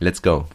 Let's 0.00 0.20
go. 0.20 0.46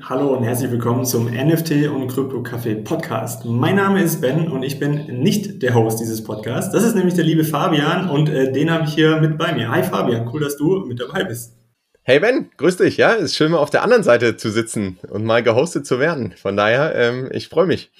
Hallo 0.00 0.34
und 0.34 0.44
herzlich 0.44 0.70
willkommen 0.70 1.04
zum 1.04 1.26
NFT 1.26 1.88
und 1.88 2.08
Krypto 2.08 2.38
Café 2.42 2.82
Podcast. 2.82 3.44
Mein 3.44 3.76
Name 3.76 4.02
ist 4.02 4.22
Ben 4.22 4.50
und 4.50 4.62
ich 4.62 4.78
bin 4.78 5.20
nicht 5.22 5.62
der 5.62 5.74
Host 5.74 6.00
dieses 6.00 6.24
Podcasts. 6.24 6.72
Das 6.72 6.84
ist 6.84 6.96
nämlich 6.96 7.14
der 7.14 7.24
liebe 7.24 7.44
Fabian 7.44 8.08
und 8.08 8.30
äh, 8.30 8.50
den 8.50 8.70
habe 8.70 8.84
ich 8.84 8.94
hier 8.94 9.18
mit 9.18 9.36
bei 9.36 9.52
mir. 9.52 9.70
Hi 9.70 9.82
Fabian, 9.82 10.26
cool, 10.32 10.40
dass 10.40 10.56
du 10.56 10.86
mit 10.86 11.00
dabei 11.00 11.24
bist. 11.24 11.54
Hey 12.02 12.18
Ben, 12.18 12.50
grüß 12.56 12.78
dich. 12.78 12.96
Ja, 12.96 13.12
ist 13.12 13.36
schön 13.36 13.52
mal 13.52 13.58
auf 13.58 13.70
der 13.70 13.82
anderen 13.82 14.02
Seite 14.02 14.38
zu 14.38 14.50
sitzen 14.50 14.98
und 15.10 15.24
mal 15.24 15.42
gehostet 15.42 15.86
zu 15.86 16.00
werden. 16.00 16.32
Von 16.36 16.56
daher, 16.56 16.94
ähm, 16.94 17.28
ich 17.30 17.48
freue 17.48 17.66
mich. 17.66 17.90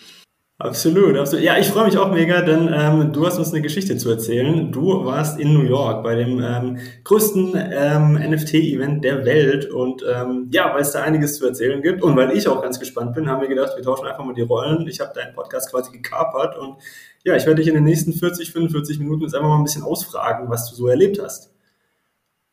Absolut, 0.62 1.16
absolut. 1.16 1.44
Ja, 1.44 1.58
ich 1.58 1.66
freue 1.66 1.86
mich 1.86 1.98
auch 1.98 2.12
mega, 2.12 2.40
denn 2.40 2.72
ähm, 2.72 3.12
du 3.12 3.26
hast 3.26 3.36
uns 3.36 3.52
eine 3.52 3.62
Geschichte 3.62 3.96
zu 3.96 4.08
erzählen. 4.10 4.70
Du 4.70 5.04
warst 5.04 5.40
in 5.40 5.52
New 5.54 5.64
York 5.64 6.04
bei 6.04 6.14
dem 6.14 6.40
ähm, 6.40 6.78
größten 7.02 7.54
ähm, 7.56 8.14
NFT-Event 8.14 9.02
der 9.02 9.24
Welt 9.24 9.68
und 9.68 10.04
ähm, 10.08 10.50
ja, 10.52 10.72
weil 10.72 10.82
es 10.82 10.92
da 10.92 11.02
einiges 11.02 11.38
zu 11.38 11.46
erzählen 11.46 11.82
gibt 11.82 12.00
und 12.04 12.14
weil 12.14 12.30
ich 12.36 12.46
auch 12.46 12.62
ganz 12.62 12.78
gespannt 12.78 13.12
bin, 13.12 13.28
haben 13.28 13.40
wir 13.40 13.48
gedacht, 13.48 13.72
wir 13.74 13.82
tauschen 13.82 14.06
einfach 14.06 14.24
mal 14.24 14.34
die 14.34 14.42
Rollen. 14.42 14.86
Ich 14.86 15.00
habe 15.00 15.12
deinen 15.12 15.34
Podcast 15.34 15.68
quasi 15.72 15.90
gekapert 15.90 16.56
und 16.56 16.76
ja, 17.24 17.34
ich 17.34 17.44
werde 17.44 17.56
dich 17.56 17.66
in 17.66 17.74
den 17.74 17.84
nächsten 17.84 18.12
40, 18.12 18.52
45 18.52 19.00
Minuten 19.00 19.22
jetzt 19.22 19.34
einfach 19.34 19.48
mal 19.48 19.58
ein 19.58 19.64
bisschen 19.64 19.82
ausfragen, 19.82 20.48
was 20.48 20.70
du 20.70 20.76
so 20.76 20.86
erlebt 20.86 21.20
hast. 21.20 21.52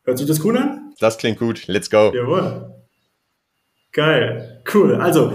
Hört 0.02 0.18
sich 0.18 0.26
das 0.26 0.44
cool 0.44 0.58
an? 0.58 0.94
Das 0.98 1.16
klingt 1.16 1.38
gut. 1.38 1.68
Let's 1.68 1.88
go. 1.88 2.10
Jawohl. 2.12 2.74
Geil. 3.92 4.62
Cool. 4.74 4.96
Also, 4.96 5.32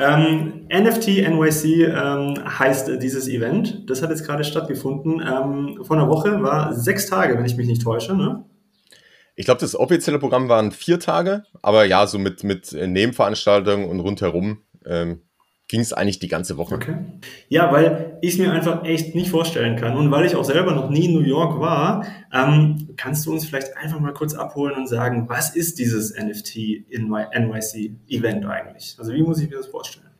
ähm, 0.00 0.66
NFT 0.72 1.28
NYC 1.28 1.88
ähm, 1.88 2.58
heißt 2.58 3.02
dieses 3.02 3.28
Event. 3.28 3.88
Das 3.88 4.02
hat 4.02 4.10
jetzt 4.10 4.24
gerade 4.24 4.44
stattgefunden. 4.44 5.20
Ähm, 5.20 5.84
vor 5.84 5.96
einer 5.96 6.08
Woche 6.08 6.42
war 6.42 6.74
sechs 6.74 7.06
Tage, 7.06 7.36
wenn 7.36 7.44
ich 7.44 7.56
mich 7.56 7.66
nicht 7.66 7.82
täusche. 7.82 8.16
Ne? 8.16 8.44
Ich 9.36 9.44
glaube, 9.44 9.60
das 9.60 9.76
offizielle 9.76 10.18
Programm 10.18 10.48
waren 10.48 10.72
vier 10.72 11.00
Tage, 11.00 11.44
aber 11.62 11.84
ja, 11.84 12.06
so 12.06 12.18
mit, 12.18 12.44
mit 12.44 12.72
Nebenveranstaltungen 12.72 13.88
und 13.88 14.00
rundherum 14.00 14.62
ähm, 14.84 15.22
ging 15.70 15.80
es 15.80 15.92
eigentlich 15.92 16.18
die 16.18 16.26
ganze 16.26 16.56
Woche. 16.56 16.74
Okay. 16.74 16.96
Ja, 17.48 17.72
weil 17.72 18.18
ich 18.22 18.32
es 18.32 18.38
mir 18.38 18.52
einfach 18.52 18.84
echt 18.84 19.14
nicht 19.14 19.30
vorstellen 19.30 19.76
kann 19.76 19.96
und 19.96 20.10
weil 20.10 20.26
ich 20.26 20.34
auch 20.34 20.44
selber 20.44 20.74
noch 20.74 20.90
nie 20.90 21.06
in 21.06 21.14
New 21.14 21.20
York 21.24 21.60
war, 21.60 22.04
ähm, 22.32 22.88
kannst 22.96 23.24
du 23.24 23.32
uns 23.32 23.46
vielleicht 23.46 23.76
einfach 23.76 24.00
mal 24.00 24.12
kurz 24.12 24.34
abholen 24.34 24.74
und 24.74 24.88
sagen, 24.88 25.28
was 25.28 25.54
ist 25.54 25.78
dieses 25.78 26.12
NFT 26.18 26.56
in 26.90 27.08
NYC 27.08 27.92
Event 28.08 28.44
eigentlich? 28.46 28.96
Also 28.98 29.12
wie 29.12 29.22
muss 29.22 29.40
ich 29.40 29.48
mir 29.48 29.58
das 29.58 29.68
vorstellen? 29.68 30.10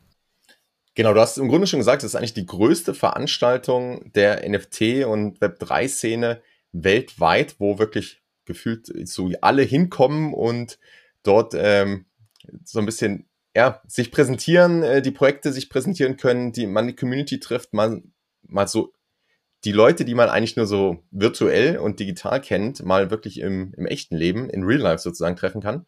Genau, 0.95 1.13
du 1.13 1.19
hast 1.19 1.37
im 1.37 1.49
Grunde 1.49 1.67
schon 1.67 1.79
gesagt, 1.79 2.03
das 2.03 2.11
ist 2.11 2.15
eigentlich 2.15 2.33
die 2.33 2.45
größte 2.45 2.93
Veranstaltung 2.93 4.09
der 4.13 4.47
NFT- 4.47 5.03
und 5.03 5.39
Web3-Szene 5.39 6.41
weltweit, 6.71 7.55
wo 7.59 7.77
wirklich 7.77 8.21
gefühlt 8.45 8.87
so 9.07 9.29
alle 9.41 9.63
hinkommen 9.63 10.33
und 10.33 10.79
dort 11.23 11.53
ähm, 11.57 12.05
so 12.63 12.79
ein 12.79 12.85
bisschen 12.85 13.27
ja, 13.55 13.81
sich 13.87 14.11
präsentieren, 14.11 14.83
äh, 14.83 15.01
die 15.01 15.11
Projekte 15.11 15.51
sich 15.51 15.69
präsentieren 15.69 16.17
können, 16.17 16.51
die 16.51 16.67
man 16.67 16.87
die 16.87 16.95
Community 16.95 17.39
trifft, 17.39 17.73
man 17.73 18.13
mal 18.43 18.67
so 18.67 18.93
die 19.63 19.71
Leute, 19.71 20.05
die 20.05 20.15
man 20.15 20.29
eigentlich 20.29 20.55
nur 20.55 20.65
so 20.65 21.03
virtuell 21.11 21.77
und 21.77 21.99
digital 21.99 22.41
kennt, 22.41 22.83
mal 22.83 23.11
wirklich 23.11 23.39
im, 23.39 23.73
im 23.77 23.85
echten 23.85 24.15
Leben, 24.15 24.49
in 24.49 24.63
Real 24.63 24.79
Life 24.79 25.03
sozusagen 25.03 25.35
treffen 25.35 25.61
kann. 25.61 25.85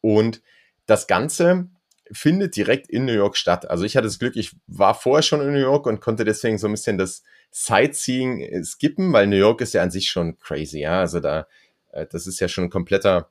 Und 0.00 0.42
das 0.86 1.06
Ganze 1.06 1.68
findet 2.12 2.56
direkt 2.56 2.88
in 2.88 3.04
New 3.04 3.12
York 3.12 3.36
statt. 3.36 3.68
Also 3.70 3.84
ich 3.84 3.96
hatte 3.96 4.06
das 4.06 4.18
Glück, 4.18 4.36
ich 4.36 4.54
war 4.66 4.94
vorher 4.94 5.22
schon 5.22 5.40
in 5.40 5.52
New 5.52 5.58
York 5.58 5.86
und 5.86 6.00
konnte 6.00 6.24
deswegen 6.24 6.58
so 6.58 6.68
ein 6.68 6.72
bisschen 6.72 6.98
das 6.98 7.22
Sightseeing 7.50 8.40
äh, 8.40 8.62
skippen, 8.64 9.12
weil 9.12 9.26
New 9.26 9.36
York 9.36 9.60
ist 9.62 9.74
ja 9.74 9.82
an 9.82 9.90
sich 9.90 10.08
schon 10.10 10.38
crazy, 10.38 10.80
ja. 10.80 11.00
Also 11.00 11.20
da, 11.20 11.46
äh, 11.92 12.06
das 12.06 12.26
ist 12.26 12.38
ja 12.38 12.48
schon 12.48 12.64
ein 12.64 12.70
kompletter 12.70 13.30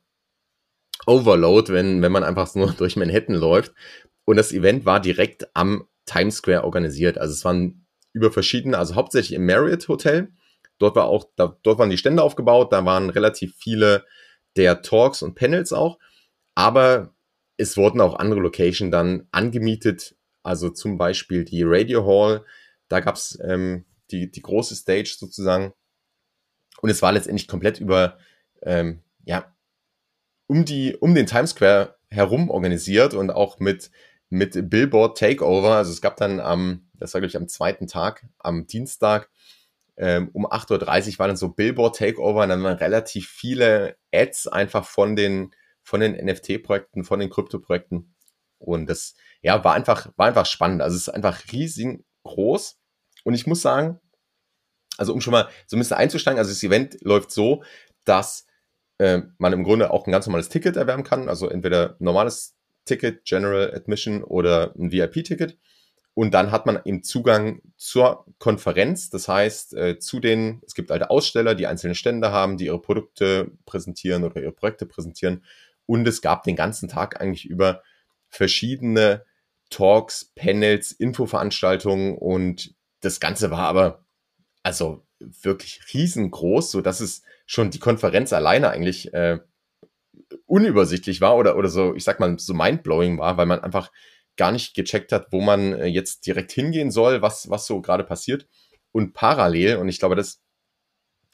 Overload, 1.06 1.72
wenn, 1.72 2.02
wenn 2.02 2.12
man 2.12 2.24
einfach 2.24 2.54
nur 2.54 2.72
durch 2.78 2.96
Manhattan 2.96 3.34
läuft. 3.34 3.72
Und 4.24 4.36
das 4.36 4.52
Event 4.52 4.84
war 4.84 5.00
direkt 5.00 5.48
am 5.54 5.88
Times 6.06 6.36
Square 6.36 6.64
organisiert. 6.64 7.18
Also 7.18 7.32
es 7.32 7.44
waren 7.44 7.86
über 8.12 8.30
verschiedene, 8.30 8.78
also 8.78 8.94
hauptsächlich 8.94 9.36
im 9.36 9.46
Marriott 9.46 9.88
Hotel. 9.88 10.32
Dort 10.78 10.96
war 10.96 11.06
auch, 11.06 11.26
da, 11.36 11.56
dort 11.62 11.78
waren 11.78 11.90
die 11.90 11.98
Stände 11.98 12.22
aufgebaut, 12.22 12.72
da 12.72 12.84
waren 12.84 13.10
relativ 13.10 13.54
viele 13.56 14.04
der 14.56 14.82
Talks 14.82 15.22
und 15.22 15.34
Panels 15.34 15.72
auch. 15.72 15.98
Aber 16.54 17.14
es 17.56 17.76
wurden 17.76 18.00
auch 18.00 18.18
andere 18.18 18.40
Locations 18.40 18.90
dann 18.90 19.28
angemietet, 19.30 20.16
also 20.42 20.70
zum 20.70 20.98
Beispiel 20.98 21.44
die 21.44 21.62
Radio 21.64 22.06
Hall, 22.06 22.44
da 22.88 23.00
gab's 23.00 23.38
ähm, 23.42 23.84
die, 24.10 24.30
die 24.30 24.42
große 24.42 24.74
Stage 24.74 25.14
sozusagen. 25.18 25.72
Und 26.80 26.90
es 26.90 27.00
war 27.00 27.12
letztendlich 27.12 27.48
komplett 27.48 27.80
über 27.80 28.18
ähm, 28.62 29.02
ja, 29.24 29.54
um 30.52 30.66
die, 30.66 30.94
um 30.96 31.14
den 31.14 31.26
Times 31.26 31.52
Square 31.52 31.96
herum 32.10 32.50
organisiert 32.50 33.14
und 33.14 33.30
auch 33.30 33.58
mit, 33.58 33.90
mit 34.28 34.68
Billboard 34.68 35.16
Takeover. 35.16 35.76
Also 35.76 35.92
es 35.92 36.02
gab 36.02 36.18
dann 36.18 36.40
am, 36.40 36.90
das 36.92 37.14
war 37.14 37.22
glaube 37.22 37.30
ich 37.30 37.38
am 37.38 37.48
zweiten 37.48 37.86
Tag, 37.86 38.26
am 38.38 38.66
Dienstag, 38.66 39.30
ähm, 39.96 40.28
um 40.34 40.46
8.30 40.46 41.12
Uhr 41.14 41.18
war 41.18 41.28
dann 41.28 41.38
so 41.38 41.48
Billboard 41.48 41.96
Takeover 41.96 42.42
und 42.42 42.50
dann 42.50 42.62
waren 42.62 42.76
relativ 42.76 43.30
viele 43.30 43.96
Ads 44.12 44.48
einfach 44.48 44.84
von 44.84 45.16
den, 45.16 45.54
von 45.82 46.00
den 46.00 46.22
NFT-Projekten, 46.22 47.04
von 47.04 47.18
den 47.18 47.30
Krypto-Projekten. 47.30 48.14
Und 48.58 48.90
das, 48.90 49.14
ja, 49.40 49.64
war 49.64 49.72
einfach, 49.72 50.12
war 50.16 50.26
einfach 50.26 50.46
spannend. 50.46 50.82
Also 50.82 50.96
es 50.96 51.08
ist 51.08 51.14
einfach 51.14 51.50
riesengroß. 51.50 52.78
Und 53.24 53.32
ich 53.32 53.46
muss 53.46 53.62
sagen, 53.62 54.00
also 54.98 55.14
um 55.14 55.22
schon 55.22 55.32
mal 55.32 55.48
so 55.66 55.76
ein 55.76 55.80
bisschen 55.80 55.96
einzusteigen, 55.96 56.38
also 56.38 56.50
das 56.50 56.62
Event 56.62 56.98
läuft 57.00 57.30
so, 57.30 57.64
dass 58.04 58.46
äh, 59.02 59.22
man 59.38 59.52
im 59.52 59.64
Grunde 59.64 59.90
auch 59.90 60.06
ein 60.06 60.12
ganz 60.12 60.26
normales 60.26 60.48
Ticket 60.48 60.76
erwerben 60.76 61.02
kann, 61.02 61.28
also 61.28 61.48
entweder 61.48 61.96
normales 61.98 62.54
Ticket, 62.84 63.24
General 63.24 63.74
Admission 63.74 64.22
oder 64.22 64.72
ein 64.78 64.92
VIP-Ticket. 64.92 65.58
Und 66.14 66.34
dann 66.34 66.52
hat 66.52 66.66
man 66.66 66.78
eben 66.84 67.02
Zugang 67.02 67.62
zur 67.76 68.26
Konferenz, 68.38 69.10
das 69.10 69.26
heißt 69.26 69.74
äh, 69.74 69.98
zu 69.98 70.20
den, 70.20 70.62
es 70.64 70.74
gibt 70.74 70.92
alte 70.92 71.10
Aussteller, 71.10 71.56
die 71.56 71.66
einzelne 71.66 71.96
Stände 71.96 72.30
haben, 72.30 72.58
die 72.58 72.66
ihre 72.66 72.80
Produkte 72.80 73.50
präsentieren 73.66 74.22
oder 74.22 74.40
ihre 74.40 74.52
Projekte 74.52 74.86
präsentieren. 74.86 75.42
Und 75.86 76.06
es 76.06 76.22
gab 76.22 76.44
den 76.44 76.54
ganzen 76.54 76.88
Tag 76.88 77.20
eigentlich 77.20 77.46
über 77.46 77.82
verschiedene 78.28 79.24
Talks, 79.70 80.30
Panels, 80.36 80.92
Infoveranstaltungen 80.92 82.16
und 82.16 82.74
das 83.00 83.18
Ganze 83.18 83.50
war 83.50 83.66
aber 83.66 84.04
also 84.62 85.04
wirklich 85.18 85.80
riesengroß, 85.92 86.70
so 86.70 86.82
dass 86.82 87.00
es 87.00 87.22
schon 87.46 87.70
die 87.70 87.78
Konferenz 87.78 88.32
alleine 88.32 88.70
eigentlich 88.70 89.12
äh, 89.12 89.38
unübersichtlich 90.46 91.20
war 91.20 91.36
oder, 91.36 91.56
oder 91.56 91.68
so, 91.68 91.94
ich 91.94 92.04
sag 92.04 92.20
mal, 92.20 92.38
so 92.38 92.54
mindblowing 92.54 93.18
war, 93.18 93.36
weil 93.36 93.46
man 93.46 93.60
einfach 93.60 93.90
gar 94.36 94.52
nicht 94.52 94.74
gecheckt 94.74 95.12
hat, 95.12 95.28
wo 95.30 95.40
man 95.40 95.72
äh, 95.72 95.86
jetzt 95.86 96.26
direkt 96.26 96.52
hingehen 96.52 96.90
soll, 96.90 97.22
was, 97.22 97.50
was 97.50 97.66
so 97.66 97.80
gerade 97.80 98.04
passiert. 98.04 98.46
Und 98.92 99.12
parallel, 99.12 99.76
und 99.76 99.88
ich 99.88 99.98
glaube, 99.98 100.16
das 100.16 100.40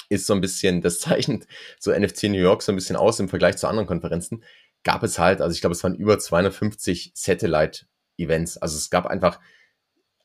ist 0.08 0.26
so 0.26 0.34
ein 0.34 0.40
bisschen, 0.40 0.80
das 0.80 1.00
zeichnet 1.00 1.46
so 1.78 1.92
NFC 1.92 2.24
New 2.24 2.38
York 2.38 2.62
so 2.62 2.72
ein 2.72 2.76
bisschen 2.76 2.96
aus 2.96 3.20
im 3.20 3.28
Vergleich 3.28 3.56
zu 3.56 3.68
anderen 3.68 3.86
Konferenzen, 3.86 4.44
gab 4.84 5.02
es 5.02 5.18
halt, 5.18 5.40
also 5.40 5.54
ich 5.54 5.60
glaube, 5.60 5.74
es 5.74 5.82
waren 5.82 5.94
über 5.94 6.18
250 6.18 7.12
Satellite-Events. 7.14 8.58
Also 8.58 8.76
es 8.76 8.90
gab 8.90 9.06
einfach 9.06 9.40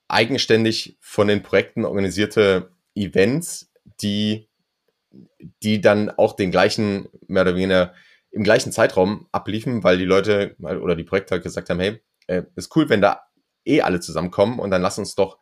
eigenständig 0.08 0.98
von 1.00 1.28
den 1.28 1.42
Projekten 1.42 1.86
organisierte 1.86 2.72
Events, 2.96 3.72
die 4.02 4.48
die 5.62 5.82
dann 5.82 6.10
auch 6.10 6.36
den 6.36 6.52
gleichen, 6.52 7.08
mehr 7.28 7.44
oder 7.44 7.56
weniger 7.56 7.94
im 8.32 8.44
gleichen 8.44 8.72
Zeitraum 8.72 9.28
abliefen, 9.32 9.84
weil 9.84 9.98
die 9.98 10.06
Leute 10.06 10.56
oder 10.60 10.96
die 10.96 11.04
Projekte 11.04 11.36
halt 11.36 11.44
gesagt 11.44 11.70
haben, 11.70 11.80
hey, 11.80 12.02
äh, 12.28 12.44
ist 12.56 12.76
cool, 12.76 12.90
wenn 12.90 13.02
da 13.02 13.22
eh 13.66 13.82
alle 13.82 14.00
zusammenkommen 14.00 14.60
und 14.60 14.72
dann 14.72 14.82
lass 14.82 14.98
uns 14.98 15.16
doch, 15.16 15.38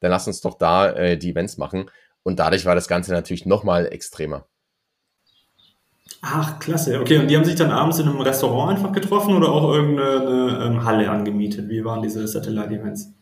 dann 0.00 0.10
lass 0.10 0.26
uns 0.26 0.40
doch 0.40 0.56
da 0.56 0.90
äh, 0.92 1.18
die 1.18 1.30
Events 1.30 1.58
machen. 1.58 1.90
Und 2.22 2.38
dadurch 2.38 2.64
war 2.64 2.74
das 2.74 2.88
Ganze 2.88 3.12
natürlich 3.12 3.46
nochmal 3.46 3.86
extremer. 3.92 4.46
Ach, 6.20 6.58
klasse. 6.60 7.00
Okay, 7.00 7.18
und 7.18 7.28
die 7.28 7.36
haben 7.36 7.44
sich 7.44 7.56
dann 7.56 7.70
abends 7.70 7.98
in 7.98 8.08
einem 8.08 8.20
Restaurant 8.20 8.76
einfach 8.78 8.92
getroffen 8.92 9.34
oder 9.36 9.48
auch 9.48 9.74
irgendeine 9.74 10.64
ähm, 10.64 10.84
Halle 10.84 11.10
angemietet? 11.10 11.68
Wie 11.68 11.84
waren 11.84 12.02
diese 12.02 12.26
Satellite-Events? 12.26 13.12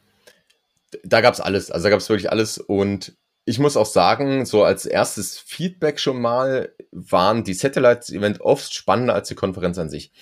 Da 1.04 1.20
gab's 1.20 1.40
alles, 1.40 1.70
also 1.70 1.84
da 1.84 1.90
gab's 1.90 2.08
wirklich 2.08 2.30
alles 2.30 2.58
und 2.58 3.16
ich 3.44 3.58
muss 3.58 3.76
auch 3.76 3.86
sagen, 3.86 4.46
so 4.46 4.64
als 4.64 4.86
erstes 4.86 5.38
Feedback 5.38 5.98
schon 5.98 6.20
mal 6.20 6.74
waren 6.92 7.44
die 7.44 7.54
Satellite-Event 7.54 8.40
oft 8.40 8.72
spannender 8.74 9.14
als 9.14 9.28
die 9.28 9.34
Konferenz 9.34 9.78
an 9.78 9.90
sich. 9.90 10.12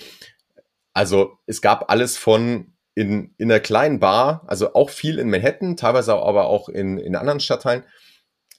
Also 0.92 1.38
es 1.46 1.60
gab 1.60 1.90
alles 1.90 2.16
von 2.16 2.72
in, 2.94 3.34
in 3.36 3.50
einer 3.50 3.60
kleinen 3.60 4.00
Bar, 4.00 4.42
also 4.46 4.74
auch 4.74 4.90
viel 4.90 5.18
in 5.18 5.30
Manhattan, 5.30 5.76
teilweise 5.76 6.14
aber 6.14 6.46
auch 6.46 6.68
in, 6.68 6.98
in 6.98 7.14
anderen 7.16 7.40
Stadtteilen. 7.40 7.84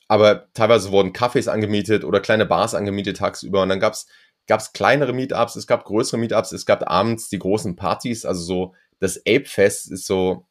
Aber 0.08 0.52
teilweise 0.54 0.92
wurden 0.92 1.14
Cafés 1.14 1.50
angemietet 1.50 2.04
oder 2.04 2.20
kleine 2.20 2.46
Bars 2.46 2.74
angemietet 2.74 3.18
tagsüber. 3.18 3.62
Und 3.62 3.70
dann 3.70 3.80
gab's 3.80 4.08
gab's 4.50 4.74
kleinere 4.74 5.14
Meetups, 5.14 5.56
es 5.56 5.68
gab 5.68 5.86
größere 5.86 6.18
Meetups, 6.18 6.52
es 6.52 6.66
gab 6.66 6.90
abends 6.90 7.30
die 7.30 7.40
großen 7.40 7.76
Partys. 7.76 8.26
Also 8.26 8.42
so 8.42 8.76
das 9.00 9.18
Ape 9.20 9.46
Fest 9.46 9.92
ist 9.92 10.08
so 10.08 10.48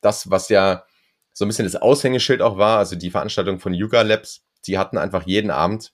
das, 0.00 0.30
was 0.30 0.48
ja 0.48 0.84
so 1.38 1.44
ein 1.44 1.48
bisschen 1.48 1.66
das 1.66 1.76
Aushängeschild 1.76 2.42
auch 2.42 2.58
war. 2.58 2.78
Also 2.78 2.96
die 2.96 3.12
Veranstaltung 3.12 3.60
von 3.60 3.72
Yuga 3.72 4.02
Labs, 4.02 4.44
die 4.66 4.76
hatten 4.76 4.98
einfach 4.98 5.24
jeden 5.24 5.52
Abend 5.52 5.92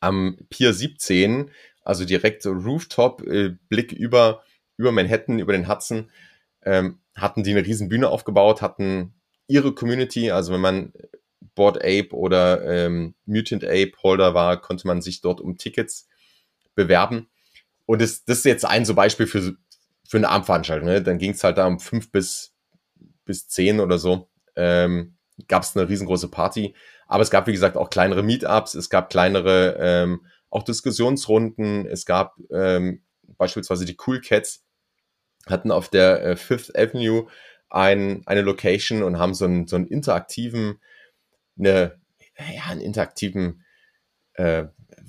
am 0.00 0.38
Pier 0.48 0.72
17, 0.72 1.50
also 1.84 2.06
direkt 2.06 2.46
Rooftop, 2.46 3.22
äh, 3.26 3.50
Blick 3.68 3.92
über, 3.92 4.42
über 4.78 4.92
Manhattan, 4.92 5.40
über 5.40 5.52
den 5.52 5.68
Hudson, 5.68 6.10
ähm, 6.62 7.00
hatten 7.14 7.44
die 7.44 7.50
eine 7.50 7.66
riesen 7.66 7.90
Bühne 7.90 8.08
aufgebaut, 8.08 8.62
hatten 8.62 9.12
ihre 9.46 9.74
Community, 9.74 10.30
also 10.30 10.54
wenn 10.54 10.62
man 10.62 10.94
Board 11.54 11.76
Ape 11.84 12.12
oder 12.12 12.64
ähm, 12.66 13.14
Mutant 13.26 13.62
Ape 13.64 13.92
Holder 14.02 14.32
war, 14.32 14.58
konnte 14.58 14.86
man 14.86 15.02
sich 15.02 15.20
dort 15.20 15.42
um 15.42 15.58
Tickets 15.58 16.08
bewerben. 16.74 17.28
Und 17.84 18.00
das, 18.00 18.24
das 18.24 18.38
ist 18.38 18.44
jetzt 18.46 18.64
ein 18.64 18.86
so 18.86 18.94
Beispiel 18.94 19.26
für, 19.26 19.54
für 20.08 20.16
eine 20.16 20.30
Abendveranstaltung. 20.30 20.88
Ne? 20.88 21.02
Dann 21.02 21.18
ging 21.18 21.32
es 21.32 21.44
halt 21.44 21.58
da 21.58 21.66
um 21.66 21.78
fünf 21.78 22.10
bis, 22.10 22.54
bis 23.30 23.46
zehn 23.46 23.78
oder 23.78 23.96
so. 23.98 24.28
Ähm, 24.56 25.14
gab 25.46 25.62
es 25.62 25.76
eine 25.76 25.88
riesengroße 25.88 26.28
Party. 26.28 26.74
Aber 27.06 27.22
es 27.22 27.30
gab, 27.30 27.46
wie 27.46 27.52
gesagt, 27.52 27.76
auch 27.76 27.90
kleinere 27.90 28.24
Meetups, 28.24 28.74
es 28.74 28.90
gab 28.90 29.08
kleinere 29.08 29.76
ähm, 29.78 30.26
auch 30.50 30.64
Diskussionsrunden, 30.64 31.86
es 31.86 32.06
gab 32.06 32.36
ähm, 32.50 33.04
beispielsweise 33.38 33.84
die 33.84 33.96
Cool 34.04 34.20
Cats 34.20 34.64
hatten 35.46 35.70
auf 35.70 35.88
der 35.88 36.24
äh, 36.24 36.36
Fifth 36.36 36.76
Avenue 36.76 37.28
ein, 37.68 38.22
eine 38.26 38.42
Location 38.42 39.04
und 39.04 39.20
haben 39.20 39.34
so 39.34 39.44
einen, 39.44 39.68
so 39.68 39.76
einen 39.76 39.86
interaktiven 39.86 40.80
eine, 41.56 42.00
ja, 42.36 42.64
einen 42.68 42.80
interaktiven 42.80 43.64
äh, 44.34 44.64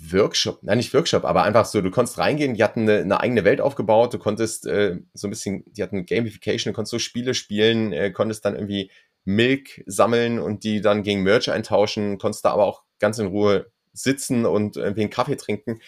Workshop, 0.09 0.63
nein, 0.63 0.77
nicht 0.77 0.94
Workshop, 0.94 1.25
aber 1.25 1.44
einfach 1.44 1.65
so, 1.65 1.81
du 1.81 1.92
konntest 1.92 2.18
reingehen, 2.18 2.56
die 2.56 2.63
hatten 2.63 2.81
eine, 2.81 3.01
eine 3.01 3.19
eigene 3.19 3.44
Welt 3.44 3.62
aufgebaut, 3.62 4.13
du 4.13 4.18
konntest 4.18 4.65
äh, 4.65 4.98
so 5.13 5.27
ein 5.27 5.30
bisschen, 5.30 5.63
die 5.68 5.83
hatten 5.83 6.06
Gamification, 6.06 6.71
du 6.71 6.75
konntest 6.75 6.92
so 6.92 7.00
Spiele 7.00 7.33
spielen, 7.33 7.94
äh, 7.94 8.12
konntest 8.12 8.45
dann 8.45 8.56
irgendwie 8.56 8.89
Milk 9.25 9.83
sammeln 9.86 10.39
und 10.39 10.63
die 10.63 10.81
dann 10.81 11.03
gegen 11.03 11.24
Merch 11.24 11.51
eintauschen, 11.51 12.18
konntest 12.18 12.45
da 12.45 12.51
aber 12.51 12.65
auch 12.65 12.83
ganz 13.00 13.19
in 13.19 13.27
Ruhe 13.27 13.71
sitzen 13.94 14.45
und 14.45 14.77
irgendwie 14.77 15.01
einen 15.01 15.09
Kaffee 15.09 15.36
trinken. 15.36 15.81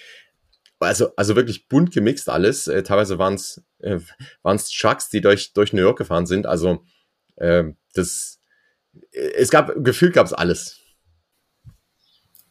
Also, 0.79 1.15
also 1.15 1.35
wirklich 1.35 1.67
bunt 1.67 1.93
gemixt 1.93 2.29
alles. 2.29 2.67
Äh, 2.67 2.83
teilweise 2.83 3.17
waren 3.17 3.35
es 3.35 3.63
äh, 3.79 3.99
waren's 4.41 4.69
Trucks, 4.69 5.09
die 5.09 5.21
durch, 5.21 5.53
durch 5.53 5.73
New 5.73 5.81
York 5.81 5.97
gefahren 5.97 6.25
sind. 6.25 6.45
Also 6.45 6.83
äh, 7.37 7.63
das, 7.93 8.39
es 9.11 9.49
gab, 9.49 9.71
gefühlt 9.83 10.13
gab 10.13 10.25
es 10.25 10.33
alles. 10.33 10.82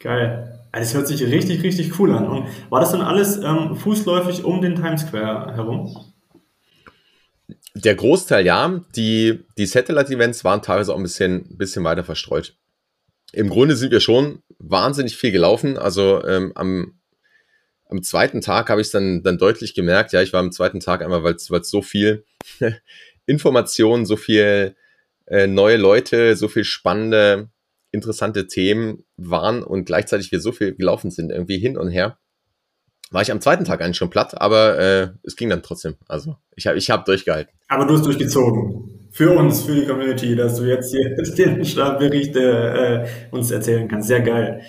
Geil. 0.02 0.58
Das 0.72 0.94
hört 0.94 1.06
sich 1.06 1.22
richtig, 1.22 1.62
richtig 1.62 1.98
cool 1.98 2.14
an. 2.14 2.26
Und 2.26 2.46
war 2.70 2.80
das 2.80 2.92
dann 2.92 3.02
alles 3.02 3.38
ähm, 3.38 3.76
fußläufig 3.76 4.44
um 4.44 4.60
den 4.60 4.74
Times 4.74 5.02
Square 5.02 5.54
herum? 5.54 6.12
Der 7.74 7.94
Großteil 7.94 8.44
ja. 8.44 8.80
Die, 8.96 9.44
die 9.56 9.66
Satellite-Events 9.66 10.44
waren 10.44 10.62
teilweise 10.62 10.92
auch 10.92 10.96
ein 10.96 11.02
bisschen, 11.02 11.56
bisschen 11.56 11.84
weiter 11.84 12.04
verstreut. 12.04 12.56
Im 13.32 13.48
Grunde 13.48 13.76
sind 13.76 13.92
wir 13.92 14.00
schon 14.00 14.42
wahnsinnig 14.58 15.16
viel 15.16 15.30
gelaufen. 15.30 15.78
Also 15.78 16.24
ähm, 16.24 16.52
am, 16.54 16.94
am 17.88 18.02
zweiten 18.02 18.40
Tag 18.40 18.70
habe 18.70 18.80
ich 18.80 18.88
es 18.88 18.92
dann, 18.92 19.22
dann 19.22 19.38
deutlich 19.38 19.74
gemerkt. 19.74 20.12
Ja, 20.12 20.22
ich 20.22 20.32
war 20.32 20.40
am 20.40 20.52
zweiten 20.52 20.80
Tag 20.80 21.02
einmal, 21.02 21.22
weil 21.22 21.34
es 21.34 21.46
so 21.46 21.82
viel 21.82 22.24
Informationen, 23.26 24.04
so 24.04 24.16
viel 24.16 24.74
äh, 25.26 25.46
neue 25.46 25.76
Leute, 25.76 26.34
so 26.34 26.48
viel 26.48 26.64
spannende, 26.64 27.50
interessante 27.92 28.46
Themen 28.48 29.04
waren 29.16 29.62
und 29.62 29.84
gleichzeitig 29.84 30.32
wir 30.32 30.40
so 30.40 30.50
viel 30.52 30.74
gelaufen 30.74 31.10
sind, 31.10 31.30
irgendwie 31.30 31.58
hin 31.58 31.76
und 31.76 31.90
her, 31.90 32.18
war 33.12 33.22
ich 33.22 33.30
am 33.30 33.40
zweiten 33.40 33.64
Tag 33.64 33.82
eigentlich 33.82 33.98
schon 33.98 34.10
platt, 34.10 34.40
aber 34.40 34.78
äh, 34.78 35.08
es 35.22 35.36
ging 35.36 35.50
dann 35.50 35.62
trotzdem. 35.62 35.96
Also 36.08 36.36
ich 36.56 36.66
habe 36.66 36.78
ich 36.78 36.90
hab 36.90 37.04
durchgehalten. 37.04 37.52
Aber 37.68 37.84
du 37.84 37.94
hast 37.94 38.06
durchgezogen. 38.06 39.08
Für 39.10 39.36
uns, 39.36 39.64
für 39.64 39.74
die 39.74 39.86
Community, 39.86 40.34
dass 40.34 40.56
du 40.56 40.64
jetzt 40.64 40.90
hier 40.90 41.14
den 41.36 41.64
Startbericht 41.64 42.34
äh, 42.34 43.06
uns 43.30 43.50
erzählen 43.50 43.86
kannst. 43.86 44.08
Sehr 44.08 44.22
geil. 44.22 44.62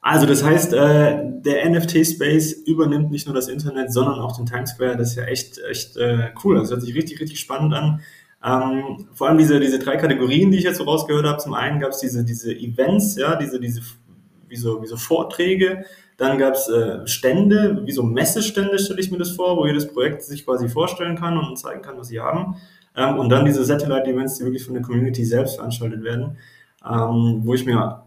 Also 0.00 0.26
das 0.26 0.44
heißt, 0.44 0.72
äh, 0.72 1.18
der 1.44 1.68
NFT-Space 1.68 2.52
übernimmt 2.52 3.10
nicht 3.10 3.26
nur 3.26 3.34
das 3.34 3.48
Internet, 3.48 3.92
sondern 3.92 4.20
auch 4.20 4.36
den 4.36 4.46
Times 4.46 4.70
Square. 4.70 4.96
Das 4.96 5.10
ist 5.10 5.16
ja 5.16 5.24
echt, 5.24 5.58
echt 5.68 5.96
äh, 5.96 6.30
cool. 6.44 6.56
Das 6.56 6.70
hört 6.70 6.82
sich 6.82 6.94
richtig, 6.94 7.20
richtig 7.20 7.40
spannend 7.40 7.74
an. 7.74 8.00
Ähm, 8.44 9.08
vor 9.12 9.28
allem 9.28 9.38
diese, 9.38 9.60
diese 9.60 9.78
drei 9.78 9.96
Kategorien, 9.96 10.50
die 10.50 10.58
ich 10.58 10.64
jetzt 10.64 10.78
so 10.78 10.84
rausgehört 10.84 11.26
habe. 11.26 11.38
Zum 11.38 11.54
einen 11.54 11.80
gab 11.80 11.90
es 11.90 11.98
diese, 11.98 12.24
diese 12.24 12.52
Events, 12.52 13.16
ja, 13.16 13.36
diese, 13.36 13.60
diese 13.60 13.82
wie 14.48 14.56
so, 14.56 14.82
wie 14.82 14.86
so 14.86 14.96
Vorträge. 14.96 15.84
Dann 16.16 16.36
gab 16.36 16.54
es 16.54 16.68
äh, 16.68 17.06
Stände, 17.06 17.82
wie 17.84 17.92
so 17.92 18.02
Messestände, 18.02 18.78
stelle 18.78 19.00
ich 19.00 19.10
mir 19.10 19.18
das 19.18 19.30
vor, 19.30 19.56
wo 19.56 19.66
jedes 19.66 19.90
Projekt 19.90 20.22
sich 20.22 20.44
quasi 20.44 20.68
vorstellen 20.68 21.16
kann 21.16 21.38
und 21.38 21.56
zeigen 21.56 21.80
kann, 21.80 21.96
was 21.96 22.08
sie 22.08 22.20
haben. 22.20 22.56
Ähm, 22.94 23.18
und 23.18 23.30
dann 23.30 23.44
diese 23.44 23.64
Satellite-Events, 23.64 24.36
die 24.36 24.44
wirklich 24.44 24.64
von 24.64 24.74
der 24.74 24.82
Community 24.82 25.24
selbst 25.24 25.56
veranstaltet 25.56 26.02
werden, 26.02 26.36
ähm, 26.84 27.40
wo 27.44 27.54
ich 27.54 27.64
mir, 27.64 28.02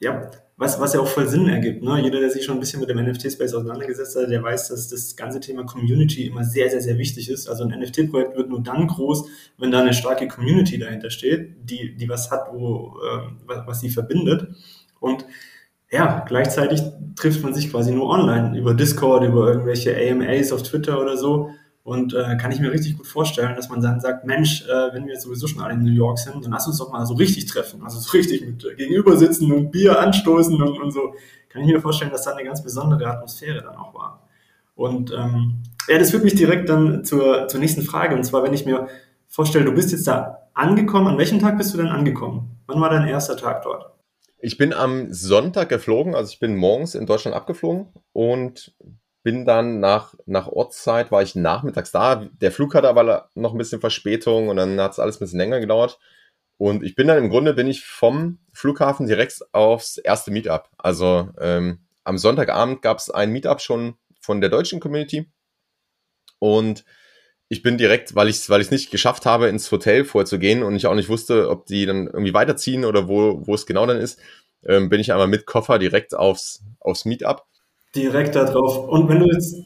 ja, 0.00 0.30
was, 0.58 0.80
was 0.80 0.94
ja 0.94 1.00
auch 1.00 1.06
voll 1.06 1.28
Sinn 1.28 1.48
ergibt. 1.48 1.82
Ne? 1.82 2.00
Jeder, 2.00 2.20
der 2.20 2.30
sich 2.30 2.44
schon 2.44 2.56
ein 2.56 2.60
bisschen 2.60 2.80
mit 2.80 2.88
dem 2.88 2.98
NFT-Space 2.98 3.52
auseinandergesetzt 3.52 4.16
hat, 4.16 4.30
der 4.30 4.42
weiß, 4.42 4.68
dass 4.68 4.88
das 4.88 5.14
ganze 5.14 5.38
Thema 5.38 5.64
Community 5.64 6.26
immer 6.26 6.44
sehr, 6.44 6.70
sehr, 6.70 6.80
sehr 6.80 6.96
wichtig 6.96 7.28
ist. 7.28 7.46
Also 7.46 7.64
ein 7.64 7.78
NFT-Projekt 7.78 8.36
wird 8.36 8.48
nur 8.48 8.62
dann 8.62 8.86
groß, 8.86 9.28
wenn 9.58 9.70
da 9.70 9.80
eine 9.80 9.92
starke 9.92 10.28
Community 10.28 10.78
dahinter 10.78 11.10
steht, 11.10 11.56
die, 11.68 11.94
die 11.94 12.08
was 12.08 12.30
hat, 12.30 12.48
wo, 12.52 12.96
äh, 13.00 13.28
was, 13.44 13.66
was 13.66 13.80
sie 13.80 13.90
verbindet. 13.90 14.48
Und 14.98 15.26
ja, 15.90 16.24
gleichzeitig 16.26 16.82
trifft 17.16 17.42
man 17.42 17.52
sich 17.52 17.70
quasi 17.70 17.92
nur 17.92 18.08
online 18.08 18.58
über 18.58 18.72
Discord, 18.72 19.24
über 19.24 19.48
irgendwelche 19.48 19.94
AMAs 19.94 20.52
auf 20.52 20.62
Twitter 20.62 21.00
oder 21.00 21.18
so. 21.18 21.50
Und 21.86 22.14
äh, 22.14 22.36
kann 22.36 22.50
ich 22.50 22.58
mir 22.58 22.72
richtig 22.72 22.96
gut 22.96 23.06
vorstellen, 23.06 23.54
dass 23.54 23.68
man 23.68 23.80
dann 23.80 24.00
sagt, 24.00 24.26
Mensch, 24.26 24.66
äh, 24.66 24.92
wenn 24.92 25.06
wir 25.06 25.12
jetzt 25.12 25.22
sowieso 25.22 25.46
schon 25.46 25.62
alle 25.62 25.74
in 25.74 25.84
New 25.84 25.92
York 25.92 26.18
sind, 26.18 26.44
dann 26.44 26.50
lass 26.50 26.66
uns 26.66 26.78
doch 26.78 26.90
mal 26.90 27.06
so 27.06 27.14
richtig 27.14 27.46
treffen. 27.46 27.80
Also 27.84 28.00
so 28.00 28.10
richtig 28.10 28.44
mit 28.44 28.64
äh, 28.64 28.74
gegenüber 28.74 29.16
sitzen 29.16 29.52
und 29.52 29.70
Bier 29.70 30.00
anstoßen 30.00 30.60
und, 30.60 30.80
und 30.80 30.90
so. 30.90 31.14
Kann 31.48 31.62
ich 31.62 31.68
mir 31.68 31.80
vorstellen, 31.80 32.10
dass 32.10 32.24
da 32.24 32.32
eine 32.32 32.42
ganz 32.42 32.60
besondere 32.60 33.06
Atmosphäre 33.06 33.62
dann 33.62 33.76
auch 33.76 33.94
war. 33.94 34.26
Und 34.74 35.12
ähm, 35.12 35.62
ja, 35.88 35.96
das 36.00 36.10
führt 36.10 36.24
mich 36.24 36.34
direkt 36.34 36.68
dann 36.68 37.04
zur, 37.04 37.46
zur 37.46 37.60
nächsten 37.60 37.82
Frage. 37.82 38.16
Und 38.16 38.24
zwar, 38.24 38.42
wenn 38.42 38.52
ich 38.52 38.66
mir 38.66 38.88
vorstelle, 39.28 39.64
du 39.64 39.72
bist 39.72 39.92
jetzt 39.92 40.08
da 40.08 40.48
angekommen, 40.54 41.06
an 41.06 41.18
welchem 41.18 41.38
Tag 41.38 41.56
bist 41.56 41.72
du 41.72 41.78
denn 41.78 41.86
angekommen? 41.86 42.58
Wann 42.66 42.80
war 42.80 42.90
dein 42.90 43.06
erster 43.06 43.36
Tag 43.36 43.62
dort? 43.62 43.92
Ich 44.40 44.58
bin 44.58 44.72
am 44.72 45.12
Sonntag 45.12 45.68
geflogen, 45.68 46.16
also 46.16 46.32
ich 46.32 46.40
bin 46.40 46.56
morgens 46.56 46.96
in 46.96 47.06
Deutschland 47.06 47.36
abgeflogen 47.36 47.86
und 48.12 48.74
bin 49.26 49.44
dann 49.44 49.80
nach, 49.80 50.14
nach 50.26 50.46
Ortszeit, 50.46 51.10
war 51.10 51.20
ich 51.20 51.34
nachmittags 51.34 51.90
da. 51.90 52.14
Der 52.40 52.52
Flug 52.52 52.76
hatte 52.76 52.88
aber 52.88 53.28
noch 53.34 53.50
ein 53.50 53.58
bisschen 53.58 53.80
Verspätung 53.80 54.48
und 54.48 54.56
dann 54.56 54.80
hat 54.80 54.92
es 54.92 55.00
alles 55.00 55.16
ein 55.16 55.24
bisschen 55.24 55.40
länger 55.40 55.58
gedauert. 55.58 55.98
Und 56.58 56.84
ich 56.84 56.94
bin 56.94 57.08
dann 57.08 57.18
im 57.18 57.28
Grunde, 57.28 57.52
bin 57.52 57.66
ich 57.66 57.84
vom 57.84 58.38
Flughafen 58.52 59.08
direkt 59.08 59.42
aufs 59.52 59.98
erste 59.98 60.30
Meetup. 60.30 60.70
Also 60.78 61.30
ähm, 61.40 61.80
am 62.04 62.18
Sonntagabend 62.18 62.82
gab 62.82 62.98
es 62.98 63.10
ein 63.10 63.32
Meetup 63.32 63.60
schon 63.60 63.96
von 64.20 64.40
der 64.40 64.48
deutschen 64.48 64.78
Community. 64.78 65.28
Und 66.38 66.84
ich 67.48 67.62
bin 67.62 67.78
direkt, 67.78 68.14
weil 68.14 68.28
ich 68.28 68.36
es 68.36 68.48
weil 68.48 68.64
nicht 68.70 68.92
geschafft 68.92 69.26
habe, 69.26 69.48
ins 69.48 69.72
Hotel 69.72 70.04
vorzugehen 70.04 70.62
und 70.62 70.76
ich 70.76 70.86
auch 70.86 70.94
nicht 70.94 71.08
wusste, 71.08 71.50
ob 71.50 71.66
die 71.66 71.84
dann 71.84 72.06
irgendwie 72.06 72.32
weiterziehen 72.32 72.84
oder 72.84 73.08
wo, 73.08 73.44
wo 73.44 73.56
es 73.56 73.66
genau 73.66 73.86
dann 73.86 73.98
ist, 73.98 74.20
ähm, 74.64 74.88
bin 74.88 75.00
ich 75.00 75.10
einmal 75.10 75.26
mit 75.26 75.46
Koffer 75.46 75.80
direkt 75.80 76.14
aufs, 76.14 76.62
aufs 76.78 77.04
Meetup 77.06 77.44
direkt 77.96 78.36
da 78.36 78.44
drauf. 78.44 78.88
Und 78.88 79.08
wenn 79.08 79.20
du 79.20 79.26
jetzt, 79.26 79.56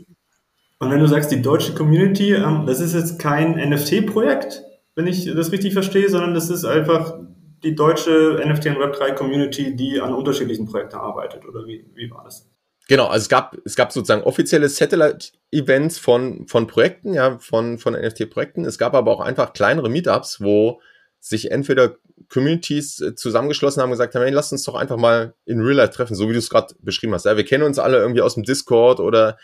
und 0.78 0.90
wenn 0.90 1.00
du 1.00 1.06
sagst, 1.06 1.30
die 1.30 1.42
deutsche 1.42 1.75
Community, 1.75 2.32
ähm, 2.32 2.64
das 2.66 2.80
ist 2.80 2.94
jetzt 2.94 3.18
kein 3.18 3.56
NFT-Projekt, 3.56 4.62
wenn 4.94 5.06
ich 5.06 5.26
das 5.26 5.52
richtig 5.52 5.72
verstehe, 5.72 6.08
sondern 6.08 6.34
das 6.34 6.50
ist 6.50 6.64
einfach 6.64 7.18
die 7.62 7.75
deutsche 7.75 8.40
NFT 8.44 8.66
und 8.66 8.78
Web3 8.78 9.14
Community, 9.14 9.76
die 9.76 10.00
an 10.00 10.14
unterschiedlichen 10.14 10.66
Projekten 10.66 10.96
arbeitet, 10.96 11.46
oder 11.46 11.66
wie, 11.66 11.84
wie 11.94 12.10
war 12.10 12.25
das? 12.25 12.49
Genau, 12.88 13.06
also 13.06 13.22
es 13.22 13.28
gab, 13.28 13.56
es 13.64 13.76
gab 13.76 13.92
sozusagen 13.92 14.25
offizielle 14.25 14.68
Satellite-Events 14.68 15.99
von, 15.99 16.49
von 16.49 16.66
Projekten, 16.66 17.14
ja, 17.14 17.38
von, 17.38 17.78
von 17.78 17.94
NFT-Projekten. 17.94 18.64
Es 18.64 18.78
gab 18.78 18.94
aber 18.94 19.12
auch 19.12 19.20
einfach 19.20 19.52
kleinere 19.52 19.88
Meetups, 19.88 20.40
wo 20.40 20.80
sich 21.20 21.52
entweder 21.52 21.96
Communities 22.30 23.00
äh, 23.00 23.14
zusammengeschlossen 23.14 23.82
haben 23.82 23.90
und 23.90 23.94
gesagt 23.94 24.14
haben, 24.14 24.22
hey, 24.22 24.30
lass 24.30 24.52
uns 24.52 24.62
doch 24.62 24.75
einfach 24.75 24.96
mal 24.96 25.34
in 25.44 25.60
Real 25.60 25.76
Life 25.76 25.92
treffen, 25.92 26.14
so 26.14 26.28
wie 26.28 26.32
du 26.32 26.38
es 26.38 26.49
gerade 26.49 26.75
beschrieben 26.80 27.12
hast. 27.12 27.26
Ja, 27.26 27.37
wir 27.37 27.44
kennen 27.44 27.64
uns 27.64 27.78
alle 27.78 27.99
irgendwie 27.99 28.22
aus 28.22 28.34
dem 28.34 28.44
Discord 28.44 29.00
oder 29.00 29.37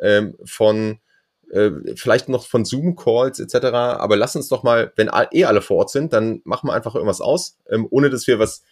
ähm, 0.00 0.36
von 0.44 1.00
äh, 1.50 1.70
vielleicht 1.96 2.28
noch 2.28 2.46
von 2.46 2.64
Zoom-Calls 2.64 3.40
etc. 3.40 3.66
Aber 3.74 4.16
lass 4.16 4.36
uns 4.36 4.48
doch 4.48 4.62
mal, 4.62 4.92
wenn 4.96 5.10
eh 5.32 5.44
alle 5.44 5.62
vor 5.62 5.78
Ort 5.78 5.90
sind, 5.90 6.12
dann 6.12 6.40
machen 6.44 6.68
wir 6.68 6.74
einfach 6.74 6.94
irgendwas 6.94 7.20
aus, 7.20 7.58
ähm, 7.68 7.86
ohne 7.90 8.10
dass 8.10 8.26
wir 8.26 8.38
was 8.38 8.62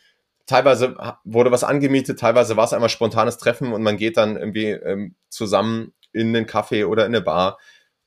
teilweise 0.46 0.94
wurde 1.25 1.50
was 1.50 1.64
angemietet, 1.64 2.20
teilweise 2.20 2.56
war 2.56 2.64
es 2.64 2.73
einmal 2.73 2.88
spontanes 2.88 3.37
Treffen 3.37 3.73
und 3.73 3.82
man 3.82 3.96
geht 3.96 4.16
dann 4.16 4.37
irgendwie 4.37 4.70
ähm, 4.70 5.16
zusammen 5.28 5.92
in 6.12 6.28
einen 6.28 6.46
Café 6.46 6.87
oder 6.87 7.04
in 7.04 7.14
eine 7.14 7.20
Bar 7.23 7.58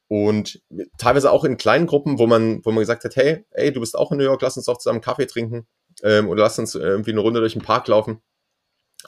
und 0.09 0.61
teilweise 0.97 1.31
auch 1.31 1.45
in 1.45 1.55
kleinen 1.55 1.85
Gruppen, 1.85 2.19
wo 2.19 2.27
man, 2.27 2.65
wo 2.65 2.71
man 2.71 2.79
gesagt 2.79 3.05
hat, 3.05 3.15
hey, 3.15 3.45
ey, 3.51 3.71
du 3.71 3.79
bist 3.79 3.97
auch 3.97 4.11
in 4.11 4.17
New 4.17 4.23
York, 4.23 4.41
lass 4.41 4.57
uns 4.57 4.65
doch 4.65 4.79
zusammen 4.79 5.01
Kaffee 5.01 5.27
trinken 5.27 5.67
ähm, 6.03 6.27
oder 6.27 6.43
lass 6.43 6.59
uns 6.59 6.75
irgendwie 6.75 7.11
eine 7.11 7.21
Runde 7.21 7.39
durch 7.39 7.53
den 7.53 7.61
Park 7.61 7.87
laufen. 7.87 8.19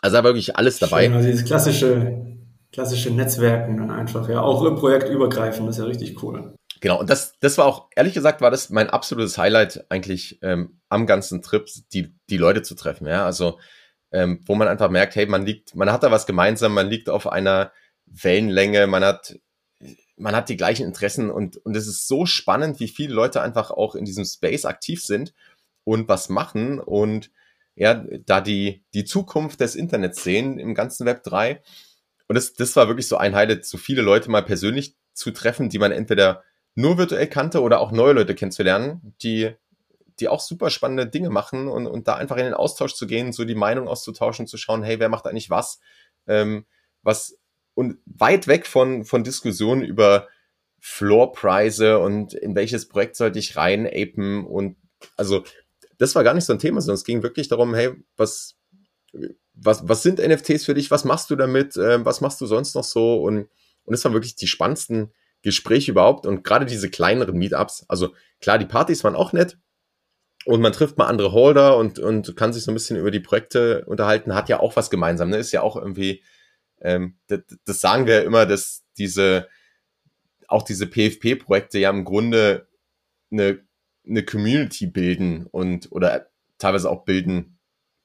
Also 0.02 0.16
da 0.16 0.24
war 0.24 0.30
wirklich 0.30 0.56
alles 0.56 0.78
dabei. 0.80 1.06
Schön, 1.06 1.14
also 1.14 1.28
dieses 1.28 1.44
klassische, 1.44 2.38
klassische 2.72 3.12
Netzwerken 3.12 3.78
dann 3.78 3.90
einfach, 3.90 4.30
ja, 4.30 4.42
auch 4.42 4.64
im 4.64 4.76
Projekt 4.76 5.10
übergreifend, 5.10 5.68
das 5.68 5.78
ist 5.78 5.82
ja 5.82 5.88
richtig 5.88 6.22
cool. 6.24 6.54
Genau, 6.82 7.00
und 7.00 7.10
das, 7.10 7.34
das 7.40 7.58
war 7.58 7.66
auch, 7.66 7.90
ehrlich 7.96 8.14
gesagt, 8.14 8.42
war 8.42 8.52
das 8.52 8.70
mein 8.70 8.90
absolutes 8.90 9.38
Highlight 9.40 9.86
eigentlich 9.90 10.40
ähm, 10.44 10.82
am 10.88 11.08
ganzen 11.08 11.42
Trip, 11.42 11.68
die, 11.94 12.16
die 12.30 12.38
Leute 12.38 12.62
zu 12.62 12.76
treffen, 12.76 13.08
ja. 13.08 13.26
Also, 13.26 13.60
ähm, 14.12 14.42
wo 14.46 14.56
man 14.56 14.68
einfach 14.68 14.90
merkt, 14.90 15.16
hey, 15.16 15.26
man 15.26 15.46
liegt, 15.46 15.76
man 15.76 15.92
hat 15.92 16.04
da 16.04 16.12
was 16.12 16.28
gemeinsam, 16.28 16.74
man 16.74 16.88
liegt 16.88 17.10
auf 17.10 17.28
einer 17.28 17.72
Wellenlänge, 18.06 18.88
man 18.88 19.04
hat, 19.04 19.36
man 20.22 20.36
hat 20.36 20.50
die 20.50 20.58
gleichen 20.58 20.86
Interessen 20.86 21.30
und, 21.30 21.58
und 21.58 21.76
es 21.76 21.88
ist 21.88 22.08
so 22.08 22.26
spannend, 22.26 22.80
wie 22.80 22.88
viele 22.88 23.14
Leute 23.14 23.42
einfach 23.42 23.72
auch 23.72 23.96
in 23.96 24.06
diesem 24.06 24.24
Space 24.24 24.66
aktiv 24.66 25.04
sind 25.04 25.34
und 25.84 26.08
was 26.08 26.30
machen 26.30 26.80
und 26.80 27.32
ja, 27.76 28.06
da 28.26 28.42
die, 28.42 28.84
die 28.94 29.06
Zukunft 29.06 29.60
des 29.60 29.76
Internets 29.76 30.24
sehen 30.24 30.60
im 30.60 30.76
ganzen 30.76 31.06
Web 31.06 31.24
3. 31.24 31.62
Und 32.28 32.36
das, 32.36 32.54
das 32.54 32.76
war 32.76 32.88
wirklich 32.88 33.08
so 33.08 33.18
ein 33.18 33.36
Highlight, 33.36 33.66
so 33.66 33.78
viele 33.78 34.02
Leute 34.02 34.30
mal 34.30 34.44
persönlich 34.44 34.96
zu 35.14 35.32
treffen, 35.32 35.70
die 35.70 35.80
man 35.80 35.92
entweder 35.92 36.44
nur 36.76 36.98
virtuell 36.98 37.28
kannte 37.28 37.62
oder 37.62 37.80
auch 37.80 37.92
neue 37.92 38.14
Leute 38.14 38.36
kennenzulernen, 38.36 39.16
die, 39.24 39.52
die 40.20 40.28
auch 40.28 40.40
super 40.40 40.70
spannende 40.70 41.08
Dinge 41.08 41.30
machen 41.30 41.68
und, 41.68 41.88
und 41.88 42.08
da 42.08 42.16
einfach 42.16 42.38
in 42.38 42.46
den 42.46 42.54
Austausch 42.54 42.94
zu 42.94 43.08
gehen, 43.08 43.34
so 43.34 43.46
die 43.46 43.56
Meinung 43.56 43.88
auszutauschen, 43.88 44.48
zu 44.48 44.58
schauen, 44.58 44.84
hey, 44.84 45.00
wer 45.00 45.10
macht 45.10 45.26
eigentlich 45.26 45.50
was? 45.50 45.80
Ähm, 46.28 46.66
was 47.02 47.41
und 47.74 47.98
weit 48.06 48.48
weg 48.48 48.68
von, 48.68 49.06
von 49.06 49.24
Diskussionen 49.24 49.84
über 49.84 50.28
Floorpreise 50.80 52.00
und 52.00 52.34
in 52.34 52.56
welches 52.56 52.88
Projekt 52.88 53.16
sollte 53.16 53.40
ich 53.40 53.56
rein 53.56 53.88
apen 53.88 54.46
und 54.46 54.78
also 55.16 55.44
das 55.98 56.16
war 56.16 56.24
gar 56.24 56.34
nicht 56.34 56.46
so 56.46 56.54
ein 56.54 56.60
Thema, 56.60 56.82
sondern 56.82 56.96
es 56.96 57.04
ging 57.04 57.22
wirklich 57.22 57.48
darum, 57.48 57.76
hey, 57.76 57.94
was, 58.18 58.56
was, 59.54 59.88
was 59.88 60.02
sind 60.02 60.20
NFTs 60.20 60.66
für 60.66 60.74
dich? 60.74 60.90
Was 60.90 61.06
machst 61.06 61.30
du 61.30 61.36
damit? 61.36 61.78
Ähm, 61.78 62.06
was 62.06 62.22
machst 62.22 62.42
du 62.42 62.48
sonst 62.48 62.74
noch 62.74 62.84
so? 62.84 63.22
Und, 63.22 63.48
und 63.84 63.92
das 63.92 64.04
waren 64.04 64.14
wirklich 64.14 64.36
die 64.36 64.48
spannendsten 64.48 65.12
Gespräch 65.44 65.88
überhaupt 65.90 66.26
und 66.26 66.44
gerade 66.44 66.66
diese 66.66 66.90
kleineren 66.90 67.38
Meetups, 67.38 67.86
also 67.88 68.14
klar, 68.40 68.60
die 68.60 68.66
Partys 68.66 69.04
waren 69.04 69.16
auch 69.16 69.34
nett 69.34 69.58
und 70.46 70.62
man 70.62 70.74
trifft 70.74 70.98
mal 70.98 71.08
andere 71.08 71.32
Holder 71.32 71.78
und, 71.78 72.00
und 72.00 72.36
kann 72.36 72.54
sich 72.54 72.64
so 72.64 72.72
ein 72.72 72.76
bisschen 72.76 72.98
über 72.98 73.12
die 73.12 73.20
Projekte 73.20 73.84
unterhalten, 73.86 74.36
hat 74.36 74.50
ja 74.50 74.60
auch 74.60 74.76
was 74.76 74.90
gemeinsam, 74.90 75.30
ne? 75.30 75.38
ist 75.38 75.52
ja 75.52 75.62
auch 75.62 75.76
irgendwie, 75.76 76.24
ähm, 76.82 77.18
das, 77.28 77.42
das 77.66 77.82
sagen 77.82 78.08
wir 78.08 78.24
immer, 78.24 78.46
dass 78.46 78.84
diese, 78.98 79.48
auch 80.48 80.64
diese 80.64 80.88
PFP-Projekte 80.88 81.80
ja 81.80 81.90
im 81.90 82.04
Grunde 82.04 82.68
eine, 83.32 83.60
eine 84.08 84.24
Community 84.24 84.88
bilden 84.88 85.48
und 85.48 85.92
oder 85.92 86.28
teilweise 86.58 86.90
auch 86.90 87.06
bilden 87.06 87.58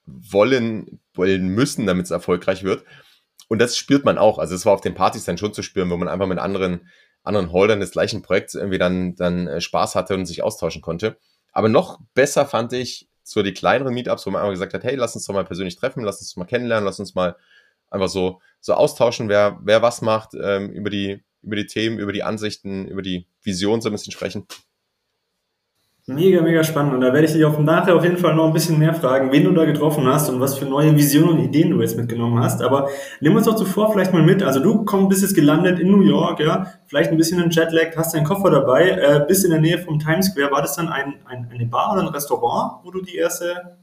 wollen, 0.04 1.00
wollen 1.14 1.48
müssen, 1.48 1.86
damit 1.86 2.06
es 2.06 2.10
erfolgreich 2.10 2.62
wird. 2.62 2.84
Und 3.48 3.60
das 3.60 3.76
spürt 3.76 4.04
man 4.04 4.18
auch. 4.18 4.38
Also 4.38 4.54
es 4.54 4.66
war 4.66 4.72
auf 4.72 4.80
den 4.80 4.94
Partys 4.94 5.24
dann 5.24 5.38
schon 5.38 5.54
zu 5.54 5.62
spüren, 5.62 5.90
wo 5.90 5.96
man 5.96 6.08
einfach 6.08 6.26
mit 6.26 6.38
anderen 6.38 6.88
anderen 7.26 7.52
Holdern 7.52 7.80
des 7.80 7.90
gleichen 7.90 8.22
Projekts 8.22 8.54
irgendwie 8.54 8.78
dann, 8.78 9.16
dann 9.16 9.46
äh, 9.48 9.60
Spaß 9.60 9.94
hatte 9.94 10.14
und 10.14 10.26
sich 10.26 10.42
austauschen 10.42 10.80
konnte. 10.80 11.18
Aber 11.52 11.68
noch 11.68 12.00
besser 12.14 12.46
fand 12.46 12.72
ich 12.72 13.08
so 13.22 13.42
die 13.42 13.54
kleineren 13.54 13.92
Meetups, 13.92 14.24
wo 14.26 14.30
man 14.30 14.40
einfach 14.40 14.52
gesagt 14.52 14.74
hat, 14.74 14.84
hey, 14.84 14.94
lass 14.94 15.16
uns 15.16 15.26
doch 15.26 15.34
mal 15.34 15.44
persönlich 15.44 15.76
treffen, 15.76 16.04
lass 16.04 16.20
uns 16.20 16.36
mal 16.36 16.44
kennenlernen, 16.44 16.84
lass 16.84 17.00
uns 17.00 17.14
mal 17.14 17.36
einfach 17.90 18.08
so, 18.08 18.40
so 18.66 18.74
austauschen, 18.74 19.28
wer, 19.28 19.60
wer 19.62 19.80
was 19.80 20.02
macht, 20.02 20.30
ähm, 20.34 20.70
über 20.70 20.90
die, 20.90 21.22
über 21.42 21.54
die 21.54 21.66
Themen, 21.66 21.98
über 21.98 22.12
die 22.12 22.24
Ansichten, 22.24 22.86
über 22.88 23.00
die 23.00 23.26
Vision 23.40 23.80
so 23.80 23.88
ein 23.88 23.92
bisschen 23.92 24.12
sprechen. 24.12 24.44
Mega, 26.08 26.40
mega 26.40 26.62
spannend. 26.64 26.94
Und 26.94 27.00
da 27.00 27.12
werde 27.12 27.26
ich 27.26 27.32
dich 27.32 27.44
auch 27.44 27.58
nachher 27.60 27.94
auf 27.94 28.02
jeden 28.02 28.16
Fall 28.16 28.34
noch 28.34 28.46
ein 28.46 28.52
bisschen 28.52 28.78
mehr 28.78 28.94
fragen, 28.94 29.30
wen 29.30 29.44
du 29.44 29.52
da 29.52 29.64
getroffen 29.64 30.06
hast 30.06 30.28
und 30.28 30.40
was 30.40 30.58
für 30.58 30.64
neue 30.64 30.96
Visionen 30.96 31.38
und 31.38 31.44
Ideen 31.44 31.70
du 31.70 31.80
jetzt 31.80 31.96
mitgenommen 31.96 32.42
hast. 32.42 32.60
Aber 32.60 32.88
nimm 33.20 33.36
uns 33.36 33.46
doch 33.46 33.54
zuvor 33.54 33.92
vielleicht 33.92 34.12
mal 34.12 34.22
mit. 34.22 34.42
Also 34.42 34.60
du 34.60 34.84
komm, 34.84 35.08
bist 35.08 35.22
jetzt 35.22 35.34
gelandet 35.34 35.78
in 35.78 35.90
New 35.90 36.02
York, 36.02 36.40
ja, 36.40 36.72
vielleicht 36.86 37.10
ein 37.10 37.16
bisschen 37.16 37.42
in 37.42 37.50
Jetlag, 37.50 37.96
hast 37.96 38.14
deinen 38.14 38.24
Koffer 38.24 38.50
dabei, 38.50 38.90
äh, 38.90 39.24
bist 39.26 39.44
in 39.44 39.50
der 39.52 39.60
Nähe 39.60 39.78
vom 39.78 39.98
Times 40.00 40.26
Square. 40.26 40.50
War 40.50 40.62
das 40.62 40.74
dann 40.74 40.88
ein, 40.88 41.14
ein, 41.24 41.48
eine 41.52 41.66
Bar 41.66 41.92
oder 41.92 42.02
ein 42.02 42.08
Restaurant, 42.08 42.84
wo 42.84 42.90
du 42.90 43.00
die 43.00 43.16
erste, 43.16 43.76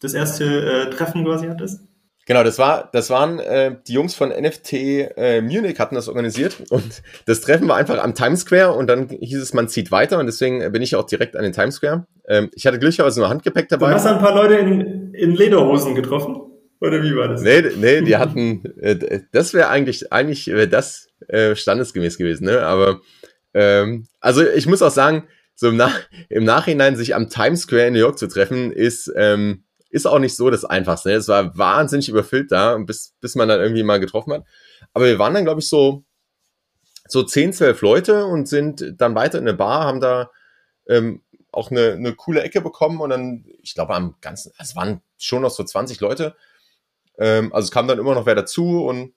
das 0.00 0.12
erste 0.12 0.44
äh, 0.44 0.90
Treffen 0.90 1.24
quasi 1.24 1.46
hattest? 1.46 1.89
Genau, 2.30 2.44
das 2.44 2.60
war, 2.60 2.88
das 2.92 3.10
waren 3.10 3.40
äh, 3.40 3.74
die 3.88 3.92
Jungs 3.92 4.14
von 4.14 4.28
NFT 4.28 4.72
äh, 4.72 5.40
Munich 5.40 5.80
hatten 5.80 5.96
das 5.96 6.06
organisiert 6.06 6.58
und 6.70 7.02
das 7.26 7.40
Treffen 7.40 7.66
war 7.66 7.74
einfach 7.74 8.00
am 8.00 8.14
Times 8.14 8.42
Square 8.42 8.74
und 8.74 8.86
dann 8.86 9.08
hieß 9.08 9.42
es, 9.42 9.52
man 9.52 9.66
zieht 9.66 9.90
weiter 9.90 10.16
und 10.20 10.26
deswegen 10.26 10.70
bin 10.70 10.80
ich 10.80 10.94
auch 10.94 11.06
direkt 11.06 11.34
an 11.34 11.42
den 11.42 11.52
Times 11.52 11.74
Square. 11.74 12.06
Ähm, 12.28 12.48
ich 12.54 12.68
hatte 12.68 12.78
glücklicherweise 12.78 13.18
nur 13.18 13.28
Handgepäck 13.30 13.68
dabei. 13.68 13.88
Du 13.88 13.94
hast 13.94 14.06
ein 14.06 14.20
paar 14.20 14.36
Leute 14.36 14.54
in, 14.54 15.12
in 15.12 15.34
Lederhosen 15.34 15.96
getroffen 15.96 16.40
oder 16.80 17.02
wie 17.02 17.16
war 17.16 17.26
das? 17.26 17.42
Nee, 17.42 17.64
nee, 17.76 18.00
die 18.02 18.16
hatten, 18.16 18.62
äh, 18.80 19.22
das 19.32 19.52
wäre 19.52 19.68
eigentlich, 19.68 20.12
eigentlich 20.12 20.46
wäre 20.46 20.68
das 20.68 21.08
äh, 21.26 21.56
standesgemäß 21.56 22.16
gewesen, 22.16 22.44
ne? 22.44 22.62
Aber 22.62 23.00
ähm, 23.54 24.06
also 24.20 24.46
ich 24.46 24.68
muss 24.68 24.82
auch 24.82 24.92
sagen, 24.92 25.24
so 25.56 25.68
im, 25.68 25.76
Nach 25.76 25.98
im 26.28 26.44
Nachhinein 26.44 26.94
sich 26.94 27.12
am 27.16 27.28
Times 27.28 27.62
Square 27.62 27.88
in 27.88 27.94
New 27.94 27.98
York 27.98 28.20
zu 28.20 28.28
treffen, 28.28 28.70
ist 28.70 29.12
ähm, 29.16 29.64
ist 29.90 30.06
auch 30.06 30.18
nicht 30.18 30.36
so 30.36 30.50
das 30.50 30.64
Einfachste. 30.64 31.10
Ne? 31.10 31.16
Es 31.16 31.28
war 31.28 31.56
wahnsinnig 31.58 32.08
überfüllt 32.08 32.50
da, 32.50 32.78
bis, 32.78 33.14
bis 33.20 33.34
man 33.34 33.48
dann 33.48 33.60
irgendwie 33.60 33.82
mal 33.82 34.00
getroffen 34.00 34.32
hat. 34.32 34.44
Aber 34.94 35.04
wir 35.04 35.18
waren 35.18 35.34
dann, 35.34 35.44
glaube 35.44 35.60
ich, 35.60 35.68
so, 35.68 36.04
so 37.08 37.22
10, 37.22 37.52
12 37.52 37.82
Leute 37.82 38.24
und 38.24 38.48
sind 38.48 38.94
dann 38.98 39.14
weiter 39.14 39.38
in 39.38 39.48
eine 39.48 39.56
Bar, 39.56 39.84
haben 39.84 40.00
da 40.00 40.30
ähm, 40.88 41.22
auch 41.52 41.70
eine, 41.70 41.92
eine 41.92 42.14
coole 42.14 42.42
Ecke 42.42 42.60
bekommen 42.60 43.00
und 43.00 43.10
dann, 43.10 43.44
ich 43.62 43.74
glaube, 43.74 43.94
am 43.94 44.14
ganzen, 44.20 44.52
es 44.58 44.76
waren 44.76 45.02
schon 45.18 45.42
noch 45.42 45.50
so 45.50 45.64
20 45.64 46.00
Leute. 46.00 46.36
Ähm, 47.18 47.52
also 47.52 47.66
es 47.66 47.72
kam 47.72 47.88
dann 47.88 47.98
immer 47.98 48.14
noch 48.14 48.26
wer 48.26 48.36
dazu 48.36 48.84
und 48.84 49.12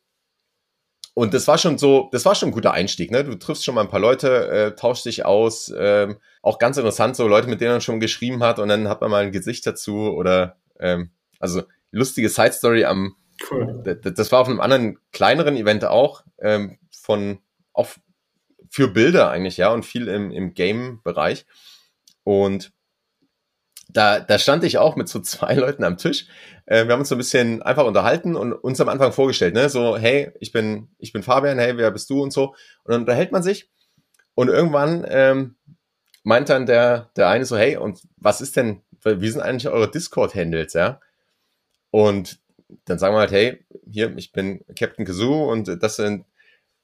und 1.16 1.36
das 1.36 1.48
war 1.48 1.60
schon 1.60 1.78
so, 1.78 2.10
das 2.12 2.26
war 2.26 2.34
schon 2.34 2.50
ein 2.50 2.54
guter 2.54 2.72
Einstieg, 2.74 3.12
ne? 3.12 3.24
Du 3.24 3.36
triffst 3.36 3.64
schon 3.64 3.76
mal 3.76 3.82
ein 3.82 3.90
paar 3.90 4.00
Leute, 4.00 4.48
äh, 4.48 4.76
tauschst 4.76 5.06
dich 5.06 5.26
aus, 5.26 5.72
ähm, 5.78 6.18
auch 6.42 6.58
ganz 6.58 6.78
interessant, 6.78 7.16
so 7.16 7.28
Leute, 7.28 7.48
mit 7.48 7.62
denen 7.62 7.74
man 7.74 7.82
schon 7.82 8.00
geschrieben 8.00 8.42
hat 8.42 8.58
und 8.58 8.68
dann 8.68 8.88
hat 8.88 9.02
man 9.02 9.12
mal 9.12 9.24
ein 9.24 9.32
Gesicht 9.32 9.66
dazu 9.68 10.12
oder 10.12 10.58
ähm, 10.84 11.12
also 11.40 11.64
lustige 11.92 12.30
Side 12.30 12.54
Story 12.54 12.86
am, 12.86 13.16
cool. 13.50 13.82
das 13.84 14.32
war 14.32 14.42
auf 14.42 14.48
einem 14.48 14.62
anderen 14.62 15.00
kleineren 15.12 15.56
Event 15.56 15.86
auch, 15.86 16.24
ähm, 16.40 16.78
von, 16.92 17.40
auch 17.74 17.90
für 18.70 18.88
Bilder 18.90 19.30
eigentlich, 19.30 19.58
ja, 19.58 19.72
und 19.72 19.86
viel 19.86 20.08
im, 20.08 20.32
im 20.32 20.54
Game-Bereich. 20.54 21.46
Und 22.24 22.72
da, 23.90 24.20
da 24.20 24.40
stand 24.40 24.64
ich 24.64 24.78
auch 24.78 24.96
mit 24.96 25.08
so 25.08 25.20
zwei 25.20 25.54
Leuten 25.56 25.84
am 25.84 25.98
Tisch. 25.98 26.28
Äh, 26.66 26.86
wir 26.86 26.94
haben 26.94 27.02
uns 27.02 27.10
so 27.10 27.16
ein 27.16 27.20
bisschen 27.20 27.62
einfach 27.62 27.86
unterhalten 27.86 28.36
und 28.36 28.54
uns 28.54 28.82
am 28.82 28.90
Anfang 28.90 29.12
vorgestellt, 29.12 29.54
ne? 29.54 29.70
So, 29.70 29.98
hey, 29.98 30.32
ich 30.40 30.52
bin, 30.52 30.90
ich 30.98 31.14
bin 31.14 31.24
Fabian, 31.24 31.60
hey, 31.60 31.78
wer 31.78 31.92
bist 31.92 32.10
du 32.10 32.22
und 32.22 32.32
so. 32.32 32.56
Und 32.84 32.92
dann 32.92 33.02
unterhält 33.02 33.32
man 33.32 33.44
sich. 33.44 33.70
Und 34.36 34.48
irgendwann 34.48 35.06
ähm, 35.08 35.56
meint 36.24 36.50
dann 36.50 36.66
der, 36.66 37.12
der 37.16 37.30
eine 37.30 37.46
so, 37.46 37.58
hey, 37.58 37.78
und 37.78 38.02
was 38.18 38.42
ist 38.42 38.56
denn, 38.56 38.82
wie 39.06 39.30
sind 39.30 39.42
eigentlich 39.42 39.68
eure 39.68 39.90
Discord-Handles, 39.90 40.74
ja? 40.74 41.00
Und 41.92 42.40
dann 42.86 43.00
sagen 43.00 43.16
wir 43.16 43.20
halt, 43.20 43.32
hey, 43.32 43.66
hier, 43.90 44.16
ich 44.18 44.32
bin 44.32 44.64
Captain 44.78 45.06
Kazoo 45.06 45.52
und 45.52 45.68
das 45.82 45.96
sind, 45.96 46.26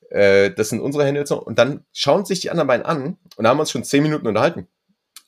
äh, 0.09 0.51
das 0.51 0.69
sind 0.69 0.81
unsere 0.81 1.05
Handles. 1.05 1.31
Und 1.31 1.57
dann 1.57 1.85
schauen 1.93 2.25
sich 2.25 2.39
die 2.41 2.51
anderen 2.51 2.67
beiden 2.67 2.85
an 2.85 3.17
und 3.35 3.47
haben 3.47 3.59
uns 3.59 3.71
schon 3.71 3.83
zehn 3.83 4.03
Minuten 4.03 4.27
unterhalten. 4.27 4.67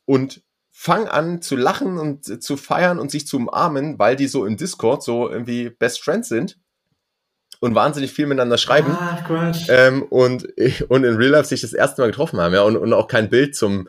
Und 0.06 0.44
fangen 0.72 1.08
an 1.08 1.42
zu 1.42 1.56
lachen 1.56 1.98
und 1.98 2.44
zu 2.44 2.58
feiern 2.58 3.00
und 3.00 3.12
sich 3.12 3.28
zu 3.28 3.38
umarmen, 3.38 4.00
weil 4.00 4.16
die 4.16 4.28
so 4.28 4.46
im 4.46 4.58
Discord 4.58 5.04
so 5.04 5.30
irgendwie 5.30 5.70
Best 5.70 6.04
Friends 6.04 6.30
sind 6.30 6.58
und 7.60 7.76
wahnsinnig 7.76 8.12
viel 8.12 8.26
miteinander 8.26 8.58
schreiben. 8.58 8.98
Quatsch. 9.28 9.68
Ähm, 9.70 10.04
und, 10.04 10.48
und 10.90 11.04
in 11.04 11.16
Real 11.16 11.32
Life 11.32 11.50
sich 11.50 11.62
das 11.62 11.74
erste 11.74 12.02
Mal 12.02 12.08
getroffen 12.08 12.40
haben, 12.40 12.54
ja, 12.54 12.64
und, 12.64 12.78
und 12.78 12.94
auch 12.94 13.08
kein 13.08 13.30
Bild 13.30 13.56
zum, 13.56 13.88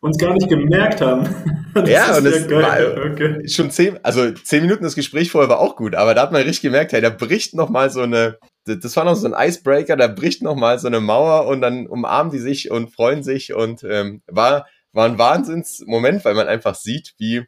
uns 0.00 0.18
gar 0.18 0.32
nicht 0.34 0.48
gemerkt 0.48 1.00
haben. 1.00 1.28
Das 1.72 1.88
ja, 1.88 2.18
und 2.18 2.26
es 2.26 2.50
war 2.50 3.12
okay. 3.12 3.46
schon 3.48 3.70
zehn, 3.70 3.96
also 4.02 4.32
zehn 4.32 4.62
Minuten 4.62 4.82
das 4.82 4.96
Gespräch 4.96 5.30
vorher 5.30 5.48
war 5.48 5.60
auch 5.60 5.76
gut, 5.76 5.94
aber 5.94 6.16
da 6.16 6.22
hat 6.22 6.32
man 6.32 6.42
richtig 6.42 6.62
gemerkt, 6.62 6.92
hey, 6.92 7.00
da 7.00 7.10
bricht 7.10 7.54
noch 7.54 7.68
mal 7.68 7.90
so 7.90 8.00
eine, 8.00 8.38
das 8.64 8.96
war 8.96 9.04
noch 9.04 9.14
so 9.14 9.32
ein 9.32 9.48
Icebreaker, 9.48 9.94
da 9.94 10.08
bricht 10.08 10.42
noch 10.42 10.56
mal 10.56 10.80
so 10.80 10.88
eine 10.88 10.98
Mauer 10.98 11.46
und 11.46 11.60
dann 11.60 11.86
umarmen 11.86 12.32
die 12.32 12.40
sich 12.40 12.72
und 12.72 12.92
freuen 12.92 13.22
sich 13.22 13.54
und 13.54 13.84
ähm, 13.84 14.20
war, 14.26 14.66
war 14.92 15.06
ein 15.06 15.16
Wahnsinnsmoment, 15.16 16.24
weil 16.24 16.34
man 16.34 16.48
einfach 16.48 16.74
sieht, 16.74 17.14
wie, 17.18 17.44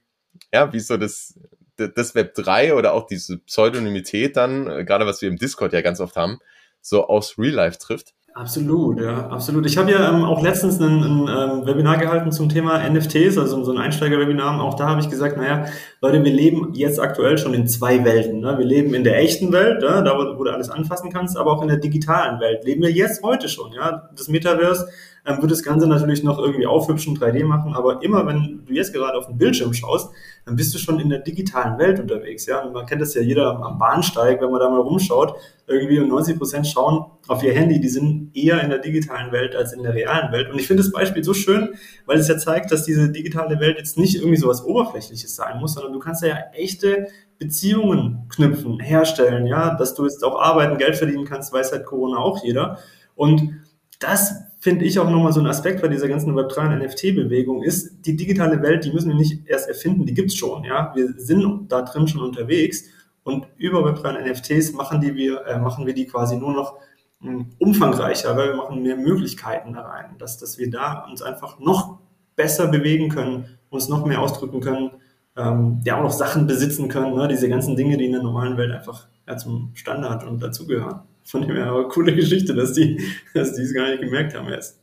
ja, 0.55 0.73
wie 0.73 0.79
so 0.79 0.97
das, 0.97 1.37
das 1.77 2.15
Web 2.15 2.35
3 2.37 2.75
oder 2.75 2.93
auch 2.93 3.09
diese 3.09 3.39
Pseudonymität 3.39 4.37
dann, 4.37 4.71
äh, 4.71 4.85
gerade 4.85 5.05
was 5.05 5.21
wir 5.21 5.29
im 5.29 5.37
Discord 5.37 5.73
ja 5.73 5.81
ganz 5.81 5.99
oft 5.99 6.15
haben, 6.15 6.39
so 6.81 7.09
aus 7.09 7.39
Real 7.39 7.55
Life 7.55 7.79
trifft. 7.79 8.15
Absolut, 8.35 8.99
ja, 8.99 9.29
absolut. 9.29 9.67
Ich 9.67 9.77
habe 9.77 9.91
ja 9.91 10.11
ähm, 10.11 10.25
auch 10.25 10.43
letztens 10.43 10.81
ein, 10.81 11.03
ein 11.03 11.29
ähm, 11.29 11.67
Webinar 11.67 11.99
gehalten 11.99 12.33
zum 12.33 12.49
Thema 12.49 12.79
NFTs, 12.89 13.37
also 13.37 13.63
so 13.63 13.73
ein 13.73 13.79
Einsteiger-Webinar. 13.79 14.59
Auch 14.63 14.73
da 14.75 14.89
habe 14.89 15.03
ich 15.03 15.11
gesagt, 15.11 15.37
naja, 15.37 15.67
Leute, 16.01 16.25
wir 16.25 16.33
leben 16.33 16.73
jetzt 16.73 16.99
aktuell 16.99 17.37
schon 17.37 17.53
in 17.53 17.67
zwei 17.67 18.05
Welten. 18.07 18.41
Ne? 18.41 18.57
Wir 18.57 18.65
leben 18.65 18.95
in 18.95 19.05
der 19.05 19.19
echten 19.19 19.53
Welt, 19.53 19.83
ja, 19.83 20.01
da 20.01 20.17
wo, 20.17 20.39
wo 20.39 20.45
du 20.45 20.51
alles 20.51 20.71
anfassen 20.71 21.13
kannst, 21.13 21.37
aber 21.37 21.53
auch 21.53 21.61
in 21.61 21.69
der 21.69 21.77
digitalen 21.77 22.41
Welt 22.41 22.65
leben 22.65 22.81
wir 22.81 22.91
jetzt 22.91 23.23
heute 23.23 23.51
schon. 23.51 23.73
Ja, 23.73 24.09
das 24.17 24.29
Metaverse 24.29 24.89
ähm, 25.27 25.43
wird 25.43 25.53
das 25.53 25.63
Ganze 25.63 25.87
natürlich 25.87 26.25
noch 26.25 26.39
irgendwie 26.39 26.67
aufhübschen, 26.67 27.19
3D 27.19 27.45
machen, 27.45 27.75
aber 27.75 28.03
immer 28.03 28.27
wenn 28.27 28.63
du 28.67 28.73
jetzt 28.73 28.95
gerade 28.95 29.19
auf 29.19 29.27
den 29.27 29.37
Bildschirm 29.37 29.75
schaust, 29.75 30.11
dann 30.45 30.57
bist 30.57 30.75
du 30.75 30.79
schon 30.79 30.99
in 30.99 31.09
der 31.09 31.21
digitalen 31.21 31.79
Welt 31.79 32.01
unterwegs. 32.01 32.47
Ja, 32.47 32.61
und 32.61 32.73
man 32.73 32.87
kennt 32.87 33.01
das 33.01 33.15
ja 33.15 33.23
jeder 33.23 33.61
am 33.63 33.79
Bahnsteig, 33.79 34.41
wenn 34.41 34.51
man 34.51 34.61
da 34.61 34.69
mal 34.69 34.81
rumschaut, 34.81 35.37
irgendwie 35.67 36.01
und 36.01 36.09
90 36.09 36.37
Prozent 36.39 36.67
schauen 36.67 37.07
auf 37.29 37.43
ihr 37.43 37.53
Handy, 37.53 37.81
die 37.81 37.89
sind 37.89 38.37
eher 38.37 38.61
in 38.63 38.71
der 38.71 38.81
digitalen 38.81 39.31
Welt 39.31 39.55
als 39.55 39.73
in 39.73 39.83
der 39.83 39.95
realen 39.95 40.33
Welt. 40.33 40.51
Und 40.51 40.59
ich 40.59 40.67
finde 40.67 40.83
das 40.83 40.91
Beispiel 40.91 41.23
so 41.23 41.33
schön, 41.33 41.75
weil 42.07 42.19
es 42.19 42.29
ja 42.29 42.37
zeigt, 42.37 42.73
dass 42.73 42.85
diese 42.85 43.11
digitale 43.11 43.61
Welt 43.61 43.79
jetzt 43.79 43.97
nicht 43.97 44.17
irgendwie 44.17 44.37
so 44.37 44.49
was 44.49 44.65
Oberflächliches 44.65 45.37
sein 45.37 45.61
muss, 45.61 45.75
sondern 45.75 45.93
du 45.93 46.01
kannst 46.01 46.23
ja 46.25 46.37
echte 46.53 47.07
Beziehungen 47.39 48.29
knüpfen, 48.29 48.81
herstellen, 48.81 49.47
ja, 49.47 49.75
dass 49.75 49.95
du 49.95 50.05
jetzt 50.05 50.25
auch 50.25 50.41
arbeiten, 50.41 50.79
Geld 50.79 50.97
verdienen 50.97 51.25
kannst, 51.25 51.53
weiß 51.53 51.73
halt 51.73 51.87
Corona 51.87 52.19
auch 52.19 52.43
jeder. 52.43 52.79
Und 53.15 53.61
das 54.01 54.35
finde 54.63 54.85
ich 54.85 54.97
auch 55.01 55.11
nochmal 55.11 55.33
so 55.33 55.41
ein 55.41 55.49
Aspekt 55.49 55.83
bei 55.83 55.89
dieser 55.89 56.07
ganzen 56.07 56.35
Web3 56.37 56.73
und 56.73 56.79
NFT-Bewegung 56.85 57.65
ist, 57.65 58.07
die 58.07 58.15
digitale 58.15 58.63
Welt, 58.63 58.85
die 58.85 58.93
müssen 58.93 59.09
wir 59.09 59.17
nicht 59.17 59.45
erst 59.49 59.69
erfinden, 59.69 60.07
die 60.07 60.15
gibt's 60.15 60.37
schon, 60.37 60.63
ja. 60.63 60.93
Wir 60.95 61.15
sind 61.17 61.67
da 61.71 61.83
drin 61.83 62.07
schon 62.07 62.23
unterwegs 62.23 62.85
und 63.25 63.49
über 63.57 63.81
Web3 63.81 64.19
und 64.19 64.31
NFTs 64.31 64.73
machen, 64.73 65.01
die 65.01 65.17
wir, 65.17 65.45
äh, 65.47 65.59
machen 65.59 65.85
wir 65.85 65.95
die 65.95 66.07
quasi 66.07 66.37
nur 66.37 66.53
noch 66.53 66.79
mh, 67.19 67.33
hm, 67.33 67.47
umfangreicher, 67.59 68.37
weil 68.37 68.51
wir 68.51 68.57
machen 68.57 68.85
mehr 68.85 68.97
Möglichkeiten 68.97 69.73
da 69.73 69.81
rein, 69.81 70.15
dass, 70.19 70.39
dass 70.39 70.59
wir 70.59 70.71
da 70.71 71.07
uns 71.11 71.23
einfach 71.23 71.59
noch 71.59 71.99
besser 72.37 72.69
bewegen 72.69 73.09
können, 73.09 73.59
uns 73.69 73.89
noch 73.89 74.07
mehr 74.07 74.21
ausdrücken 74.21 74.61
können, 74.61 74.93
ähm, 75.37 75.81
ja 75.85 75.99
auch 75.99 76.05
noch 76.05 76.13
Sachen 76.13 76.47
besitzen 76.47 76.89
können, 76.89 77.17
ne? 77.17 77.27
diese 77.27 77.49
ganzen 77.49 77.75
Dinge, 77.75 77.97
die 77.97 78.07
in 78.07 78.13
der 78.13 78.23
normalen 78.23 78.57
Welt 78.57 78.71
einfach 78.71 79.09
ja, 79.27 79.37
zum 79.37 79.73
Standard 79.75 80.23
und 80.23 80.41
dazugehören. 80.41 81.01
Von 81.25 81.43
dem 81.43 81.57
her 81.57 81.67
aber 81.67 81.89
coole 81.89 82.15
Geschichte, 82.15 82.55
dass 82.55 82.73
die, 82.73 83.01
dass 83.35 83.55
die 83.55 83.63
es 83.63 83.75
gar 83.75 83.89
nicht 83.89 84.03
gemerkt 84.03 84.35
haben 84.35 84.49
erst. 84.49 84.81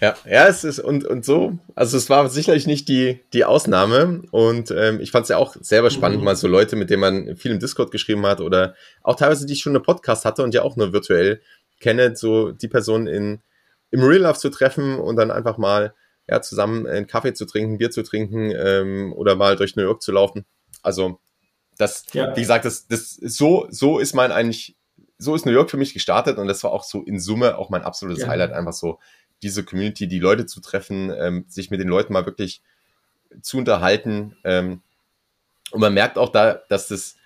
Ja, 0.00 0.16
ja, 0.24 0.46
es 0.46 0.64
ist 0.64 0.78
und, 0.78 1.04
und 1.04 1.24
so. 1.24 1.58
Also 1.74 1.96
es 1.96 2.08
war 2.08 2.28
sicherlich 2.28 2.66
nicht 2.66 2.88
die, 2.88 3.20
die 3.32 3.44
Ausnahme. 3.44 4.22
Und 4.30 4.70
ähm, 4.70 5.00
ich 5.00 5.10
fand 5.10 5.24
es 5.24 5.28
ja 5.28 5.36
auch 5.36 5.56
selber 5.60 5.90
spannend, 5.90 6.18
mhm. 6.18 6.24
mal 6.24 6.36
so 6.36 6.48
Leute, 6.48 6.76
mit 6.76 6.90
denen 6.90 7.00
man 7.00 7.36
viel 7.36 7.50
im 7.50 7.58
Discord 7.58 7.90
geschrieben 7.90 8.24
hat 8.26 8.40
oder 8.40 8.74
auch 9.02 9.16
teilweise, 9.16 9.46
die 9.46 9.54
ich 9.54 9.60
schon 9.60 9.72
eine 9.72 9.80
Podcast 9.80 10.24
hatte 10.24 10.42
und 10.42 10.54
ja 10.54 10.62
auch 10.62 10.76
nur 10.76 10.92
virtuell 10.92 11.40
kenne, 11.80 12.16
so 12.16 12.52
die 12.52 12.68
Person 12.68 13.06
in, 13.06 13.40
im 13.90 14.02
Real 14.02 14.22
Life 14.22 14.38
zu 14.38 14.50
treffen 14.50 14.98
und 14.98 15.16
dann 15.16 15.30
einfach 15.30 15.58
mal 15.58 15.94
ja, 16.28 16.40
zusammen 16.40 16.86
einen 16.86 17.06
Kaffee 17.06 17.34
zu 17.34 17.44
trinken, 17.44 17.78
Bier 17.78 17.90
zu 17.90 18.02
trinken 18.02 18.52
ähm, 18.56 19.12
oder 19.12 19.36
mal 19.36 19.56
durch 19.56 19.76
New 19.76 19.82
York 19.82 20.00
zu 20.00 20.12
laufen. 20.12 20.44
Also 20.82 21.18
das, 21.76 22.06
ja. 22.12 22.34
wie 22.36 22.40
gesagt, 22.40 22.64
das, 22.64 22.86
das 22.86 23.14
so, 23.14 23.66
so 23.70 23.98
ist 23.98 24.14
mein 24.14 24.30
eigentlich 24.30 24.76
so 25.22 25.34
ist 25.34 25.46
New 25.46 25.52
York 25.52 25.70
für 25.70 25.76
mich 25.76 25.94
gestartet 25.94 26.38
und 26.38 26.48
das 26.48 26.64
war 26.64 26.72
auch 26.72 26.84
so 26.84 27.02
in 27.02 27.20
Summe 27.20 27.56
auch 27.56 27.70
mein 27.70 27.82
absolutes 27.82 28.22
ja. 28.22 28.28
Highlight, 28.28 28.52
einfach 28.52 28.72
so 28.72 28.98
diese 29.42 29.64
Community, 29.64 30.08
die 30.08 30.18
Leute 30.18 30.46
zu 30.46 30.60
treffen, 30.60 31.12
ähm, 31.16 31.44
sich 31.48 31.70
mit 31.70 31.80
den 31.80 31.88
Leuten 31.88 32.12
mal 32.12 32.26
wirklich 32.26 32.62
zu 33.40 33.58
unterhalten. 33.58 34.36
Ähm, 34.44 34.82
und 35.70 35.80
man 35.80 35.94
merkt 35.94 36.18
auch 36.18 36.28
da, 36.28 36.60
dass 36.68 36.88
das, 36.88 37.16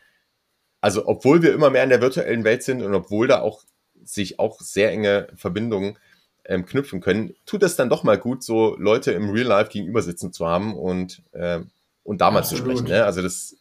also 0.80 1.06
obwohl 1.06 1.42
wir 1.42 1.52
immer 1.52 1.70
mehr 1.70 1.84
in 1.84 1.90
der 1.90 2.00
virtuellen 2.00 2.44
Welt 2.44 2.62
sind 2.62 2.82
und 2.82 2.94
obwohl 2.94 3.28
da 3.28 3.40
auch 3.40 3.62
sich 4.04 4.38
auch 4.38 4.60
sehr 4.60 4.90
enge 4.90 5.28
Verbindungen 5.34 5.98
ähm, 6.44 6.64
knüpfen 6.64 7.00
können, 7.00 7.34
tut 7.44 7.62
es 7.62 7.76
dann 7.76 7.88
doch 7.88 8.04
mal 8.04 8.18
gut, 8.18 8.42
so 8.42 8.76
Leute 8.78 9.12
im 9.12 9.30
Real 9.30 9.46
Life 9.46 9.70
gegenüber 9.70 10.02
sitzen 10.02 10.32
zu 10.32 10.46
haben 10.46 10.76
und, 10.76 11.22
ähm, 11.34 11.70
und 12.04 12.20
damals 12.20 12.50
zu 12.50 12.56
sprechen. 12.56 12.86
Ne? 12.86 13.04
Also 13.04 13.20
das, 13.20 13.56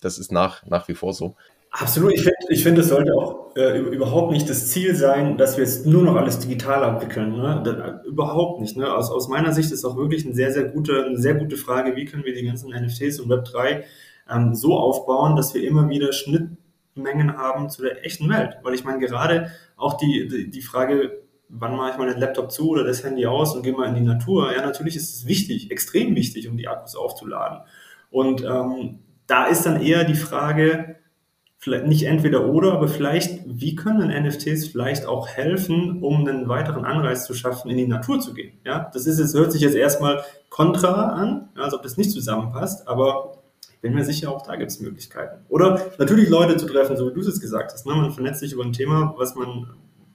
das 0.00 0.18
ist 0.18 0.32
nach, 0.32 0.64
nach 0.66 0.88
wie 0.88 0.94
vor 0.94 1.14
so. 1.14 1.36
Absolut. 1.78 2.14
Ich 2.14 2.22
finde, 2.22 2.36
ich 2.48 2.62
find, 2.62 2.78
es 2.78 2.88
sollte 2.88 3.14
auch 3.14 3.54
äh, 3.54 3.78
überhaupt 3.78 4.32
nicht 4.32 4.48
das 4.48 4.70
Ziel 4.70 4.94
sein, 4.94 5.36
dass 5.36 5.58
wir 5.58 5.64
jetzt 5.64 5.84
nur 5.84 6.02
noch 6.02 6.16
alles 6.16 6.38
digital 6.38 6.82
abwickeln. 6.82 7.36
Ne? 7.36 7.60
Das, 7.64 7.76
äh, 7.76 8.08
überhaupt 8.08 8.60
nicht. 8.60 8.78
Ne? 8.78 8.90
Aus, 8.92 9.10
aus 9.10 9.28
meiner 9.28 9.52
Sicht 9.52 9.70
ist 9.72 9.84
auch 9.84 9.96
wirklich 9.96 10.24
eine 10.24 10.34
sehr, 10.34 10.52
sehr 10.52 10.64
gute, 10.64 11.04
eine 11.04 11.18
sehr 11.18 11.34
gute 11.34 11.56
Frage, 11.56 11.94
wie 11.94 12.06
können 12.06 12.24
wir 12.24 12.34
die 12.34 12.46
ganzen 12.46 12.70
NFTs 12.70 13.20
und 13.20 13.30
Web3 13.30 13.82
ähm, 14.30 14.54
so 14.54 14.78
aufbauen, 14.78 15.36
dass 15.36 15.52
wir 15.52 15.62
immer 15.62 15.88
wieder 15.90 16.14
Schnittmengen 16.14 17.36
haben 17.36 17.68
zu 17.68 17.82
der 17.82 18.06
echten 18.06 18.28
Welt. 18.30 18.56
Weil 18.62 18.74
ich 18.74 18.84
meine, 18.84 18.98
gerade 18.98 19.50
auch 19.76 19.98
die, 19.98 20.28
die, 20.28 20.50
die 20.50 20.62
Frage, 20.62 21.24
wann 21.50 21.76
mache 21.76 21.90
ich 21.90 21.98
mal 21.98 22.08
den 22.08 22.20
Laptop 22.20 22.50
zu 22.50 22.70
oder 22.70 22.84
das 22.84 23.04
Handy 23.04 23.26
aus 23.26 23.54
und 23.54 23.62
gehe 23.62 23.74
mal 23.74 23.88
in 23.88 23.94
die 23.94 24.00
Natur? 24.00 24.50
Ja, 24.50 24.64
natürlich 24.64 24.96
ist 24.96 25.14
es 25.14 25.26
wichtig, 25.26 25.70
extrem 25.70 26.16
wichtig, 26.16 26.48
um 26.48 26.56
die 26.56 26.68
Akkus 26.68 26.96
aufzuladen. 26.96 27.58
Und 28.10 28.42
ähm, 28.42 29.00
da 29.26 29.44
ist 29.44 29.66
dann 29.66 29.82
eher 29.82 30.04
die 30.04 30.14
Frage, 30.14 30.96
vielleicht 31.58 31.86
nicht 31.86 32.04
entweder 32.04 32.46
oder, 32.46 32.72
aber 32.72 32.88
vielleicht, 32.88 33.40
wie 33.46 33.74
können 33.74 34.08
NFTs 34.08 34.68
vielleicht 34.68 35.06
auch 35.06 35.28
helfen, 35.28 36.02
um 36.02 36.26
einen 36.26 36.48
weiteren 36.48 36.84
Anreiz 36.84 37.24
zu 37.24 37.34
schaffen, 37.34 37.70
in 37.70 37.76
die 37.76 37.86
Natur 37.86 38.20
zu 38.20 38.34
gehen? 38.34 38.58
Ja, 38.64 38.90
das 38.92 39.06
ist 39.06 39.18
jetzt, 39.18 39.34
hört 39.34 39.52
sich 39.52 39.62
jetzt 39.62 39.74
erstmal 39.74 40.22
kontra 40.50 41.12
an, 41.12 41.48
als 41.56 41.74
ob 41.74 41.82
das 41.82 41.96
nicht 41.96 42.10
zusammenpasst, 42.10 42.86
aber 42.86 43.42
ich 43.72 43.80
bin 43.80 43.94
mir 43.94 44.04
sicher, 44.04 44.30
auch 44.30 44.42
da 44.42 44.56
gibt 44.56 44.70
es 44.70 44.80
Möglichkeiten. 44.80 45.44
Oder 45.48 45.90
natürlich 45.98 46.28
Leute 46.28 46.56
zu 46.56 46.66
treffen, 46.66 46.96
so 46.96 47.08
wie 47.08 47.14
du 47.14 47.20
es 47.20 47.26
jetzt 47.26 47.40
gesagt 47.40 47.72
hast. 47.72 47.86
Ne? 47.86 47.94
Man 47.94 48.12
vernetzt 48.12 48.40
sich 48.40 48.52
über 48.52 48.64
ein 48.64 48.72
Thema, 48.72 49.14
was 49.16 49.34
man, 49.34 49.66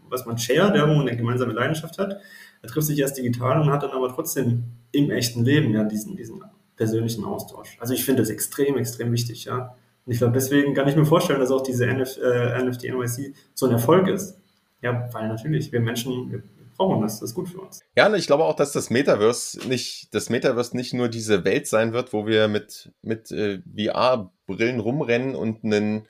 was 0.10 0.25
man 0.25 0.38
shared, 0.38 0.75
ja, 0.75 0.89
wo 0.89 0.93
man 0.93 1.08
eine 1.08 1.17
gemeinsame 1.17 1.54
Leidenschaft 1.54 1.97
hat. 1.97 2.17
Er 2.62 2.69
trifft 2.69 2.88
sich 2.88 2.99
erst 2.99 3.17
digital 3.17 3.62
und 3.62 3.69
hat 3.69 3.84
dann 3.84 3.91
aber 3.91 4.10
trotzdem 4.10 4.63
im 4.91 5.10
echten 5.10 5.43
Leben 5.45 5.73
ja 5.73 5.84
diesen, 5.84 6.15
diesen 6.15 6.43
persönlichen 6.75 7.23
Austausch. 7.23 7.77
Also 7.80 7.93
ich 7.93 8.04
finde 8.04 8.21
das 8.21 8.30
extrem, 8.30 8.77
extrem 8.77 9.12
wichtig, 9.12 9.45
ja. 9.45 9.75
Und 10.12 10.15
ich 10.15 10.19
glaube, 10.19 10.34
deswegen 10.34 10.74
kann 10.74 10.89
ich 10.89 10.97
mir 10.97 11.06
vorstellen, 11.06 11.39
dass 11.39 11.52
auch 11.52 11.63
diese 11.63 11.86
NF, 11.86 12.17
äh, 12.17 12.62
NFT 12.62 12.84
NYC 12.89 13.34
so 13.54 13.65
ein 13.65 13.71
Erfolg 13.71 14.10
ist. 14.10 14.38
Ja, 14.82 15.08
weil 15.13 15.30
natürlich, 15.30 15.71
wir 15.71 15.80
Menschen, 15.80 16.30
wir 16.30 16.43
brauchen 16.76 17.02
das, 17.02 17.21
das 17.21 17.30
ist 17.30 17.34
gut 17.34 17.47
für 17.47 17.62
uns. 17.62 17.80
Ja, 17.95 18.08
und 18.08 18.15
ich 18.15 18.28
glaube 18.28 18.43
auch, 18.43 18.58
dass 18.58 18.74
das 18.74 18.89
Metaverse 18.89 19.65
nicht, 19.69 20.13
das 20.13 20.30
Metaverse 20.30 20.76
nicht 20.76 20.93
nur 20.93 21.08
diese 21.08 21.45
Welt 21.45 21.65
sein 21.65 21.93
wird, 21.93 22.12
wo 22.12 22.28
wir 22.28 22.50
mit, 22.50 22.91
mit 23.02 23.32
äh, 23.32 23.62
VR-Brillen 23.74 24.82
rumrennen 24.82 25.34
und 25.34 25.63
einen 25.63 26.10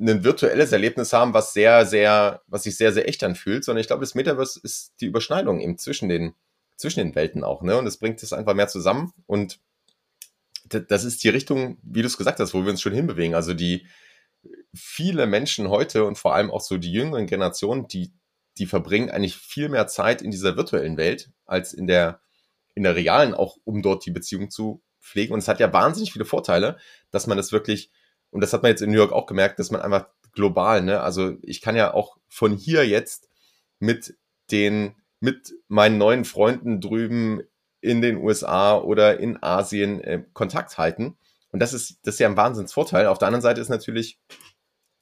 ein 0.00 0.24
virtuelles 0.24 0.72
Erlebnis 0.72 1.12
haben, 1.12 1.34
was 1.34 1.52
sehr, 1.52 1.86
sehr, 1.86 2.42
was 2.48 2.64
sich 2.64 2.76
sehr, 2.76 2.92
sehr 2.92 3.08
echt 3.08 3.22
anfühlt, 3.22 3.64
sondern 3.64 3.80
ich 3.80 3.86
glaube, 3.86 4.00
das 4.00 4.16
Metaverse 4.16 4.58
ist 4.60 4.94
die 5.00 5.06
Überschneidung 5.06 5.60
eben 5.60 5.78
zwischen 5.78 6.08
den, 6.08 6.34
zwischen 6.74 6.98
den 6.98 7.14
Welten 7.14 7.44
auch, 7.44 7.62
ne? 7.62 7.78
Und 7.78 7.86
es 7.86 7.98
bringt 7.98 8.24
es 8.24 8.32
einfach 8.32 8.54
mehr 8.54 8.66
zusammen 8.66 9.12
und 9.26 9.60
das 10.68 11.04
ist 11.04 11.22
die 11.24 11.28
Richtung, 11.28 11.78
wie 11.82 12.02
du 12.02 12.06
es 12.06 12.18
gesagt 12.18 12.40
hast, 12.40 12.54
wo 12.54 12.64
wir 12.64 12.70
uns 12.70 12.80
schon 12.80 12.92
hinbewegen. 12.92 13.34
Also 13.34 13.54
die 13.54 13.86
viele 14.74 15.26
Menschen 15.26 15.68
heute 15.68 16.04
und 16.04 16.18
vor 16.18 16.34
allem 16.34 16.50
auch 16.50 16.60
so 16.60 16.76
die 16.76 16.92
jüngeren 16.92 17.26
Generationen, 17.26 17.88
die, 17.88 18.12
die 18.58 18.66
verbringen 18.66 19.10
eigentlich 19.10 19.36
viel 19.36 19.68
mehr 19.68 19.86
Zeit 19.86 20.22
in 20.22 20.30
dieser 20.30 20.56
virtuellen 20.56 20.96
Welt 20.96 21.30
als 21.46 21.72
in 21.72 21.86
der, 21.86 22.20
in 22.74 22.82
der 22.82 22.94
realen, 22.94 23.34
auch 23.34 23.56
um 23.64 23.82
dort 23.82 24.04
die 24.06 24.10
Beziehung 24.10 24.50
zu 24.50 24.82
pflegen. 25.00 25.32
Und 25.32 25.40
es 25.40 25.48
hat 25.48 25.60
ja 25.60 25.72
wahnsinnig 25.72 26.12
viele 26.12 26.24
Vorteile, 26.24 26.78
dass 27.10 27.26
man 27.26 27.36
das 27.36 27.52
wirklich, 27.52 27.90
und 28.30 28.40
das 28.40 28.52
hat 28.52 28.62
man 28.62 28.70
jetzt 28.70 28.82
in 28.82 28.90
New 28.90 28.98
York 28.98 29.12
auch 29.12 29.26
gemerkt, 29.26 29.58
dass 29.58 29.70
man 29.70 29.80
einfach 29.80 30.08
global, 30.32 30.82
ne, 30.82 31.00
also 31.00 31.36
ich 31.42 31.60
kann 31.60 31.76
ja 31.76 31.94
auch 31.94 32.16
von 32.28 32.52
hier 32.52 32.86
jetzt 32.86 33.28
mit 33.80 34.16
den, 34.50 34.94
mit 35.20 35.54
meinen 35.68 35.98
neuen 35.98 36.24
Freunden 36.24 36.80
drüben 36.80 37.42
in 37.80 38.00
den 38.00 38.16
USA 38.18 38.76
oder 38.76 39.20
in 39.20 39.42
Asien 39.42 40.00
äh, 40.00 40.22
Kontakt 40.32 40.78
halten. 40.78 41.16
Und 41.50 41.60
das 41.60 41.72
ist, 41.72 42.00
das 42.02 42.14
ist 42.14 42.20
ja 42.20 42.28
ein 42.28 42.36
Wahnsinnsvorteil. 42.36 43.06
Auf 43.06 43.18
der 43.18 43.28
anderen 43.28 43.42
Seite 43.42 43.60
ist 43.60 43.68
natürlich, 43.68 44.20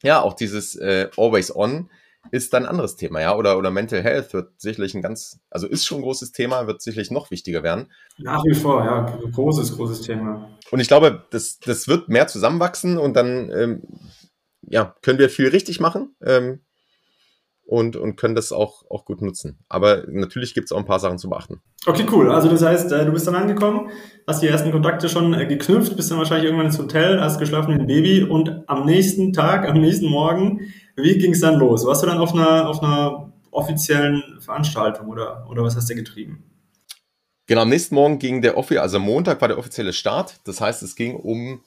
ja, 0.03 0.21
auch 0.21 0.35
dieses 0.35 0.77
äh, 0.77 1.09
Always 1.17 1.55
On 1.55 1.91
ist 2.33 2.53
dann 2.53 2.65
ein 2.65 2.69
anderes 2.69 2.97
Thema, 2.97 3.21
ja. 3.21 3.37
Oder, 3.37 3.57
oder 3.57 3.71
Mental 3.71 4.03
Health 4.03 4.33
wird 4.33 4.61
sicherlich 4.61 4.95
ein 4.95 5.03
ganz, 5.03 5.41
also 5.51 5.67
ist 5.67 5.85
schon 5.85 5.99
ein 5.99 6.03
großes 6.03 6.33
Thema, 6.33 6.67
wird 6.67 6.83
sicherlich 6.83 7.11
noch 7.11 7.31
wichtiger 7.31 7.63
werden. 7.63 7.93
Nach 8.19 8.43
wie 8.45 8.55
vor, 8.55 8.85
ja, 8.85 9.19
großes, 9.33 9.77
großes 9.77 10.03
Thema. 10.03 10.51
Und 10.71 10.81
ich 10.81 10.89
glaube, 10.89 11.25
das, 11.31 11.59
das 11.59 11.89
wird 11.89 12.09
mehr 12.09 12.27
zusammenwachsen 12.27 12.99
und 12.99 13.15
dann, 13.15 13.51
ähm, 13.51 13.83
ja, 14.63 14.97
können 15.03 15.19
wir 15.19 15.31
viel 15.31 15.49
richtig 15.49 15.79
machen. 15.79 16.17
Ähm, 16.25 16.66
und, 17.67 17.97
und 17.97 18.17
können 18.17 18.35
das 18.35 18.53
auch, 18.53 18.89
auch 18.89 19.05
gut 19.05 19.21
nutzen. 19.21 19.59
Aber 19.69 20.05
natürlich 20.09 20.55
gibt 20.55 20.67
es 20.67 20.73
auch 20.73 20.79
ein 20.79 20.87
paar 20.87 21.01
Sachen 21.01 21.19
zu 21.19 21.29
beachten. 21.29 21.61
Okay, 21.85 22.07
cool. 22.13 22.31
Also 22.31 22.49
das 22.49 22.63
heißt, 22.63 22.93
äh, 22.93 23.05
du 23.05 23.13
bist 23.13 23.27
dann 23.27 23.35
angekommen, 23.35 23.91
hast 24.27 24.43
die 24.43 24.47
ersten 24.47 24.71
Kontakte 24.71 25.09
schon 25.09 25.35
äh, 25.35 25.47
geknüpft, 25.47 25.97
bist 25.97 26.11
dann 26.11 26.19
wahrscheinlich 26.19 26.47
irgendwann 26.47 26.67
ins 26.67 26.79
Hotel, 26.79 27.21
hast 27.21 27.39
geschlafen 27.39 27.75
wie 27.75 27.81
ein 27.81 27.87
Baby 27.87 28.23
und 28.23 28.63
am 28.69 28.87
nächsten 28.87 29.33
Tag, 29.33 29.69
am 29.69 29.81
nächsten 29.81 30.09
Morgen, 30.09 30.61
wie 30.97 31.19
ging 31.19 31.33
es 31.33 31.41
dann 31.41 31.57
los? 31.59 31.85
Warst 31.85 32.03
du 32.05 32.07
dann 32.07 32.19
auf 32.19 32.33
einer, 32.33 32.69
auf 32.69 32.83
einer 32.83 33.33
offiziellen 33.51 34.23
Veranstaltung 34.41 35.09
oder, 35.09 35.47
oder 35.51 35.63
was 35.65 35.77
hast 35.77 35.91
du 35.91 35.95
getrieben? 35.95 36.45
Genau, 37.49 37.63
am 37.63 37.69
nächsten 37.69 37.95
Morgen 37.95 38.19
ging 38.19 38.43
der 38.43 38.57
Offi, 38.57 38.79
also 38.79 38.99
Montag 38.99 39.41
war 39.41 39.49
der 39.49 39.59
offizielle 39.59 39.93
Start. 39.93 40.41
Das 40.45 40.61
heißt, 40.61 40.83
es 40.83 40.95
ging 40.95 41.17
um, 41.17 41.63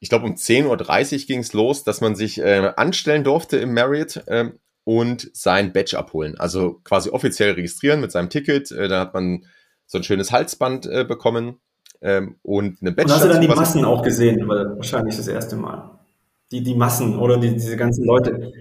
ich 0.00 0.08
glaube 0.08 0.26
um 0.26 0.34
10.30 0.34 1.20
Uhr 1.20 1.26
ging 1.26 1.40
es 1.40 1.52
los, 1.52 1.84
dass 1.84 2.00
man 2.00 2.16
sich 2.16 2.38
äh, 2.38 2.72
anstellen 2.76 3.24
durfte 3.24 3.58
im 3.58 3.74
Marriott. 3.74 4.22
Ähm, 4.26 4.58
und 4.84 5.30
sein 5.34 5.72
Badge 5.72 5.98
abholen. 5.98 6.38
Also 6.38 6.80
quasi 6.84 7.10
offiziell 7.10 7.52
registrieren 7.52 8.00
mit 8.00 8.12
seinem 8.12 8.30
Ticket. 8.30 8.70
Äh, 8.72 8.88
da 8.88 9.00
hat 9.00 9.14
man 9.14 9.44
so 9.86 9.98
ein 9.98 10.04
schönes 10.04 10.32
Halsband 10.32 10.86
äh, 10.86 11.04
bekommen 11.04 11.60
ähm, 12.00 12.36
und 12.42 12.78
eine 12.80 12.92
Badge. 12.92 13.12
Und 13.12 13.14
hast 13.14 13.24
du 13.24 13.28
dann 13.28 13.40
die 13.40 13.48
Massen 13.48 13.84
auch 13.84 14.02
gesehen, 14.02 14.48
weil 14.48 14.76
wahrscheinlich 14.76 15.16
das 15.16 15.28
erste 15.28 15.56
Mal. 15.56 15.98
Die, 16.50 16.62
die 16.62 16.74
Massen 16.74 17.18
oder 17.18 17.38
die, 17.38 17.52
diese 17.52 17.76
ganzen 17.76 18.04
Leute. 18.04 18.52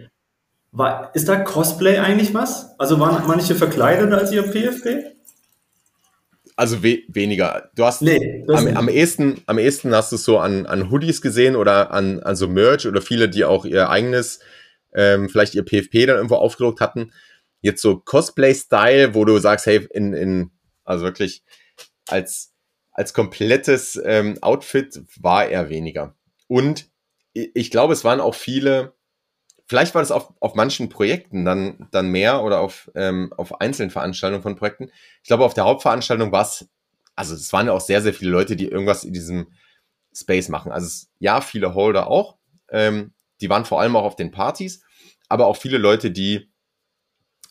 War, 0.71 1.13
ist 1.13 1.27
da 1.27 1.36
Cosplay 1.38 1.97
eigentlich 1.97 2.34
was? 2.34 2.79
Also 2.79 2.99
waren 2.99 3.27
manche 3.27 3.55
verkleidet 3.55 4.13
als 4.13 4.31
ihr 4.31 4.43
PFP? 4.43 5.17
Also 6.55 6.84
we 6.84 6.99
weniger. 7.07 7.69
Du 7.75 7.84
hast 7.84 8.01
nee, 8.01 8.45
am, 8.47 8.67
am, 8.67 8.88
ehesten, 8.88 9.41
am 9.47 9.57
ehesten 9.57 9.93
hast 9.93 10.12
du 10.12 10.15
es 10.15 10.23
so 10.23 10.38
an, 10.38 10.65
an 10.65 10.91
Hoodies 10.91 11.21
gesehen 11.21 11.55
oder 11.55 11.91
an, 11.91 12.21
an 12.21 12.36
so 12.36 12.47
Merch 12.47 12.88
oder 12.88 13.01
viele, 13.01 13.29
die 13.29 13.43
auch 13.43 13.65
ihr 13.65 13.89
eigenes, 13.89 14.39
ähm, 14.93 15.30
vielleicht 15.30 15.56
ihr 15.56 15.63
PFP 15.63 16.06
dann 16.06 16.17
irgendwo 16.17 16.36
aufgedruckt 16.36 16.82
hatten. 16.82 17.12
Jetzt 17.62 17.82
so 17.82 17.97
Cosplay-Style, 17.97 19.13
wo 19.13 19.25
du 19.25 19.38
sagst, 19.38 19.65
hey, 19.65 19.88
in, 19.91 20.13
in, 20.13 20.51
also 20.84 21.06
wirklich 21.06 21.43
als, 22.08 22.54
als 22.91 23.13
komplettes 23.13 24.01
ähm, 24.04 24.38
Outfit 24.41 25.01
war 25.19 25.45
er 25.45 25.69
weniger. 25.69 26.15
Und 26.47 26.89
ich 27.34 27.71
glaube, 27.71 27.93
es 27.93 28.04
waren 28.04 28.19
auch 28.19 28.36
viele, 28.36 28.93
vielleicht 29.67 29.95
war 29.95 30.01
das 30.01 30.12
auf, 30.12 30.34
auf 30.41 30.56
manchen 30.56 30.89
Projekten 30.89 31.45
dann, 31.45 31.88
dann 31.91 32.10
mehr 32.10 32.43
oder 32.43 32.60
auf, 32.60 32.91
ähm, 32.95 33.32
auf 33.38 33.62
einzelnen 33.62 33.89
Veranstaltungen 33.89 34.43
von 34.43 34.56
Projekten. 34.56 34.91
Ich 35.21 35.27
glaube, 35.27 35.45
auf 35.45 35.54
der 35.54 35.63
Hauptveranstaltung 35.63 36.32
war 36.32 36.41
es, 36.41 36.67
also 37.15 37.36
es 37.36 37.54
waren 37.54 37.67
ja 37.67 37.73
auch 37.73 37.82
sehr, 37.82 38.01
sehr 38.01 38.13
viele 38.13 38.32
Leute, 38.32 38.56
die 38.56 38.67
irgendwas 38.67 39.04
in 39.04 39.13
diesem 39.13 39.47
Space 40.13 40.49
machen. 40.49 40.71
Also 40.71 40.88
es, 40.88 41.10
ja, 41.19 41.39
viele 41.39 41.73
Holder 41.73 42.08
auch. 42.08 42.38
Ähm, 42.69 43.13
die 43.41 43.49
waren 43.49 43.65
vor 43.65 43.82
allem 43.82 43.95
auch 43.95 44.04
auf 44.04 44.15
den 44.15 44.32
Partys, 44.32 44.84
aber 45.27 45.47
auch 45.47 45.58
viele 45.58 45.77
Leute, 45.77 46.12
die, 46.12 46.51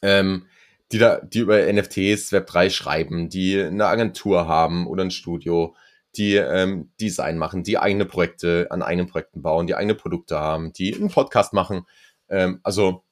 ähm, 0.03 0.47
die 0.93 0.99
da, 0.99 1.21
die 1.21 1.41
über 1.41 1.73
NFTs, 1.73 2.33
Web3 2.33 2.71
schreiben, 2.71 3.29
die 3.29 3.61
eine 3.61 3.87
Agentur 3.87 4.49
haben 4.49 4.87
oder 4.87 5.05
ein 5.05 5.11
Studio, 5.11 5.75
die 6.17 6.35
ähm, 6.35 6.91
Design 7.01 7.39
machen, 7.39 7.63
die 7.63 7.79
eigene 7.79 8.05
Projekte 8.05 8.67
an 8.71 8.83
eigenen 8.83 9.07
Projekten 9.07 9.43
bauen, 9.43 9.67
die 9.67 9.75
eigene 9.75 9.95
Produkte 9.95 10.39
haben, 10.39 10.73
die 10.73 10.95
einen 10.95 11.11
Podcast 11.11 11.53
machen. 11.53 11.87
Ähm, 12.29 12.61
also 12.63 13.05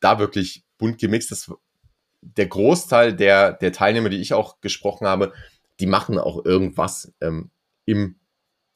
da 0.00 0.18
wirklich 0.18 0.64
bunt 0.78 0.98
gemixt. 0.98 1.30
Das, 1.30 1.52
der 2.20 2.46
Großteil 2.46 3.14
der, 3.14 3.52
der 3.52 3.72
Teilnehmer, 3.72 4.08
die 4.08 4.20
ich 4.20 4.34
auch 4.34 4.60
gesprochen 4.60 5.06
habe, 5.06 5.32
die 5.80 5.86
machen 5.86 6.18
auch 6.18 6.44
irgendwas 6.44 7.12
ähm, 7.20 7.50
im 7.84 8.16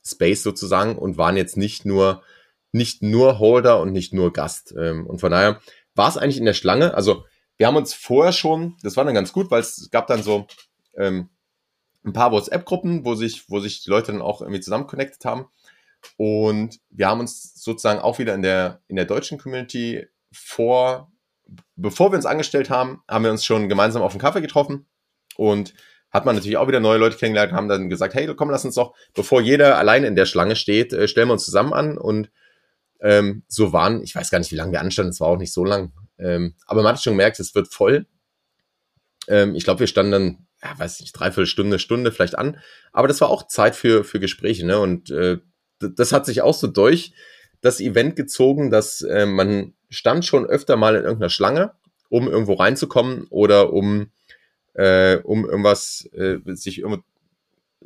Space 0.05 0.43
sozusagen 0.43 0.97
und 0.97 1.19
waren 1.19 1.37
jetzt 1.37 1.57
nicht 1.57 1.85
nur 1.85 2.23
nicht 2.77 3.03
nur 3.03 3.39
Holder 3.39 3.81
und 3.81 3.93
nicht 3.93 4.13
nur 4.13 4.33
Gast. 4.33 4.75
Ähm, 4.79 5.07
und 5.07 5.21
von 5.21 5.31
daher 5.31 5.61
war 5.95 6.09
es 6.09 6.17
eigentlich 6.17 6.39
in 6.39 6.45
der 6.45 6.55
Schlange. 6.55 6.95
Also 6.95 7.25
wir 7.57 7.67
haben 7.67 7.77
uns 7.77 7.95
vorher 7.95 8.33
schon, 8.33 8.77
das 8.83 8.97
war 8.97 9.05
dann 9.05 9.15
ganz 9.15 9.33
gut, 9.33 9.51
weil 9.51 9.61
es 9.61 9.89
gab 9.91 10.07
dann 10.07 10.23
so 10.23 10.47
ähm, 10.97 11.31
ein 12.05 12.13
paar 12.13 12.33
WhatsApp-Gruppen, 12.33 13.05
wo 13.05 13.15
sich, 13.15 13.51
wo 13.51 13.61
sich 13.61 13.83
die 13.83 13.91
Leute 13.91 14.13
dann 14.13 14.23
auch 14.23 14.41
irgendwie 14.41 14.61
zusammen 14.61 14.87
connected 14.87 15.25
haben. 15.25 15.47
Und 16.17 16.79
wir 16.91 17.09
haben 17.09 17.21
uns 17.21 17.55
sozusagen 17.55 18.01
auch 18.01 18.19
wieder 18.19 18.35
in 18.35 18.43
der, 18.43 18.81
in 18.89 18.97
der 18.97 19.07
deutschen 19.07 19.39
Community 19.39 20.07
vor, 20.31 21.11
bevor 21.75 22.13
wir 22.13 22.17
uns 22.17 22.27
angestellt 22.27 22.71
haben, 22.71 23.03
haben 23.09 23.25
wir 23.25 23.31
uns 23.31 23.45
schon 23.45 23.69
gemeinsam 23.69 24.03
auf 24.03 24.13
einen 24.13 24.21
Kaffee 24.21 24.43
getroffen 24.43 24.87
und 25.37 25.75
hat 26.11 26.25
man 26.25 26.37
natürlich 26.37 26.57
auch 26.57 26.69
wieder 26.69 26.81
neue 26.81 26.99
Leute 26.99 27.17
kennengelernt, 27.17 27.53
haben 27.53 27.69
dann 27.69 27.91
gesagt, 27.91 28.15
hey, 28.15 28.33
komm, 28.35 28.51
lass 28.51 28.65
uns 28.65 28.77
doch, 28.77 28.95
bevor 29.15 29.41
jeder 29.41 29.77
alleine 29.77 30.07
in 30.07 30.17
der 30.17 30.27
Schlange 30.27 30.57
steht, 30.57 30.93
äh, 30.93 31.09
stellen 31.09 31.29
wir 31.29 31.33
uns 31.33 31.45
zusammen 31.45 31.73
an 31.73 31.99
und 31.99 32.31
ähm, 33.01 33.43
so 33.49 33.73
waren, 33.73 34.03
ich 34.03 34.15
weiß 34.15 34.31
gar 34.31 34.39
nicht, 34.39 34.51
wie 34.53 34.57
lange 34.57 34.73
wir 34.73 34.81
anstanden, 34.81 35.11
es 35.11 35.21
war 35.21 35.29
auch 35.29 35.39
nicht 35.39 35.53
so 35.53 35.65
lang, 35.65 35.93
ähm, 36.19 36.55
aber 36.67 36.83
man 36.83 36.93
hat 36.93 37.03
schon 37.03 37.15
gemerkt, 37.15 37.41
es 37.41 37.55
wird 37.55 37.73
voll. 37.73 38.07
Ähm, 39.29 39.55
ich 39.55 39.65
glaube, 39.65 39.81
wir 39.81 39.87
standen 39.87 40.13
dann, 40.13 40.47
ja, 40.63 40.79
weiß 40.79 41.01
nicht, 41.01 41.13
dreiviertel 41.13 41.47
Stunde, 41.47 41.79
Stunde 41.79 42.13
vielleicht 42.13 42.39
an, 42.39 42.59
aber 42.93 43.09
das 43.09 43.21
war 43.21 43.29
auch 43.29 43.47
Zeit 43.47 43.77
für, 43.77 44.05
für 44.05 44.21
Gespräche, 44.21 44.67
ne, 44.67 44.79
und 44.79 45.11
äh, 45.11 45.39
das 45.79 46.13
hat 46.13 46.27
sich 46.27 46.43
auch 46.43 46.55
so 46.55 46.67
durch 46.67 47.13
das 47.61 47.81
Event 47.81 48.17
gezogen, 48.17 48.71
dass 48.71 49.03
äh, 49.03 49.27
man 49.27 49.75
stand 49.89 50.25
schon 50.25 50.47
öfter 50.47 50.77
mal 50.77 50.97
in 50.97 51.05
irgendeiner 51.05 51.31
Schlange, 51.31 51.73
um 52.09 52.29
irgendwo 52.29 52.55
reinzukommen 52.55 53.27
oder 53.31 53.73
um, 53.73 54.11
äh, 54.75 55.17
um 55.17 55.45
irgendwas, 55.45 56.09
äh, 56.13 56.39
sich 56.55 56.79
irgendwo 56.79 57.03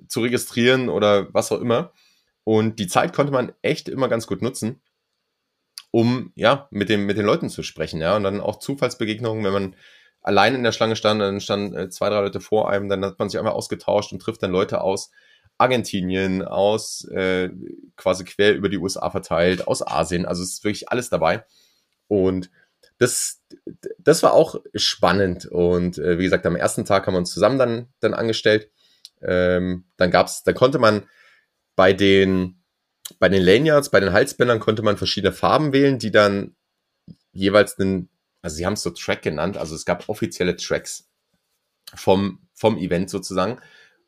zu 0.08 0.20
registrieren 0.20 0.88
oder 0.88 1.32
was 1.32 1.52
auch 1.52 1.60
immer. 1.60 1.92
Und 2.44 2.78
die 2.78 2.86
Zeit 2.86 3.12
konnte 3.12 3.32
man 3.32 3.52
echt 3.62 3.88
immer 3.88 4.08
ganz 4.08 4.26
gut 4.26 4.42
nutzen, 4.42 4.80
um 5.90 6.32
ja 6.34 6.68
mit 6.70 6.88
dem 6.88 7.06
mit 7.06 7.16
den 7.18 7.26
Leuten 7.26 7.48
zu 7.48 7.62
sprechen, 7.62 8.00
ja 8.00 8.16
und 8.16 8.24
dann 8.24 8.40
auch 8.40 8.58
Zufallsbegegnungen, 8.58 9.44
wenn 9.44 9.52
man 9.52 9.76
allein 10.22 10.54
in 10.54 10.62
der 10.62 10.72
Schlange 10.72 10.96
stand, 10.96 11.20
dann 11.20 11.40
standen 11.40 11.76
äh, 11.76 11.88
zwei 11.88 12.10
drei 12.10 12.20
Leute 12.20 12.40
vor 12.40 12.70
einem, 12.70 12.88
dann 12.88 13.04
hat 13.04 13.18
man 13.18 13.28
sich 13.28 13.38
einmal 13.38 13.54
ausgetauscht 13.54 14.12
und 14.12 14.20
trifft 14.20 14.42
dann 14.42 14.52
Leute 14.52 14.80
aus, 14.80 15.10
Argentinien, 15.60 16.42
aus 16.42 17.04
äh, 17.08 17.50
quasi 17.96 18.24
quer 18.24 18.54
über 18.54 18.70
die 18.70 18.78
USA 18.78 19.10
verteilt, 19.10 19.68
aus 19.68 19.86
Asien. 19.86 20.24
Also 20.24 20.42
es 20.42 20.54
ist 20.54 20.64
wirklich 20.64 20.88
alles 20.88 21.10
dabei. 21.10 21.44
Und 22.08 22.50
das, 22.96 23.42
das 23.98 24.22
war 24.22 24.32
auch 24.32 24.56
spannend. 24.74 25.44
Und 25.44 25.98
äh, 25.98 26.18
wie 26.18 26.24
gesagt, 26.24 26.46
am 26.46 26.56
ersten 26.56 26.86
Tag 26.86 27.06
haben 27.06 27.14
wir 27.14 27.18
uns 27.18 27.32
zusammen 27.32 27.58
dann, 27.58 27.88
dann 28.00 28.14
angestellt. 28.14 28.70
Ähm, 29.20 29.84
dann 29.98 30.10
gab's, 30.10 30.44
dann 30.44 30.54
konnte 30.54 30.78
man 30.78 31.02
bei 31.76 31.92
den, 31.92 32.59
bei 33.18 33.28
den 33.28 33.42
Lanyards, 33.42 33.90
bei 33.90 34.00
den 34.00 34.12
Halsbändern 34.12 34.60
konnte 34.60 34.82
man 34.82 34.96
verschiedene 34.96 35.32
Farben 35.32 35.72
wählen, 35.72 35.98
die 35.98 36.10
dann 36.10 36.54
jeweils 37.32 37.78
einen, 37.78 38.08
also 38.42 38.56
sie 38.56 38.66
haben 38.66 38.74
es 38.74 38.82
so 38.82 38.90
Track 38.90 39.22
genannt, 39.22 39.56
also 39.56 39.74
es 39.74 39.84
gab 39.84 40.08
offizielle 40.08 40.56
Tracks 40.56 41.08
vom, 41.94 42.40
vom 42.54 42.78
Event 42.78 43.10
sozusagen. 43.10 43.60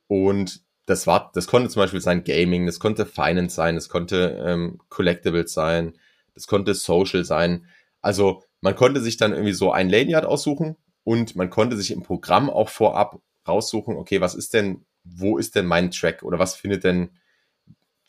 Und 0.06 0.62
das 0.86 1.06
war, 1.06 1.30
das 1.34 1.46
konnte 1.46 1.68
zum 1.68 1.80
Beispiel 1.80 2.00
sein 2.00 2.24
Gaming, 2.24 2.66
das 2.66 2.80
konnte 2.80 3.06
Finance 3.06 3.54
sein, 3.54 3.76
das 3.76 3.88
konnte 3.88 4.42
ähm, 4.44 4.78
Collectibles 4.88 5.52
sein, 5.52 5.94
das 6.34 6.46
konnte 6.46 6.74
Social 6.74 7.24
sein. 7.24 7.66
Also 8.00 8.42
man 8.60 8.74
konnte 8.74 9.00
sich 9.00 9.16
dann 9.16 9.32
irgendwie 9.32 9.52
so 9.52 9.72
ein 9.72 9.88
Lanyard 9.88 10.24
aussuchen 10.24 10.76
und 11.04 11.36
man 11.36 11.50
konnte 11.50 11.76
sich 11.76 11.90
im 11.90 12.02
Programm 12.02 12.50
auch 12.50 12.68
vorab 12.68 13.20
raussuchen, 13.46 13.96
okay, 13.96 14.20
was 14.20 14.34
ist 14.34 14.54
denn, 14.54 14.84
wo 15.04 15.38
ist 15.38 15.54
denn 15.54 15.66
mein 15.66 15.90
Track 15.90 16.22
oder 16.22 16.38
was 16.38 16.54
findet 16.54 16.84
denn, 16.84 17.10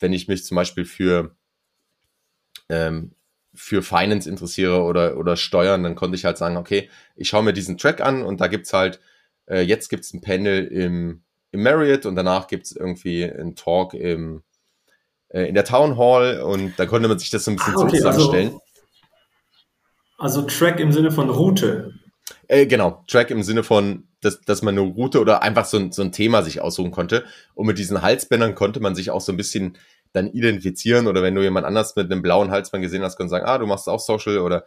wenn 0.00 0.12
ich 0.12 0.28
mich 0.28 0.44
zum 0.44 0.56
Beispiel 0.56 0.84
für 0.84 1.36
ähm, 2.68 3.12
für 3.54 3.82
Finance 3.82 4.28
interessiere 4.28 4.82
oder, 4.82 5.16
oder 5.16 5.36
Steuern, 5.36 5.84
dann 5.84 5.94
konnte 5.94 6.16
ich 6.16 6.24
halt 6.24 6.38
sagen, 6.38 6.56
okay, 6.56 6.90
ich 7.14 7.28
schaue 7.28 7.44
mir 7.44 7.52
diesen 7.52 7.78
Track 7.78 8.00
an 8.00 8.22
und 8.22 8.40
da 8.40 8.48
gibt's 8.48 8.72
halt, 8.72 9.00
äh, 9.46 9.60
jetzt 9.60 9.88
gibt's 9.90 10.12
ein 10.12 10.20
Panel 10.20 10.66
im 10.66 11.24
im 11.54 11.62
Marriott 11.62 12.04
und 12.04 12.16
danach 12.16 12.48
gibt 12.48 12.66
es 12.66 12.72
irgendwie 12.72 13.24
einen 13.24 13.54
Talk 13.54 13.94
im, 13.94 14.42
äh, 15.28 15.48
in 15.48 15.54
der 15.54 15.64
Town 15.64 15.96
Hall 15.96 16.40
und 16.40 16.74
da 16.76 16.84
konnte 16.84 17.08
man 17.08 17.18
sich 17.18 17.30
das 17.30 17.44
so 17.44 17.52
ein 17.52 17.56
bisschen 17.56 17.74
ah, 17.76 17.82
okay, 17.82 17.98
so 18.00 18.08
also 18.08 18.18
zusammenstellen. 18.18 18.60
Also, 20.18 20.40
also, 20.40 20.48
Track 20.48 20.80
im 20.80 20.90
Sinne 20.90 21.12
von 21.12 21.30
Route. 21.30 21.94
Äh, 22.48 22.66
genau, 22.66 23.04
Track 23.06 23.30
im 23.30 23.44
Sinne 23.44 23.62
von, 23.62 24.08
dass, 24.24 24.40
dass 24.40 24.62
man 24.62 24.78
eine 24.78 24.86
Route 24.86 25.20
oder 25.20 25.42
einfach 25.42 25.64
so 25.64 25.76
ein, 25.76 25.92
so 25.92 26.02
ein 26.02 26.12
Thema 26.12 26.42
sich 26.42 26.60
aussuchen 26.60 26.90
konnte. 26.90 27.24
Und 27.54 27.66
mit 27.66 27.78
diesen 27.78 28.02
Halsbändern 28.02 28.54
konnte 28.54 28.80
man 28.80 28.94
sich 28.94 29.10
auch 29.10 29.20
so 29.20 29.32
ein 29.32 29.36
bisschen 29.36 29.76
dann 30.12 30.28
identifizieren 30.28 31.06
oder 31.06 31.22
wenn 31.22 31.34
du 31.34 31.42
jemand 31.42 31.66
anders 31.66 31.96
mit 31.96 32.10
einem 32.10 32.22
blauen 32.22 32.50
Halsband 32.50 32.82
gesehen 32.82 33.02
hast, 33.02 33.16
kannst 33.16 33.32
du 33.32 33.36
sagen, 33.36 33.46
ah, 33.46 33.58
du 33.58 33.66
machst 33.66 33.88
auch 33.88 34.00
Social 34.00 34.38
oder 34.38 34.64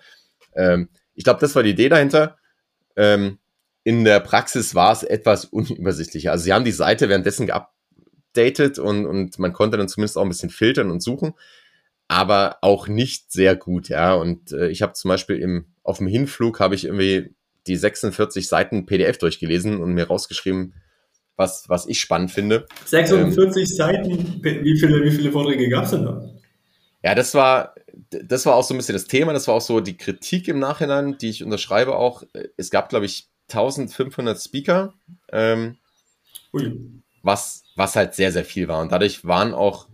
ähm, 0.54 0.90
ich 1.16 1.24
glaube, 1.24 1.40
das 1.40 1.56
war 1.56 1.64
die 1.64 1.72
Idee 1.72 1.90
dahinter. 1.90 2.38
Ähm, 2.96 3.40
in 3.84 4.04
der 4.04 4.20
Praxis 4.20 4.76
war 4.76 4.92
es 4.92 5.04
etwas 5.04 5.46
unübersichtlicher. 5.46 6.32
Also 6.32 6.44
sie 6.44 6.54
haben 6.54 6.66
die 6.66 6.72
Seite 6.72 7.08
währenddessen 7.08 7.48
geupdatet 7.48 8.78
und, 8.78 9.06
und 9.06 9.40
man 9.40 9.54
konnte 9.54 9.78
dann 9.78 9.88
zumindest 9.88 10.18
auch 10.18 10.24
ein 10.24 10.30
bisschen 10.30 10.50
filtern 10.50 10.92
und 10.92 11.02
suchen, 11.02 11.34
aber 12.10 12.58
auch 12.62 12.90
nicht 12.90 13.32
sehr 13.32 13.56
gut, 13.56 13.88
ja. 13.88 14.14
Und 14.14 14.52
äh, 14.52 14.68
ich 14.68 14.82
habe 14.82 14.94
zum 14.94 15.10
Beispiel 15.10 15.38
im, 15.38 15.68
auf 15.84 16.00
dem 16.00 16.08
Hinflug 16.08 16.60
habe 16.60 16.76
ich 16.76 16.86
irgendwie 16.86 17.34
die 17.68 17.76
46 17.76 18.48
Seiten 18.48 18.86
PDF 18.86 19.18
durchgelesen 19.18 19.82
und 19.82 19.94
mir 19.94 20.08
rausgeschrieben, 20.08 20.74
was, 21.36 21.70
was 21.70 21.88
ich 21.88 22.00
spannend 22.00 22.32
finde. 22.32 22.66
46 22.86 23.62
ähm, 23.62 23.68
Seiten, 23.68 24.44
wie 24.44 24.80
viele, 24.80 25.04
wie 25.04 25.12
viele 25.12 25.32
Vorträge 25.32 25.70
gab 25.70 25.86
es 25.86 25.92
denn 25.92 26.06
da? 26.06 26.30
Ja, 27.04 27.16
das 27.16 27.34
war, 27.36 27.76
das 28.10 28.46
war 28.46 28.56
auch 28.56 28.64
so 28.64 28.74
ein 28.74 28.78
bisschen 28.78 28.94
das 28.94 29.06
Thema, 29.06 29.34
das 29.34 29.48
war 29.48 29.56
auch 29.56 29.62
so 29.62 29.80
die 29.80 29.98
Kritik 29.98 30.48
im 30.48 30.60
Nachhinein, 30.60 31.18
die 31.18 31.30
ich 31.30 31.44
unterschreibe 31.44 31.96
auch. 31.96 32.24
Es 32.58 32.72
gab, 32.72 32.90
glaube 32.90 33.06
ich, 33.06 33.30
1500 33.50 34.42
Speaker, 34.42 34.94
ähm, 35.32 35.78
was, 37.22 37.64
was 37.76 37.96
halt 37.96 38.16
sehr, 38.16 38.32
sehr 38.32 38.44
viel 38.44 38.68
war. 38.68 38.82
Und 38.82 38.92
dadurch 38.92 39.26
waren 39.26 39.54
auch, 39.54 39.88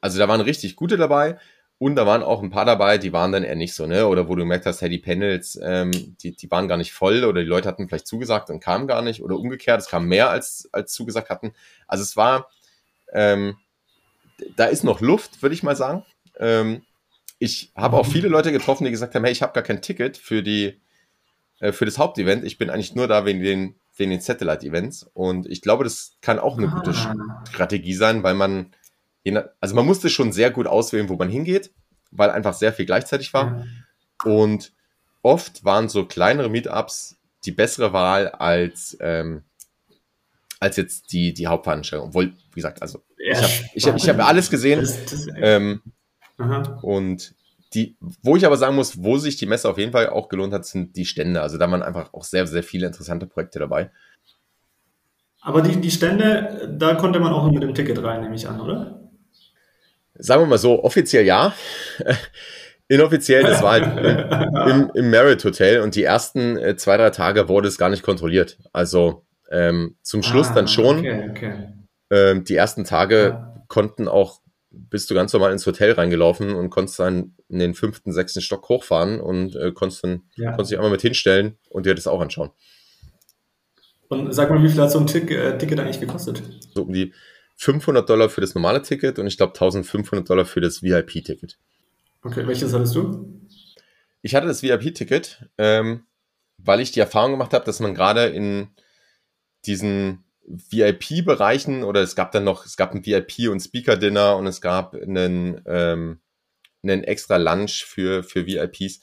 also 0.00 0.18
da 0.18 0.28
waren 0.28 0.40
richtig 0.40 0.76
gute 0.76 0.96
dabei 0.96 1.38
und 1.80 1.96
da 1.96 2.06
waren 2.06 2.22
auch 2.22 2.42
ein 2.42 2.50
paar 2.50 2.66
dabei, 2.66 2.98
die 2.98 3.14
waren 3.14 3.32
dann 3.32 3.42
eher 3.42 3.56
nicht 3.56 3.72
so, 3.72 3.86
ne? 3.86 4.06
Oder 4.06 4.28
wo 4.28 4.34
du 4.34 4.42
gemerkt 4.42 4.66
hast, 4.66 4.82
hey, 4.82 4.90
die 4.90 4.98
Panels, 4.98 5.58
ähm, 5.62 5.90
die, 6.22 6.36
die 6.36 6.50
waren 6.50 6.68
gar 6.68 6.76
nicht 6.76 6.92
voll 6.92 7.24
oder 7.24 7.40
die 7.40 7.48
Leute 7.48 7.68
hatten 7.68 7.88
vielleicht 7.88 8.06
zugesagt 8.06 8.50
und 8.50 8.60
kamen 8.60 8.86
gar 8.86 9.00
nicht 9.00 9.22
oder 9.22 9.36
umgekehrt, 9.36 9.80
es 9.80 9.88
kam 9.88 10.06
mehr 10.06 10.28
als, 10.28 10.68
als 10.72 10.92
zugesagt 10.92 11.30
hatten. 11.30 11.54
Also 11.88 12.02
es 12.02 12.18
war, 12.18 12.50
ähm, 13.14 13.56
da 14.56 14.66
ist 14.66 14.84
noch 14.84 15.00
Luft, 15.00 15.40
würde 15.40 15.54
ich 15.54 15.62
mal 15.62 15.74
sagen. 15.74 16.04
Ähm, 16.38 16.82
ich 17.38 17.72
habe 17.74 17.96
auch 17.96 18.06
mhm. 18.06 18.12
viele 18.12 18.28
Leute 18.28 18.52
getroffen, 18.52 18.84
die 18.84 18.90
gesagt 18.90 19.14
haben, 19.14 19.24
hey, 19.24 19.32
ich 19.32 19.40
habe 19.40 19.54
gar 19.54 19.62
kein 19.62 19.80
Ticket 19.80 20.18
für 20.18 20.42
die 20.42 20.78
äh, 21.60 21.72
für 21.72 21.86
das 21.86 21.96
Hauptevent. 21.96 22.44
Ich 22.44 22.58
bin 22.58 22.68
eigentlich 22.68 22.94
nur 22.94 23.06
da 23.08 23.24
wegen 23.24 23.42
den, 23.42 23.76
wegen 23.96 24.10
den 24.10 24.20
Satellite-Events. 24.20 25.10
Und 25.14 25.46
ich 25.46 25.62
glaube, 25.62 25.84
das 25.84 26.16
kann 26.20 26.38
auch 26.38 26.58
eine 26.58 26.68
ah. 26.68 26.74
gute 26.74 26.92
Strategie 27.48 27.94
sein, 27.94 28.22
weil 28.22 28.34
man, 28.34 28.74
also 29.60 29.74
man 29.74 29.86
musste 29.86 30.08
schon 30.08 30.32
sehr 30.32 30.50
gut 30.50 30.66
auswählen, 30.66 31.08
wo 31.08 31.16
man 31.16 31.28
hingeht, 31.28 31.70
weil 32.10 32.30
einfach 32.30 32.54
sehr 32.54 32.72
viel 32.72 32.86
gleichzeitig 32.86 33.32
war. 33.34 33.64
Ja. 34.24 34.32
Und 34.32 34.72
oft 35.22 35.64
waren 35.64 35.88
so 35.88 36.06
kleinere 36.06 36.48
Meetups 36.48 37.16
die 37.44 37.52
bessere 37.52 37.92
Wahl 37.92 38.28
als, 38.28 38.96
ähm, 39.00 39.42
als 40.58 40.76
jetzt 40.76 41.12
die, 41.12 41.32
die 41.32 41.46
Hauptveranstaltung. 41.46 42.08
Obwohl, 42.08 42.26
wie 42.26 42.54
gesagt, 42.54 42.82
also 42.82 43.02
ja, 43.18 43.32
ich 43.32 43.42
habe 43.42 43.52
ich 43.74 43.86
hab, 43.88 43.96
ich 43.96 44.08
hab 44.08 44.28
alles 44.28 44.50
gesehen. 44.50 44.80
Das, 44.80 45.04
das, 45.06 45.26
ähm, 45.36 45.82
und 46.82 47.34
die, 47.74 47.96
wo 48.22 48.36
ich 48.36 48.44
aber 48.44 48.56
sagen 48.56 48.74
muss, 48.74 49.02
wo 49.02 49.18
sich 49.18 49.36
die 49.36 49.46
Messe 49.46 49.68
auf 49.68 49.78
jeden 49.78 49.92
Fall 49.92 50.08
auch 50.08 50.28
gelohnt 50.28 50.52
hat, 50.52 50.66
sind 50.66 50.96
die 50.96 51.04
Stände. 51.04 51.40
Also 51.40 51.56
da 51.56 51.70
waren 51.70 51.82
einfach 51.82 52.12
auch 52.12 52.24
sehr, 52.24 52.46
sehr 52.46 52.62
viele 52.62 52.86
interessante 52.86 53.26
Projekte 53.26 53.58
dabei. 53.58 53.90
Aber 55.42 55.62
die, 55.62 55.80
die 55.80 55.90
Stände, 55.90 56.74
da 56.78 56.94
konnte 56.96 57.20
man 57.20 57.32
auch 57.32 57.50
mit 57.50 57.62
dem 57.62 57.74
Ticket 57.74 58.02
rein, 58.02 58.22
nehme 58.22 58.34
ich 58.34 58.48
an, 58.48 58.60
oder? 58.60 59.09
Sagen 60.20 60.42
wir 60.42 60.46
mal 60.46 60.58
so, 60.58 60.82
offiziell 60.82 61.24
ja. 61.24 61.54
Inoffiziell, 62.88 63.44
das 63.44 63.62
war 63.62 63.80
halt 63.80 64.68
im, 64.70 64.90
im 64.94 65.10
Merit 65.10 65.44
Hotel 65.44 65.80
und 65.80 65.94
die 65.94 66.02
ersten 66.02 66.56
äh, 66.56 66.76
zwei, 66.76 66.96
drei 66.96 67.10
Tage 67.10 67.48
wurde 67.48 67.68
es 67.68 67.78
gar 67.78 67.88
nicht 67.88 68.02
kontrolliert. 68.02 68.58
Also 68.72 69.24
ähm, 69.50 69.96
zum 70.02 70.24
Schluss 70.24 70.48
ah, 70.48 70.54
dann 70.54 70.68
schon. 70.68 70.98
Okay, 70.98 71.28
okay. 71.30 71.52
Ähm, 72.10 72.44
die 72.44 72.56
ersten 72.56 72.84
Tage 72.84 73.28
ja. 73.28 73.64
konnten 73.68 74.08
auch, 74.08 74.40
bist 74.70 75.08
du 75.08 75.14
ganz 75.14 75.32
normal 75.32 75.52
ins 75.52 75.66
Hotel 75.66 75.92
reingelaufen 75.92 76.54
und 76.54 76.70
konntest 76.70 76.98
dann 76.98 77.34
in 77.48 77.60
den 77.60 77.74
fünften, 77.74 78.12
sechsten 78.12 78.40
Stock 78.40 78.68
hochfahren 78.68 79.20
und 79.20 79.54
äh, 79.54 79.70
konntest 79.72 80.02
dann 80.02 80.22
ja. 80.36 80.50
konntest 80.50 80.72
dich 80.72 80.78
einmal 80.78 80.90
mit 80.90 81.02
hinstellen 81.02 81.58
und 81.68 81.86
dir 81.86 81.94
das 81.94 82.08
auch 82.08 82.20
anschauen. 82.20 82.50
Und 84.08 84.32
sag 84.34 84.50
mal, 84.50 84.60
wie 84.62 84.68
viel 84.68 84.80
hat 84.80 84.90
so 84.90 84.98
ein 84.98 85.06
Tick, 85.06 85.30
äh, 85.30 85.56
Ticket 85.56 85.78
eigentlich 85.78 86.00
gekostet? 86.00 86.42
So 86.74 86.82
um 86.82 86.92
die 86.92 87.12
500 87.60 88.08
Dollar 88.08 88.30
für 88.30 88.40
das 88.40 88.54
normale 88.54 88.80
Ticket 88.80 89.18
und 89.18 89.26
ich 89.26 89.36
glaube 89.36 89.52
1500 89.52 90.28
Dollar 90.28 90.46
für 90.46 90.62
das 90.62 90.82
VIP-Ticket. 90.82 91.58
Okay, 92.22 92.46
welches 92.46 92.72
hattest 92.72 92.94
du? 92.94 93.38
Ich 94.22 94.34
hatte 94.34 94.46
das 94.46 94.62
VIP-Ticket, 94.62 95.46
ähm, 95.58 96.04
weil 96.56 96.80
ich 96.80 96.90
die 96.90 97.00
Erfahrung 97.00 97.32
gemacht 97.32 97.52
habe, 97.52 97.66
dass 97.66 97.78
man 97.80 97.94
gerade 97.94 98.24
in 98.28 98.68
diesen 99.66 100.24
VIP-Bereichen 100.46 101.84
oder 101.84 102.00
es 102.00 102.16
gab 102.16 102.32
dann 102.32 102.44
noch, 102.44 102.64
es 102.64 102.78
gab 102.78 102.94
ein 102.94 103.04
VIP- 103.04 103.50
und 103.50 103.60
Speaker-Dinner 103.60 104.38
und 104.38 104.46
es 104.46 104.62
gab 104.62 104.94
einen, 104.94 105.60
ähm, 105.66 106.20
einen 106.82 107.04
extra 107.04 107.36
Lunch 107.36 107.84
für, 107.84 108.22
für 108.22 108.46
VIPs. 108.46 109.00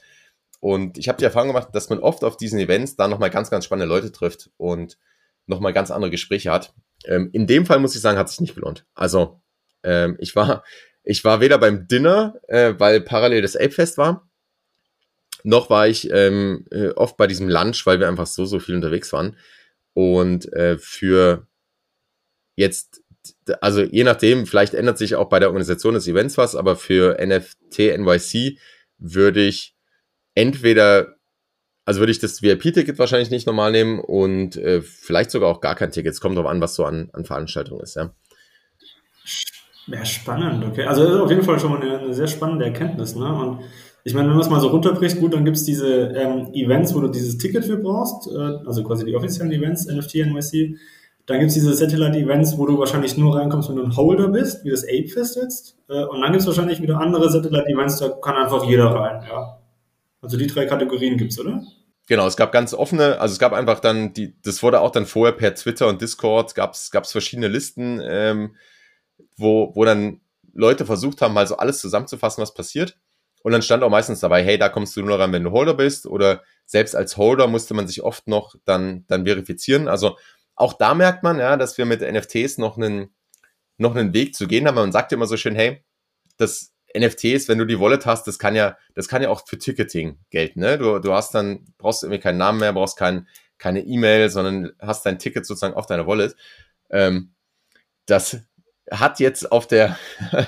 Und 0.61 0.97
ich 0.97 1.09
habe 1.09 1.19
die 1.19 1.25
Erfahrung 1.25 1.49
gemacht, 1.49 1.69
dass 1.73 1.91
man 1.91 1.99
oft 1.99 2.23
auf 2.23 2.37
diesen 2.37 2.57
Events 2.57 2.95
da 2.95 3.07
nochmal 3.07 3.29
ganz, 3.29 3.51
ganz 3.51 3.65
spannende 3.65 3.87
Leute 3.87 4.11
trifft 4.11 4.49
und 4.57 4.97
nochmal 5.45 5.73
ganz 5.73 5.91
andere 5.91 6.09
Gespräche 6.09 6.51
hat. 6.51 6.73
Ähm, 7.05 7.29
in 7.33 7.47
dem 7.47 7.65
Fall 7.65 7.79
muss 7.79 7.95
ich 7.95 8.01
sagen, 8.01 8.17
hat 8.17 8.29
sich 8.29 8.41
nicht 8.41 8.55
gelohnt. 8.55 8.85
Also 8.93 9.41
ähm, 9.83 10.17
ich 10.19 10.35
war 10.35 10.63
ich 11.03 11.23
war 11.23 11.39
weder 11.39 11.57
beim 11.57 11.87
Dinner, 11.87 12.35
äh, 12.47 12.73
weil 12.77 12.99
parallel 13.01 13.41
das 13.41 13.55
Ape-Fest 13.55 13.97
war, 13.97 14.29
noch 15.43 15.69
war 15.69 15.87
ich 15.87 16.09
ähm, 16.11 16.65
äh, 16.71 16.89
oft 16.89 17.15
bei 17.15 17.27
diesem 17.27 17.47
Lunch, 17.47 17.85
weil 17.85 17.99
wir 17.99 18.09
einfach 18.09 18.27
so, 18.27 18.45
so 18.45 18.59
viel 18.59 18.75
unterwegs 18.75 19.13
waren. 19.13 19.37
Und 19.93 20.51
äh, 20.51 20.77
für 20.77 21.47
jetzt, 22.55 23.01
also 23.61 23.81
je 23.81 24.03
nachdem, 24.03 24.45
vielleicht 24.45 24.73
ändert 24.73 24.97
sich 24.97 25.15
auch 25.15 25.29
bei 25.29 25.39
der 25.39 25.47
Organisation 25.47 25.93
des 25.93 26.07
Events 26.07 26.37
was, 26.37 26.55
aber 26.55 26.75
für 26.75 27.17
NFT 27.25 27.97
NYC 27.97 28.59
würde 28.97 29.45
ich 29.45 29.75
entweder, 30.35 31.16
also 31.87 32.01
würde 32.01 32.11
ich 32.11 32.19
das 32.19 32.41
VIP-Ticket 32.41 32.99
wahrscheinlich 32.99 33.31
nicht 33.31 33.47
normal 33.47 33.71
nehmen 33.71 34.01
und 34.01 34.57
äh, 34.57 34.81
vielleicht 34.81 35.31
sogar 35.31 35.49
auch 35.49 35.61
gar 35.61 35.73
kein 35.73 35.89
Ticket. 35.89 36.11
Es 36.11 36.19
kommt 36.19 36.35
darauf 36.35 36.51
an, 36.51 36.59
was 36.59 36.75
so 36.75 36.83
an, 36.83 37.09
an 37.13 37.23
Veranstaltungen 37.23 37.79
ist, 37.79 37.95
ja. 37.95 38.11
Ja, 39.87 40.03
spannend, 40.03 40.65
okay. 40.65 40.83
Also 40.83 41.05
das 41.05 41.13
ist 41.13 41.19
auf 41.21 41.29
jeden 41.29 41.43
Fall 41.43 41.57
schon 41.61 41.71
mal 41.71 41.81
eine, 41.81 41.99
eine 41.99 42.13
sehr 42.13 42.27
spannende 42.27 42.65
Erkenntnis, 42.65 43.15
ne? 43.15 43.33
Und 43.33 43.61
ich 44.03 44.13
meine, 44.13 44.27
wenn 44.27 44.35
man 44.35 44.43
es 44.43 44.49
mal 44.49 44.59
so 44.59 44.67
runterbricht, 44.67 45.17
gut, 45.17 45.33
dann 45.33 45.45
gibt 45.45 45.55
es 45.55 45.63
diese 45.63 46.09
ähm, 46.09 46.49
Events, 46.53 46.93
wo 46.93 46.99
du 46.99 47.07
dieses 47.07 47.37
Ticket 47.37 47.63
für 47.63 47.77
brauchst, 47.77 48.29
äh, 48.29 48.67
also 48.67 48.83
quasi 48.83 49.05
die 49.05 49.15
offiziellen 49.15 49.53
Events, 49.53 49.87
NFT, 49.87 50.15
NYC. 50.25 50.77
Dann 51.25 51.39
gibt 51.39 51.49
es 51.49 51.53
diese 51.53 51.73
Satellite-Events, 51.73 52.57
wo 52.57 52.65
du 52.65 52.77
wahrscheinlich 52.77 53.17
nur 53.17 53.37
reinkommst, 53.37 53.69
wenn 53.69 53.77
du 53.77 53.83
ein 53.83 53.95
Holder 53.95 54.27
bist, 54.27 54.65
wie 54.65 54.71
das 54.71 54.83
Ape-Fest 54.83 55.37
jetzt. 55.41 55.77
Äh, 55.87 56.03
und 56.03 56.19
dann 56.19 56.33
gibt 56.33 56.41
es 56.41 56.47
wahrscheinlich 56.47 56.81
wieder 56.81 56.99
andere 56.99 57.29
Satellite-Events, 57.29 57.99
da 57.99 58.09
kann 58.09 58.35
einfach 58.35 58.65
jeder 58.65 58.87
rein, 58.87 59.23
ja. 59.25 59.57
Also 60.21 60.35
die 60.35 60.47
drei 60.47 60.65
Kategorien 60.65 61.15
gibt 61.17 61.31
es, 61.31 61.39
oder? 61.39 61.61
Genau, 62.07 62.25
es 62.25 62.37
gab 62.37 62.53
ganz 62.53 62.73
offene, 62.73 63.19
also 63.19 63.33
es 63.33 63.39
gab 63.39 63.51
einfach 63.51 63.81
dann, 63.81 64.13
die, 64.13 64.39
das 64.41 64.63
wurde 64.63 64.79
auch 64.79 64.91
dann 64.91 65.05
vorher 65.05 65.35
per 65.35 65.53
Twitter 65.55 65.87
und 65.87 66.01
Discord, 66.01 66.55
gab 66.55 66.73
es 66.73 67.11
verschiedene 67.11 67.49
Listen, 67.49 68.01
ähm, 68.01 68.55
wo, 69.35 69.75
wo 69.75 69.83
dann 69.83 70.21
Leute 70.53 70.85
versucht 70.85 71.21
haben, 71.21 71.33
mal 71.33 71.45
so 71.47 71.57
alles 71.57 71.79
zusammenzufassen, 71.79 72.41
was 72.41 72.53
passiert. 72.53 72.97
Und 73.43 73.51
dann 73.51 73.61
stand 73.61 73.83
auch 73.83 73.89
meistens 73.89 74.21
dabei, 74.21 74.43
hey, 74.43 74.57
da 74.57 74.69
kommst 74.69 74.95
du 74.97 75.01
nur 75.01 75.19
rein, 75.19 75.31
wenn 75.31 75.43
du 75.43 75.51
Holder 75.51 75.73
bist. 75.73 76.07
Oder 76.07 76.43
selbst 76.65 76.95
als 76.95 77.17
Holder 77.17 77.47
musste 77.47 77.73
man 77.73 77.87
sich 77.87 78.01
oft 78.01 78.27
noch 78.27 78.55
dann, 78.65 79.05
dann 79.07 79.25
verifizieren. 79.25 79.87
Also 79.87 80.17
auch 80.55 80.73
da 80.73 80.93
merkt 80.93 81.23
man, 81.23 81.39
ja, 81.39 81.55
dass 81.55 81.77
wir 81.77 81.85
mit 81.85 82.01
NFTs 82.01 82.57
noch 82.57 82.77
einen, 82.77 83.13
noch 83.77 83.95
einen 83.95 84.13
Weg 84.13 84.33
zu 84.35 84.47
gehen 84.47 84.67
haben. 84.67 84.75
Man 84.75 84.91
sagt 84.91 85.11
immer 85.11 85.27
so 85.27 85.37
schön, 85.37 85.55
hey, 85.55 85.83
das 86.37 86.73
NFTs, 86.97 87.47
wenn 87.47 87.57
du 87.57 87.65
die 87.65 87.79
Wallet 87.79 88.05
hast, 88.05 88.25
das 88.27 88.39
kann 88.39 88.55
ja, 88.55 88.77
das 88.95 89.07
kann 89.07 89.21
ja 89.21 89.29
auch 89.29 89.45
für 89.45 89.57
Ticketing 89.57 90.19
gelten. 90.29 90.59
Ne? 90.59 90.77
Du, 90.77 90.99
du 90.99 91.13
hast 91.13 91.33
dann, 91.33 91.65
brauchst 91.77 92.03
irgendwie 92.03 92.19
keinen 92.19 92.37
Namen 92.37 92.59
mehr, 92.59 92.73
brauchst 92.73 92.97
kein, 92.97 93.27
keine 93.57 93.81
E-Mail, 93.81 94.29
sondern 94.29 94.71
hast 94.79 95.05
dein 95.05 95.19
Ticket 95.19 95.45
sozusagen 95.45 95.73
auf 95.73 95.85
deiner 95.85 96.07
Wallet. 96.07 96.35
Ähm, 96.89 97.33
das 98.05 98.37
hat 98.91 99.19
jetzt 99.19 99.51
auf 99.51 99.67
der 99.67 99.97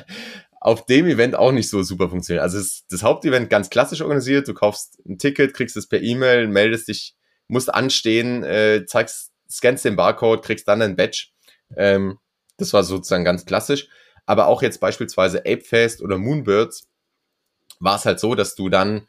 auf 0.62 0.86
dem 0.86 1.08
Event 1.08 1.36
auch 1.36 1.52
nicht 1.52 1.70
so 1.70 1.84
super 1.84 2.10
funktioniert. 2.10 2.44
Also 2.44 2.58
ist 2.58 2.86
das 2.90 3.04
Hauptevent 3.04 3.50
ganz 3.50 3.70
klassisch 3.70 4.02
organisiert. 4.02 4.48
Du 4.48 4.54
kaufst 4.54 5.00
ein 5.06 5.18
Ticket, 5.18 5.54
kriegst 5.54 5.78
es 5.78 5.88
per 5.88 6.02
E-Mail, 6.02 6.48
meldest 6.48 6.90
dich, 6.90 7.16
musst 7.48 7.74
anstehen, 7.74 8.44
äh, 8.44 8.86
zeigst, 8.86 9.32
scannst 9.50 9.86
den 9.86 9.96
Barcode, 9.96 10.44
kriegst 10.44 10.68
dann 10.68 10.82
ein 10.82 10.96
Badge. 10.96 11.28
Ähm, 11.78 12.20
das 12.58 12.74
war 12.74 12.84
sozusagen 12.84 13.24
ganz 13.24 13.46
klassisch. 13.46 13.88
Aber 14.30 14.46
auch 14.46 14.62
jetzt 14.62 14.80
beispielsweise 14.80 15.40
Apefest 15.40 16.04
oder 16.04 16.20
Moonbirds 16.20 16.88
war 17.80 17.96
es 17.96 18.06
halt 18.06 18.20
so, 18.20 18.36
dass 18.36 18.54
du 18.54 18.70
dann 18.70 19.08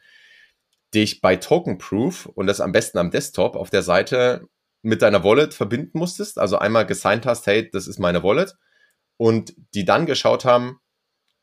dich 0.95 1.21
bei 1.21 1.35
Token 1.35 1.77
Proof 1.77 2.25
und 2.25 2.47
das 2.47 2.59
am 2.59 2.71
besten 2.71 2.97
am 2.97 3.11
Desktop 3.11 3.55
auf 3.55 3.69
der 3.69 3.83
Seite 3.83 4.47
mit 4.81 5.03
deiner 5.03 5.23
Wallet 5.23 5.53
verbinden 5.53 5.99
musstest. 5.99 6.39
Also 6.39 6.57
einmal 6.57 6.87
gesigned 6.87 7.27
hast, 7.27 7.45
hey, 7.45 7.69
das 7.69 7.85
ist 7.85 7.99
meine 7.99 8.23
Wallet 8.23 8.55
und 9.17 9.53
die 9.75 9.85
dann 9.85 10.07
geschaut 10.07 10.43
haben, 10.43 10.79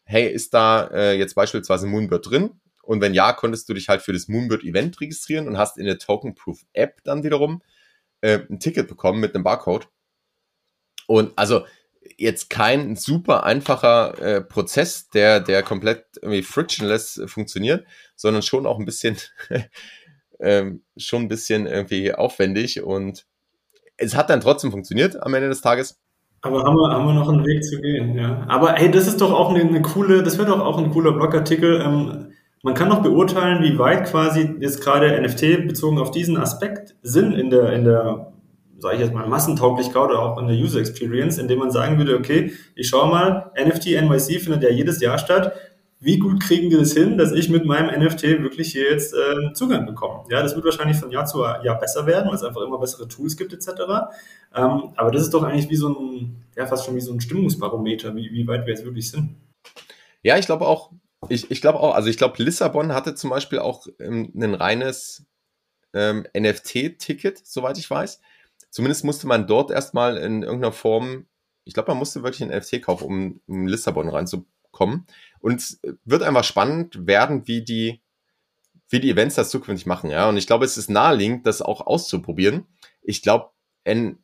hey, 0.03 0.29
ist 0.29 0.55
da 0.55 0.89
äh, 0.89 1.17
jetzt 1.17 1.37
beispielsweise 1.37 1.87
Moonbird 1.87 2.29
drin? 2.29 2.61
Und 2.83 3.01
wenn 3.01 3.15
ja, 3.15 3.33
konntest 3.33 3.69
du 3.69 3.75
dich 3.75 3.89
halt 3.89 4.03
für 4.03 4.13
das 4.13 4.27
Moonbird-Event 4.27 5.01
registrieren 5.01 5.47
und 5.47 5.57
hast 5.57 5.79
in 5.79 5.87
der 5.87 6.01
Token-Proof-App 6.01 7.05
dann 7.05 7.23
wiederum 7.23 7.63
äh, 8.23 8.41
ein 8.51 8.59
Ticket 8.59 8.89
bekommen 8.89 9.21
mit 9.21 9.37
einem 9.37 9.45
Barcode. 9.45 9.89
Und 11.07 11.33
also 11.39 11.65
jetzt 12.17 12.51
kein 12.51 12.97
super 12.97 13.45
einfacher 13.45 14.19
äh, 14.21 14.41
Prozess, 14.41 15.09
der, 15.11 15.41
der 15.41 15.63
komplett 15.63 16.05
irgendwie 16.21 16.43
frictionless 16.43 17.23
funktioniert, 17.27 17.87
sondern 18.17 18.43
schon 18.43 18.67
auch 18.67 18.79
ein 18.79 18.85
bisschen, 18.85 19.17
ähm, 20.41 20.83
schon 20.97 21.23
ein 21.23 21.29
bisschen 21.29 21.67
irgendwie 21.67 22.13
aufwendig 22.13 22.83
und 22.83 23.27
es 23.97 24.17
hat 24.17 24.31
dann 24.31 24.41
trotzdem 24.41 24.71
funktioniert 24.71 25.21
am 25.23 25.35
Ende 25.35 25.49
des 25.49 25.61
Tages. 25.61 26.01
Aber 26.41 26.63
haben 26.63 26.77
wir, 26.77 26.91
haben 26.91 27.07
wir 27.07 27.15
noch 27.15 27.29
einen 27.29 27.45
Weg 27.45 27.65
zu 27.65 27.81
gehen, 27.81 28.15
ja. 28.15 28.45
Aber 28.49 28.75
hey, 28.75 28.91
das 28.91 29.09
ist 29.09 29.21
doch 29.21 29.33
auch 29.33 29.51
eine, 29.51 29.61
eine 29.61 29.83
coole, 29.83 30.23
das 30.23 30.39
wäre 30.39 30.49
doch 30.49 30.61
auch 30.61 30.79
ein 30.79 30.91
cooler 30.91 31.13
Blogartikel. 31.13 31.81
Ähm, 31.81 32.33
man 32.63 32.75
kann 32.75 32.91
doch 32.91 33.03
beurteilen, 33.03 33.63
wie 33.63 33.79
weit 33.79 34.07
quasi 34.07 34.57
jetzt 34.61 34.81
gerade 34.81 35.21
NFT 35.21 35.67
bezogen 35.67 35.99
auf 35.99 36.11
diesen 36.11 36.37
Aspekt 36.37 36.95
sind 37.03 37.33
in 37.33 37.51
der, 37.51 37.73
in 37.73 37.85
der, 37.85 38.28
sage 38.79 38.97
ich 38.97 39.01
jetzt 39.01 39.13
mal, 39.13 39.27
Massentauglichkeit 39.27 40.11
oder 40.11 40.21
auch 40.21 40.39
in 40.39 40.49
der 40.49 40.57
User 40.57 40.81
Experience, 40.81 41.39
indem 41.39 41.59
man 41.59 41.71
sagen 41.71 41.99
würde, 41.99 42.17
okay, 42.17 42.53
ich 42.75 42.89
schaue 42.89 43.09
mal, 43.09 43.53
NFT 43.59 44.01
NYC 44.03 44.41
findet 44.41 44.63
ja 44.63 44.71
jedes 44.71 45.01
Jahr 45.01 45.19
statt 45.19 45.53
wie 46.01 46.19
gut 46.19 46.41
kriegen 46.41 46.71
wir 46.71 46.79
das 46.79 46.93
hin, 46.93 47.19
dass 47.19 47.33
ich 47.33 47.49
mit 47.49 47.65
meinem 47.65 47.89
NFT 48.01 48.23
wirklich 48.43 48.71
hier 48.71 48.91
jetzt 48.91 49.15
äh, 49.15 49.53
Zugang 49.53 49.85
bekomme. 49.85 50.25
Ja, 50.31 50.43
das 50.43 50.55
wird 50.55 50.65
wahrscheinlich 50.65 50.97
von 50.97 51.11
Jahr 51.11 51.27
zu 51.27 51.43
Jahr 51.43 51.79
besser 51.79 52.07
werden, 52.07 52.29
weil 52.29 52.37
es 52.37 52.45
einfach 52.45 52.63
immer 52.63 52.79
bessere 52.79 53.09
Tools 53.09 53.37
gibt 53.37 53.53
etc. 53.53 53.69
Ähm, 54.55 54.93
aber 54.97 55.11
das 55.11 55.23
ist 55.23 55.35
doch 55.35 55.43
eigentlich 55.43 55.69
wie 55.71 55.77
so 55.77 55.89
ein, 55.89 56.45
ja, 56.57 56.67
fast 56.67 56.87
schon 56.87 56.95
wie 56.95 57.01
so 57.01 57.13
ein 57.13 57.21
Stimmungsbarometer, 57.21 58.15
wie, 58.15 58.31
wie 58.33 58.47
weit 58.47 58.65
wir 58.67 58.75
jetzt 58.75 58.85
wirklich 58.85 59.11
sind. 59.11 59.35
Ja, 60.23 60.39
ich 60.39 60.47
glaube 60.47 60.67
auch, 60.67 60.93
ich, 61.29 61.51
ich 61.51 61.61
glaube 61.61 61.81
auch, 61.81 61.95
also 61.95 62.09
ich 62.09 62.17
glaube, 62.17 62.41
Lissabon 62.43 62.93
hatte 62.93 63.17
zum 63.17 63.31
Beispiel 63.31 63.59
auch 63.59 63.89
ähm, 63.99 64.33
ein 64.37 64.55
reines 64.55 65.27
ähm, 65.95 66.27
NFT-Ticket, 66.37 67.45
soweit 67.45 67.77
ich 67.77 67.91
weiß. 67.91 68.21
Zumindest 68.71 69.05
musste 69.05 69.27
man 69.27 69.47
dort 69.47 69.71
erstmal 69.71 70.17
in 70.17 70.43
irgendeiner 70.43 70.73
Form, 70.73 71.27
ich 71.65 71.75
glaube, 71.75 71.91
man 71.91 71.99
musste 71.99 72.23
wirklich 72.23 72.43
ein 72.43 72.57
NFT 72.57 72.83
kaufen, 72.83 73.05
um, 73.05 73.41
um 73.47 73.67
Lissabon 73.67 74.09
reinzukommen. 74.09 75.07
Und 75.41 75.61
es 75.61 75.81
wird 76.05 76.23
einfach 76.23 76.45
spannend 76.45 77.07
werden, 77.07 77.47
wie 77.47 77.63
die, 77.63 78.01
wie 78.89 79.01
die 79.01 79.11
Events 79.11 79.35
das 79.37 79.51
zukünftig 79.51 79.87
machen, 79.87 80.11
ja. 80.11 80.29
Und 80.29 80.37
ich 80.37 80.47
glaube, 80.47 80.65
es 80.65 80.77
ist 80.77 80.91
naheliegend, 80.91 81.47
das 81.47 81.63
auch 81.63 81.87
auszuprobieren. 81.87 82.67
Ich 83.03 83.23
glaube, 83.23 83.51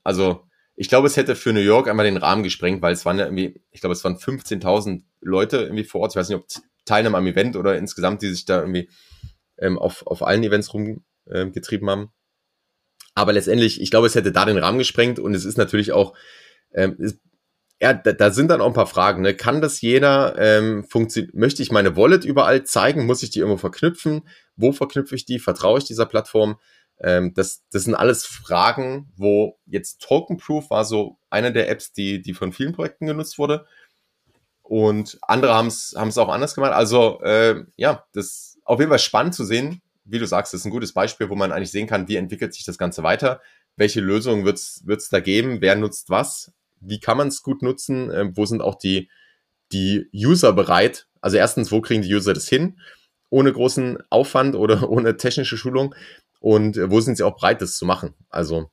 also 0.02 0.44
ich 0.76 0.88
glaube, 0.88 1.06
es 1.06 1.16
hätte 1.16 1.36
für 1.36 1.52
New 1.52 1.60
York 1.60 1.88
einmal 1.88 2.04
den 2.04 2.16
Rahmen 2.16 2.42
gesprengt, 2.42 2.82
weil 2.82 2.92
es 2.92 3.04
waren 3.04 3.18
ja 3.18 3.26
irgendwie, 3.26 3.60
ich 3.70 3.80
glaube, 3.80 3.92
es 3.92 4.02
waren 4.04 4.16
15.000 4.16 5.02
Leute 5.20 5.58
irgendwie 5.58 5.84
vor 5.84 6.02
Ort. 6.02 6.12
Ich 6.12 6.16
weiß 6.16 6.28
nicht, 6.28 6.38
ob 6.38 6.46
Teilnehmer 6.84 7.18
am 7.18 7.26
Event 7.26 7.56
oder 7.56 7.78
insgesamt, 7.78 8.22
die 8.22 8.28
sich 8.28 8.44
da 8.44 8.60
irgendwie 8.60 8.90
ähm, 9.58 9.78
auf, 9.78 10.06
auf 10.06 10.22
allen 10.22 10.42
Events 10.42 10.74
rumgetrieben 10.74 11.88
ähm, 11.88 11.90
haben. 11.90 12.12
Aber 13.14 13.32
letztendlich, 13.32 13.80
ich 13.80 13.90
glaube, 13.90 14.06
es 14.06 14.14
hätte 14.14 14.32
da 14.32 14.44
den 14.44 14.58
Rahmen 14.58 14.78
gesprengt 14.78 15.18
und 15.18 15.34
es 15.34 15.44
ist 15.44 15.58
natürlich 15.58 15.92
auch, 15.92 16.14
ähm, 16.72 16.96
ist, 16.98 17.18
ja, 17.80 17.92
da, 17.92 18.12
da 18.12 18.30
sind 18.30 18.48
dann 18.48 18.60
auch 18.60 18.68
ein 18.68 18.72
paar 18.72 18.86
Fragen. 18.86 19.22
Ne? 19.22 19.34
Kann 19.34 19.60
das 19.60 19.80
jeder? 19.80 20.36
Ähm, 20.38 20.86
möchte 21.32 21.62
ich 21.62 21.72
meine 21.72 21.96
Wallet 21.96 22.24
überall 22.24 22.64
zeigen? 22.64 23.06
Muss 23.06 23.22
ich 23.22 23.30
die 23.30 23.40
irgendwo 23.40 23.58
verknüpfen? 23.58 24.22
Wo 24.56 24.72
verknüpfe 24.72 25.14
ich 25.14 25.26
die? 25.26 25.38
Vertraue 25.38 25.78
ich 25.78 25.84
dieser 25.84 26.06
Plattform? 26.06 26.58
Ähm, 27.00 27.34
das, 27.34 27.64
das 27.70 27.84
sind 27.84 27.94
alles 27.94 28.24
Fragen, 28.24 29.12
wo 29.16 29.58
jetzt 29.66 30.00
Token 30.00 30.38
Proof 30.38 30.70
war 30.70 30.84
so 30.84 31.18
eine 31.30 31.52
der 31.52 31.68
Apps, 31.68 31.92
die, 31.92 32.22
die 32.22 32.34
von 32.34 32.52
vielen 32.52 32.72
Projekten 32.72 33.06
genutzt 33.06 33.38
wurde. 33.38 33.66
Und 34.62 35.18
andere 35.20 35.54
haben 35.54 35.66
es 35.66 35.94
auch 35.94 36.28
anders 36.28 36.54
gemacht. 36.54 36.72
Also 36.72 37.20
äh, 37.20 37.64
ja, 37.76 38.06
das 38.12 38.26
ist 38.26 38.58
auf 38.64 38.78
jeden 38.78 38.90
Fall 38.90 38.98
spannend 38.98 39.34
zu 39.34 39.44
sehen. 39.44 39.82
Wie 40.04 40.18
du 40.18 40.26
sagst, 40.26 40.54
ist 40.54 40.64
ein 40.64 40.70
gutes 40.70 40.92
Beispiel, 40.92 41.30
wo 41.30 41.34
man 41.34 41.52
eigentlich 41.52 41.70
sehen 41.70 41.86
kann, 41.86 42.08
wie 42.08 42.16
entwickelt 42.16 42.54
sich 42.54 42.64
das 42.64 42.78
Ganze 42.78 43.02
weiter. 43.02 43.40
Welche 43.76 44.00
Lösungen 44.00 44.44
wird 44.44 44.58
es 44.58 45.08
da 45.08 45.20
geben? 45.20 45.60
Wer 45.60 45.76
nutzt 45.76 46.10
was? 46.10 46.52
Wie 46.80 47.00
kann 47.00 47.16
man 47.16 47.28
es 47.28 47.42
gut 47.42 47.62
nutzen? 47.62 48.10
Äh, 48.10 48.36
wo 48.36 48.44
sind 48.46 48.60
auch 48.60 48.76
die, 48.76 49.08
die 49.72 50.08
User 50.14 50.52
bereit? 50.52 51.06
Also 51.20 51.36
erstens, 51.36 51.72
wo 51.72 51.80
kriegen 51.80 52.02
die 52.02 52.14
User 52.14 52.34
das 52.34 52.48
hin? 52.48 52.78
Ohne 53.30 53.52
großen 53.52 53.98
Aufwand 54.10 54.54
oder 54.54 54.88
ohne 54.90 55.16
technische 55.16 55.56
Schulung 55.56 55.94
und 56.40 56.76
äh, 56.76 56.90
wo 56.90 57.00
sind 57.00 57.16
sie 57.16 57.22
auch 57.22 57.36
bereit, 57.36 57.62
das 57.62 57.76
zu 57.76 57.86
machen. 57.86 58.14
Also 58.28 58.70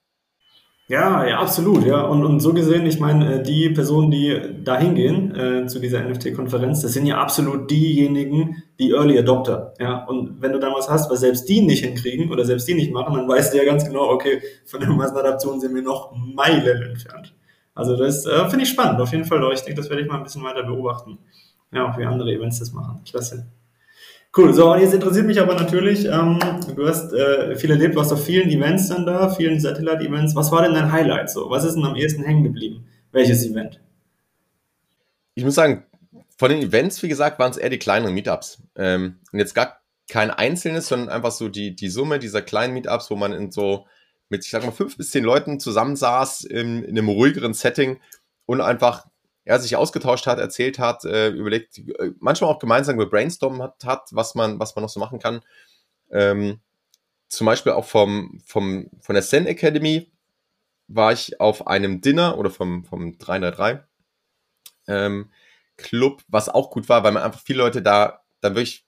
ja, 0.92 1.26
ja, 1.26 1.40
absolut, 1.40 1.86
ja. 1.86 2.02
Und, 2.02 2.26
und 2.26 2.42
so 2.42 2.54
gesehen, 2.54 2.86
ich 2.86 3.00
meine, 3.00 3.36
äh, 3.36 3.44
die 3.44 3.70
Personen, 3.70 4.12
die 4.12 4.42
da 4.62 4.78
hingehen 4.78 5.34
äh, 5.34 5.66
zu 5.66 5.80
dieser 5.80 6.04
NFT-Konferenz, 6.04 6.82
das 6.82 6.92
sind 6.92 7.06
ja 7.06 7.18
absolut 7.18 7.72
diejenigen, 7.72 8.62
die 8.78 8.92
Early 8.92 9.18
Adopter. 9.18 9.74
Ja. 9.80 10.04
Und 10.04 10.42
wenn 10.42 10.52
du 10.52 10.60
dann 10.60 10.74
was 10.74 10.90
hast, 10.90 11.10
was 11.10 11.22
selbst 11.22 11.48
die 11.48 11.62
nicht 11.62 11.86
hinkriegen 11.86 12.30
oder 12.30 12.44
selbst 12.44 12.68
die 12.68 12.74
nicht 12.74 12.92
machen, 12.92 13.16
dann 13.16 13.26
weißt 13.26 13.54
du 13.54 13.58
ja 13.58 13.64
ganz 13.64 13.86
genau, 13.86 14.10
okay, 14.10 14.42
von 14.66 14.82
der 14.82 14.90
Massenadaption 14.90 15.62
sind 15.62 15.74
wir 15.74 15.82
noch 15.82 16.14
Meilen 16.14 16.84
entfernt. 16.84 17.34
Also 17.74 17.96
das 17.96 18.26
äh, 18.26 18.50
finde 18.50 18.66
ich 18.66 18.70
spannend, 18.70 19.00
auf 19.00 19.14
jeden 19.14 19.24
Fall. 19.24 19.42
Ich 19.54 19.62
denke, 19.62 19.80
das 19.80 19.90
werde 19.90 20.02
ich 20.04 20.10
mal 20.10 20.18
ein 20.18 20.24
bisschen 20.24 20.44
weiter 20.44 20.64
beobachten. 20.64 21.20
Ja, 21.72 21.90
auch 21.90 21.98
wie 21.98 22.04
andere 22.04 22.34
Events 22.34 22.60
das 22.60 22.74
machen. 22.74 23.02
Klasse. 23.10 23.48
Cool, 24.36 24.54
so, 24.54 24.72
und 24.72 24.80
jetzt 24.80 24.94
interessiert 24.94 25.26
mich 25.26 25.42
aber 25.42 25.56
natürlich, 25.56 26.06
ähm, 26.06 26.40
du 26.74 26.88
hast 26.88 27.12
äh, 27.12 27.54
viel 27.58 27.70
erlebt, 27.70 27.98
warst 27.98 28.14
auf 28.14 28.24
vielen 28.24 28.50
Events 28.50 28.88
dann 28.88 29.06
da, 29.06 29.30
vielen 29.30 29.60
Satellite-Events. 29.60 30.36
Was 30.36 30.54
war 30.54 30.62
denn 30.62 30.74
dein 30.74 30.90
Highlight 30.90 31.30
so? 31.30 31.50
Was 31.50 31.66
ist 31.66 31.76
denn 31.76 31.84
am 31.84 31.98
ehesten 31.98 32.24
hängen 32.24 32.44
geblieben? 32.44 32.86
Welches 33.12 33.46
Event? 33.46 33.82
Ich 35.36 35.44
muss 35.44 35.56
sagen, 35.56 35.84
von 36.38 36.50
den 36.50 36.62
Events, 36.62 37.04
wie 37.04 37.10
gesagt, 37.10 37.40
waren 37.40 37.52
es 37.52 37.58
eher 37.58 37.70
die 37.70 37.78
kleineren 37.78 38.14
Meetups. 38.14 38.64
Ähm, 38.78 39.18
und 39.34 39.40
jetzt 39.40 39.54
gar 39.54 39.82
kein 40.10 40.32
einzelnes, 40.32 40.88
sondern 40.88 41.10
einfach 41.10 41.32
so 41.32 41.50
die, 41.50 41.76
die 41.76 41.90
Summe 41.90 42.18
dieser 42.18 42.42
kleinen 42.42 42.74
Meetups, 42.74 43.12
wo 43.12 43.18
man 43.18 43.34
in 43.34 43.52
so 43.52 43.86
mit, 44.30 44.46
ich 44.46 44.52
sag 44.52 44.64
mal, 44.64 44.72
fünf 44.72 44.96
bis 44.96 45.12
zehn 45.12 45.26
Leuten 45.26 45.60
zusammensaß 45.60 46.46
in, 46.46 46.84
in 46.84 46.98
einem 46.98 47.10
ruhigeren 47.10 47.54
Setting 47.54 48.00
und 48.46 48.62
einfach 48.62 49.08
er 49.44 49.60
sich 49.60 49.76
ausgetauscht 49.76 50.28
hat, 50.28 50.40
erzählt 50.40 50.80
hat, 50.80 51.04
äh, 51.06 51.30
überlegt, 51.30 51.80
äh, 51.80 52.12
manchmal 52.20 52.52
auch 52.52 52.60
gemeinsam 52.60 52.98
gebrainstormt 52.98 53.62
hat, 53.62 53.84
hat, 53.86 54.10
was 54.12 54.36
man, 54.36 54.60
was 54.60 54.76
man 54.76 54.84
noch 54.84 54.90
so 54.90 55.00
machen 55.00 55.20
kann. 55.20 55.42
Ähm, 56.12 56.60
zum 57.28 57.46
Beispiel 57.46 57.72
auch 57.72 57.86
vom, 57.86 58.42
vom, 58.46 58.90
von 59.00 59.16
der 59.16 59.24
Zen 59.24 59.48
Academy 59.48 60.12
war 60.88 61.14
ich 61.14 61.40
auf 61.40 61.68
einem 61.68 62.02
Dinner 62.02 62.38
oder 62.38 62.50
vom, 62.50 62.84
vom 62.84 63.18
303 63.18 63.84
ähm, 64.88 65.32
Club, 65.78 66.22
was 66.28 66.50
auch 66.50 66.70
gut 66.70 66.90
war, 66.90 67.04
weil 67.04 67.14
man 67.14 67.24
einfach 67.24 67.40
viele 67.40 67.60
Leute 67.60 67.82
da 67.82 68.22
dann 68.42 68.56
wirklich 68.56 68.86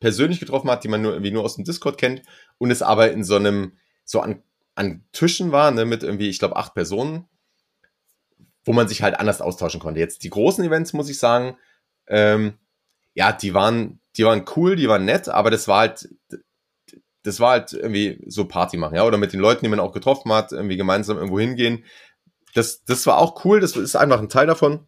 persönlich 0.00 0.40
getroffen 0.40 0.70
hat, 0.70 0.84
die 0.84 0.88
man 0.88 1.02
nur 1.02 1.12
irgendwie 1.12 1.32
nur 1.32 1.44
aus 1.44 1.56
dem 1.56 1.64
Discord 1.64 1.98
kennt 1.98 2.22
und 2.58 2.70
es 2.70 2.82
aber 2.82 3.12
in 3.12 3.24
so 3.24 3.36
einem, 3.36 3.76
so 4.04 4.20
an, 4.20 4.42
an 4.74 5.04
Tischen 5.12 5.52
war, 5.52 5.70
ne, 5.70 5.84
mit 5.84 6.02
irgendwie, 6.02 6.28
ich 6.28 6.38
glaube, 6.38 6.56
acht 6.56 6.74
Personen 6.74 7.26
wo 8.64 8.72
man 8.72 8.88
sich 8.88 9.02
halt 9.02 9.18
anders 9.18 9.40
austauschen 9.40 9.80
konnte. 9.80 10.00
Jetzt 10.00 10.22
die 10.24 10.30
großen 10.30 10.64
Events, 10.64 10.92
muss 10.92 11.08
ich 11.08 11.18
sagen, 11.18 11.56
ähm, 12.06 12.54
ja, 13.14 13.32
die 13.32 13.54
waren, 13.54 14.00
die 14.16 14.24
waren 14.24 14.44
cool, 14.56 14.76
die 14.76 14.88
waren 14.88 15.04
nett, 15.04 15.28
aber 15.28 15.50
das 15.50 15.68
war 15.68 15.80
halt, 15.80 16.08
das 17.22 17.40
war 17.40 17.52
halt 17.52 17.72
irgendwie 17.72 18.22
so 18.26 18.46
Party 18.46 18.76
machen, 18.76 18.96
ja, 18.96 19.04
oder 19.04 19.18
mit 19.18 19.32
den 19.32 19.40
Leuten, 19.40 19.64
die 19.64 19.68
man 19.70 19.80
auch 19.80 19.92
getroffen 19.92 20.32
hat, 20.32 20.52
irgendwie 20.52 20.76
gemeinsam 20.76 21.16
irgendwo 21.16 21.38
hingehen. 21.38 21.84
Das, 22.54 22.84
das 22.84 23.06
war 23.06 23.18
auch 23.18 23.44
cool, 23.44 23.60
das 23.60 23.76
ist 23.76 23.96
einfach 23.96 24.20
ein 24.20 24.28
Teil 24.28 24.46
davon. 24.46 24.86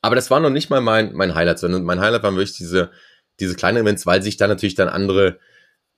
Aber 0.00 0.16
das 0.16 0.30
war 0.30 0.40
noch 0.40 0.50
nicht 0.50 0.68
mal 0.68 0.80
mein, 0.80 1.12
mein 1.14 1.34
Highlight, 1.34 1.60
sondern 1.60 1.84
mein 1.84 2.00
Highlight 2.00 2.24
waren 2.24 2.34
wirklich 2.34 2.56
diese, 2.56 2.90
diese 3.40 3.54
kleinen 3.54 3.78
Events, 3.78 4.04
weil 4.04 4.22
sich 4.22 4.36
da 4.36 4.48
natürlich 4.48 4.74
dann 4.74 4.88
andere 4.88 5.38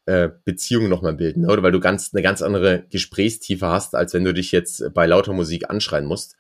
äh, 0.06 0.28
Beziehungen 0.44 0.90
nochmal 0.90 1.14
bilden, 1.14 1.42
ne? 1.42 1.48
oder 1.48 1.62
weil 1.62 1.72
du 1.72 1.80
ganz, 1.80 2.10
eine 2.12 2.22
ganz 2.22 2.42
andere 2.42 2.84
Gesprächstiefe 2.90 3.66
hast, 3.66 3.94
als 3.94 4.12
wenn 4.12 4.24
du 4.24 4.34
dich 4.34 4.52
jetzt 4.52 4.92
bei 4.92 5.06
lauter 5.06 5.32
Musik 5.32 5.70
anschreien 5.70 6.04
musst. 6.04 6.36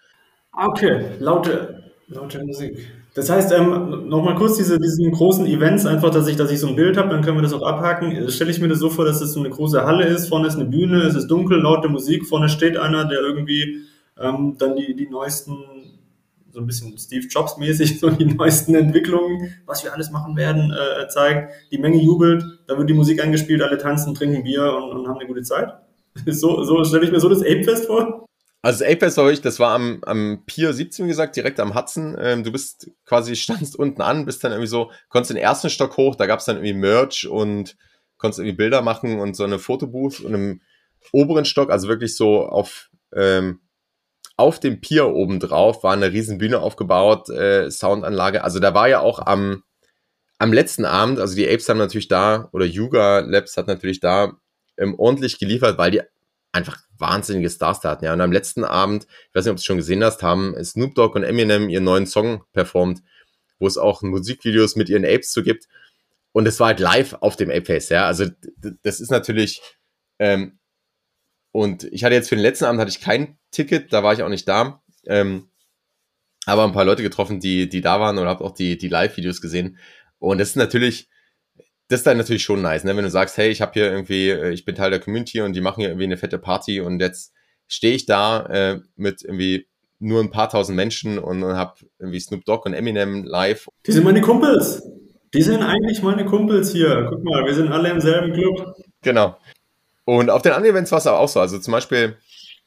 Okay, 0.56 1.06
laute, 1.18 1.92
laute 2.08 2.44
Musik. 2.44 2.78
Das 3.14 3.30
heißt, 3.30 3.52
ähm, 3.52 4.08
nochmal 4.08 4.34
kurz 4.34 4.56
diese, 4.56 4.78
diesen 4.78 5.12
großen 5.12 5.46
Events, 5.46 5.86
einfach, 5.86 6.10
dass 6.10 6.26
ich, 6.26 6.36
dass 6.36 6.50
ich 6.50 6.58
so 6.58 6.68
ein 6.68 6.76
Bild 6.76 6.96
habe, 6.96 7.10
dann 7.10 7.22
können 7.22 7.38
wir 7.38 7.42
das 7.42 7.52
auch 7.52 7.62
abhaken. 7.62 8.28
Stelle 8.28 8.50
ich 8.50 8.60
mir 8.60 8.68
das 8.68 8.80
so 8.80 8.90
vor, 8.90 9.04
dass 9.04 9.20
es 9.20 9.32
so 9.32 9.40
eine 9.40 9.50
große 9.50 9.84
Halle 9.84 10.04
ist, 10.04 10.28
vorne 10.28 10.48
ist 10.48 10.56
eine 10.56 10.64
Bühne, 10.64 11.02
es 11.02 11.14
ist 11.14 11.28
dunkel, 11.28 11.60
laute 11.60 11.88
Musik, 11.88 12.26
vorne 12.26 12.48
steht 12.48 12.76
einer, 12.76 13.04
der 13.04 13.20
irgendwie 13.20 13.82
ähm, 14.20 14.56
dann 14.58 14.74
die, 14.74 14.96
die 14.96 15.08
neuesten, 15.08 15.56
so 16.50 16.60
ein 16.60 16.66
bisschen 16.66 16.98
Steve 16.98 17.26
Jobs 17.28 17.56
mäßig, 17.56 18.00
so 18.00 18.10
die 18.10 18.26
neuesten 18.26 18.74
Entwicklungen, 18.74 19.54
was 19.64 19.84
wir 19.84 19.92
alles 19.92 20.10
machen 20.10 20.36
werden, 20.36 20.72
äh, 20.72 21.06
zeigt. 21.08 21.52
Die 21.70 21.78
Menge 21.78 22.02
jubelt, 22.02 22.44
dann 22.66 22.78
wird 22.78 22.90
die 22.90 22.94
Musik 22.94 23.22
eingespielt, 23.22 23.62
alle 23.62 23.78
tanzen, 23.78 24.14
trinken 24.14 24.42
Bier 24.42 24.72
und, 24.72 24.98
und 24.98 25.08
haben 25.08 25.18
eine 25.18 25.28
gute 25.28 25.42
Zeit. 25.42 25.72
So, 26.26 26.62
so 26.62 26.84
stelle 26.84 27.04
ich 27.04 27.10
mir 27.10 27.18
so 27.18 27.28
das 27.28 27.42
Ape-Fest 27.42 27.86
vor. 27.86 28.24
Also 28.64 28.82
das 28.82 29.18
war 29.18 29.30
ich, 29.30 29.42
das 29.42 29.60
war 29.60 29.74
am, 29.74 29.98
am 30.06 30.42
Pier 30.46 30.72
17, 30.72 31.04
wie 31.04 31.10
gesagt, 31.10 31.36
direkt 31.36 31.60
am 31.60 31.74
Hudson. 31.74 32.16
Ähm, 32.18 32.44
du 32.44 32.50
bist 32.50 32.90
quasi, 33.04 33.36
standst 33.36 33.76
unten 33.76 34.00
an, 34.00 34.24
bist 34.24 34.42
dann 34.42 34.52
irgendwie 34.52 34.68
so, 34.68 34.90
konntest 35.10 35.32
den 35.32 35.36
ersten 35.36 35.68
Stock 35.68 35.98
hoch, 35.98 36.16
da 36.16 36.24
gab's 36.24 36.46
dann 36.46 36.56
irgendwie 36.56 36.72
Merch 36.72 37.28
und 37.28 37.76
konntest 38.16 38.38
irgendwie 38.38 38.56
Bilder 38.56 38.80
machen 38.80 39.20
und 39.20 39.36
so 39.36 39.44
eine 39.44 39.58
Fotobooth 39.58 40.20
und 40.20 40.32
im 40.32 40.62
oberen 41.12 41.44
Stock, 41.44 41.70
also 41.70 41.88
wirklich 41.88 42.16
so 42.16 42.46
auf, 42.46 42.88
ähm, 43.14 43.60
auf 44.38 44.60
dem 44.60 44.80
Pier 44.80 45.08
oben 45.08 45.40
drauf, 45.40 45.84
war 45.84 45.92
eine 45.92 46.10
riesen 46.10 46.38
Bühne 46.38 46.60
aufgebaut, 46.60 47.28
äh, 47.28 47.70
Soundanlage. 47.70 48.44
Also 48.44 48.60
da 48.60 48.72
war 48.72 48.88
ja 48.88 49.00
auch 49.00 49.18
am, 49.18 49.62
am 50.38 50.54
letzten 50.54 50.86
Abend, 50.86 51.20
also 51.20 51.36
die 51.36 51.46
Apes 51.46 51.68
haben 51.68 51.76
natürlich 51.76 52.08
da, 52.08 52.48
oder 52.52 52.64
Yuga 52.64 53.18
Labs 53.18 53.58
hat 53.58 53.66
natürlich 53.66 54.00
da 54.00 54.38
ähm, 54.78 54.94
ordentlich 54.98 55.38
geliefert, 55.38 55.76
weil 55.76 55.90
die 55.90 56.00
einfach 56.54 56.78
wahnsinnige 56.96 57.50
Stars 57.50 57.80
da 57.80 57.90
hatten. 57.90 58.04
Ja, 58.04 58.12
und 58.12 58.20
am 58.20 58.32
letzten 58.32 58.64
Abend, 58.64 59.06
ich 59.28 59.34
weiß 59.34 59.44
nicht, 59.44 59.50
ob 59.50 59.56
du 59.56 59.60
es 59.60 59.64
schon 59.64 59.76
gesehen 59.76 60.04
hast, 60.04 60.22
haben 60.22 60.54
Snoop 60.64 60.94
Dogg 60.94 61.16
und 61.16 61.24
Eminem 61.24 61.68
ihren 61.68 61.84
neuen 61.84 62.06
Song 62.06 62.44
performt, 62.52 63.02
wo 63.58 63.66
es 63.66 63.76
auch 63.76 64.02
Musikvideos 64.02 64.76
mit 64.76 64.88
ihren 64.88 65.04
Apes 65.04 65.32
zu 65.32 65.42
gibt. 65.42 65.66
Und 66.32 66.46
es 66.46 66.60
war 66.60 66.68
halt 66.68 66.80
live 66.80 67.14
auf 67.20 67.36
dem 67.36 67.50
Ape 67.50 67.64
Face, 67.64 67.88
ja. 67.88 68.06
Also 68.06 68.26
das 68.82 69.00
ist 69.00 69.10
natürlich, 69.10 69.60
ähm, 70.18 70.58
und 71.52 71.84
ich 71.84 72.04
hatte 72.04 72.14
jetzt 72.14 72.28
für 72.28 72.36
den 72.36 72.42
letzten 72.42 72.64
Abend 72.64 72.80
hatte 72.80 72.90
ich 72.90 73.00
kein 73.00 73.38
Ticket, 73.50 73.92
da 73.92 74.02
war 74.02 74.12
ich 74.12 74.22
auch 74.22 74.28
nicht 74.28 74.48
da. 74.48 74.82
Ähm, 75.06 75.50
aber 76.46 76.64
ein 76.64 76.72
paar 76.72 76.84
Leute 76.84 77.02
getroffen, 77.02 77.40
die, 77.40 77.68
die 77.68 77.80
da 77.80 78.00
waren 78.00 78.18
und 78.18 78.26
habe 78.26 78.44
auch 78.44 78.52
die, 78.52 78.76
die 78.76 78.88
Live-Videos 78.88 79.40
gesehen. 79.40 79.78
Und 80.18 80.38
das 80.38 80.50
ist 80.50 80.56
natürlich, 80.56 81.08
das 81.94 82.00
ist 82.00 82.06
dann 82.08 82.16
natürlich 82.16 82.42
schon 82.42 82.60
nice, 82.60 82.82
ne? 82.82 82.96
wenn 82.96 83.04
du 83.04 83.10
sagst, 83.10 83.36
hey, 83.36 83.50
ich 83.50 83.62
habe 83.62 83.72
hier 83.72 83.88
irgendwie, 83.88 84.28
äh, 84.28 84.50
ich 84.50 84.64
bin 84.64 84.74
Teil 84.74 84.90
der 84.90 84.98
Community 84.98 85.40
und 85.42 85.52
die 85.52 85.60
machen 85.60 85.80
hier 85.80 85.90
irgendwie 85.90 86.06
eine 86.06 86.16
fette 86.16 86.38
Party 86.38 86.80
und 86.80 86.98
jetzt 86.98 87.32
stehe 87.68 87.94
ich 87.94 88.04
da 88.04 88.46
äh, 88.46 88.80
mit 88.96 89.22
irgendwie 89.22 89.68
nur 90.00 90.20
ein 90.20 90.30
paar 90.30 90.48
tausend 90.48 90.74
Menschen 90.74 91.20
und, 91.20 91.44
und 91.44 91.56
habe 91.56 91.74
irgendwie 92.00 92.18
Snoop 92.18 92.44
Dogg 92.46 92.66
und 92.66 92.74
Eminem 92.74 93.22
live. 93.22 93.68
Die 93.86 93.92
sind 93.92 94.02
meine 94.02 94.20
Kumpels. 94.20 94.82
Die 95.32 95.42
sind 95.42 95.62
eigentlich 95.62 96.02
meine 96.02 96.24
Kumpels 96.24 96.72
hier. 96.72 97.06
Guck 97.10 97.22
mal, 97.22 97.44
wir 97.44 97.54
sind 97.54 97.70
alle 97.70 97.90
im 97.90 98.00
selben 98.00 98.32
Club. 98.32 98.74
Genau. 99.02 99.36
Und 100.04 100.30
auf 100.30 100.42
den 100.42 100.52
anderen 100.52 100.74
Events 100.74 100.90
war 100.90 100.98
es 100.98 101.06
aber 101.06 101.20
auch 101.20 101.28
so. 101.28 101.38
Also 101.38 101.60
zum 101.60 101.70
Beispiel, 101.70 102.16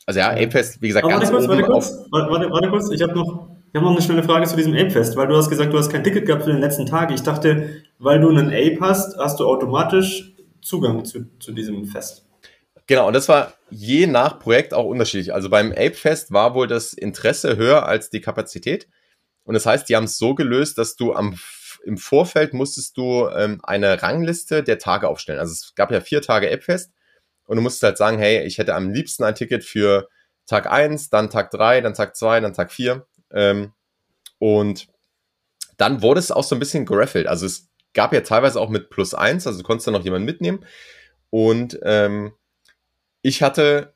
also 0.06 0.22
ja, 0.22 0.30
Apefest, 0.30 0.82
wie 0.82 0.88
gesagt, 0.88 1.04
aber 1.04 1.20
ganz 1.20 1.30
warte 1.34 1.48
kurz, 1.48 1.50
warte 1.50 1.64
kurz, 1.64 1.92
warte, 2.12 2.50
warte 2.50 2.70
kurz, 2.70 2.92
ich 2.92 3.02
habe 3.02 3.14
noch, 3.14 3.47
ich 3.70 3.76
habe 3.76 3.86
noch 3.86 3.92
eine 3.92 4.02
schnelle 4.02 4.24
Frage 4.24 4.48
zu 4.48 4.56
diesem 4.56 4.74
Ape-Fest, 4.74 5.16
weil 5.18 5.28
du 5.28 5.36
hast 5.36 5.50
gesagt, 5.50 5.74
du 5.74 5.78
hast 5.78 5.90
kein 5.90 6.04
Ticket 6.04 6.26
gehabt 6.26 6.44
für 6.44 6.52
den 6.52 6.62
letzten 6.62 6.86
Tag. 6.86 7.12
Ich 7.12 7.22
dachte, 7.22 7.84
weil 8.00 8.20
du 8.22 8.30
einen 8.30 8.48
Ape 8.48 8.78
hast, 8.80 9.18
hast 9.18 9.40
du 9.40 9.46
automatisch 9.46 10.34
Zugang 10.62 11.04
zu, 11.06 11.26
zu 11.40 11.52
diesem 11.52 11.86
Fest. 11.86 12.26
Genau, 12.88 13.08
und 13.08 13.14
das 13.14 13.28
war 13.28 13.54
je 13.70 14.08
nach 14.08 14.40
Projekt 14.40 14.74
auch 14.74 14.86
unterschiedlich. 14.86 15.34
Also 15.34 15.50
beim 15.50 15.72
Ape-Fest 15.72 16.32
war 16.32 16.56
wohl 16.56 16.68
das 16.68 16.94
Interesse 16.94 17.58
höher 17.58 17.86
als 17.86 18.10
die 18.10 18.22
Kapazität. 18.22 18.88
Und 19.44 19.54
das 19.54 19.66
heißt, 19.66 19.90
die 19.90 19.96
haben 19.96 20.06
es 20.06 20.18
so 20.18 20.36
gelöst, 20.36 20.78
dass 20.78 20.96
du 20.96 21.14
am, 21.14 21.38
im 21.84 21.98
Vorfeld 21.98 22.54
musstest 22.54 22.98
du 22.98 23.28
ähm, 23.28 23.60
eine 23.64 24.02
Rangliste 24.02 24.64
der 24.64 24.80
Tage 24.80 25.10
aufstellen. 25.10 25.40
Also 25.40 25.52
es 25.52 25.76
gab 25.76 25.92
ja 25.92 26.00
vier 26.00 26.22
Tage 26.22 26.50
Appfest 26.52 26.92
und 27.46 27.58
du 27.58 27.62
musstest 27.62 27.84
halt 27.84 27.98
sagen, 27.98 28.18
hey, 28.18 28.44
ich 28.46 28.58
hätte 28.58 28.76
am 28.76 28.92
liebsten 28.92 29.24
ein 29.24 29.36
Ticket 29.36 29.66
für 29.66 30.08
Tag 30.46 30.72
eins, 30.72 31.10
dann 31.10 31.30
Tag 31.30 31.52
drei, 31.52 31.82
dann 31.82 31.94
Tag 31.94 32.16
zwei, 32.16 32.40
dann 32.40 32.54
Tag 32.54 32.72
vier. 32.72 33.06
Ähm, 33.32 33.74
und 34.40 34.88
dann 35.78 36.02
wurde 36.02 36.20
es 36.20 36.32
auch 36.32 36.44
so 36.44 36.56
ein 36.56 36.60
bisschen 36.60 36.86
geraffelt. 36.86 37.28
Also 37.28 37.46
es 37.46 37.70
gab 37.94 38.14
ja 38.14 38.22
teilweise 38.22 38.60
auch 38.60 38.70
mit 38.70 38.90
plus 38.90 39.14
eins, 39.14 39.48
also 39.48 39.60
du 39.60 39.66
konntest 39.66 39.88
dann 39.88 39.94
noch 39.94 40.04
jemanden 40.04 40.26
mitnehmen. 40.26 40.66
Und 41.30 41.80
ähm, 41.84 42.34
ich 43.22 43.42
hatte, 43.42 43.96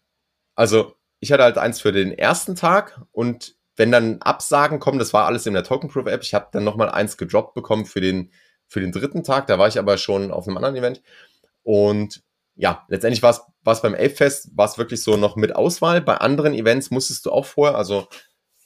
also 0.55 0.95
ich 1.19 1.31
hatte 1.31 1.43
halt 1.43 1.57
eins 1.57 1.81
für 1.81 1.91
den 1.91 2.11
ersten 2.11 2.55
Tag 2.55 3.01
und 3.11 3.55
wenn 3.77 3.91
dann 3.91 4.21
Absagen 4.21 4.79
kommen, 4.79 4.99
das 4.99 5.13
war 5.13 5.25
alles 5.25 5.45
in 5.45 5.53
der 5.53 5.63
Token 5.63 5.89
Proof 5.89 6.07
App, 6.07 6.23
ich 6.23 6.33
habe 6.33 6.49
dann 6.51 6.63
nochmal 6.63 6.89
eins 6.89 7.17
gedroppt 7.17 7.53
bekommen 7.53 7.85
für 7.85 8.01
den, 8.01 8.31
für 8.67 8.81
den 8.81 8.91
dritten 8.91 9.23
Tag, 9.23 9.47
da 9.47 9.57
war 9.57 9.67
ich 9.67 9.79
aber 9.79 9.97
schon 9.97 10.31
auf 10.31 10.47
einem 10.47 10.57
anderen 10.57 10.75
Event. 10.75 11.01
Und 11.63 12.23
ja, 12.55 12.85
letztendlich 12.89 13.23
war 13.23 13.31
es 13.65 13.81
beim 13.81 13.93
Elbfest, 13.93 14.55
war 14.55 14.65
es 14.65 14.77
wirklich 14.77 15.01
so 15.01 15.15
noch 15.15 15.35
mit 15.35 15.55
Auswahl. 15.55 16.01
Bei 16.01 16.17
anderen 16.17 16.53
Events 16.53 16.91
musstest 16.91 17.25
du 17.25 17.31
auch 17.31 17.45
vorher, 17.45 17.77
also 17.77 18.07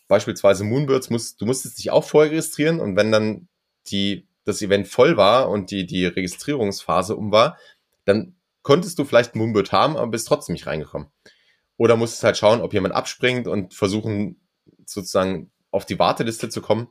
beispielsweise 0.07 0.63
Moonbirds, 0.63 1.09
musst, 1.09 1.41
du 1.41 1.45
musstest 1.45 1.79
dich 1.79 1.91
auch 1.91 2.03
vorher 2.03 2.31
registrieren 2.31 2.79
und 2.79 2.95
wenn 2.95 3.11
dann 3.11 3.47
die, 3.87 4.27
das 4.43 4.61
Event 4.61 4.87
voll 4.87 5.17
war 5.17 5.49
und 5.49 5.71
die, 5.71 5.85
die 5.85 6.05
Registrierungsphase 6.05 7.15
um 7.15 7.31
war, 7.31 7.57
dann 8.05 8.35
konntest 8.61 8.99
du 8.99 9.05
vielleicht 9.05 9.35
Moonbird 9.35 9.71
haben, 9.71 9.97
aber 9.97 10.07
bist 10.07 10.27
trotzdem 10.27 10.53
nicht 10.53 10.67
reingekommen. 10.67 11.09
Oder 11.77 11.95
musstest 11.95 12.23
halt 12.23 12.37
schauen, 12.37 12.61
ob 12.61 12.73
jemand 12.73 12.95
abspringt 12.95 13.47
und 13.47 13.73
versuchen, 13.73 14.39
sozusagen 14.85 15.51
auf 15.71 15.85
die 15.85 15.99
Warteliste 15.99 16.49
zu 16.49 16.61
kommen. 16.61 16.87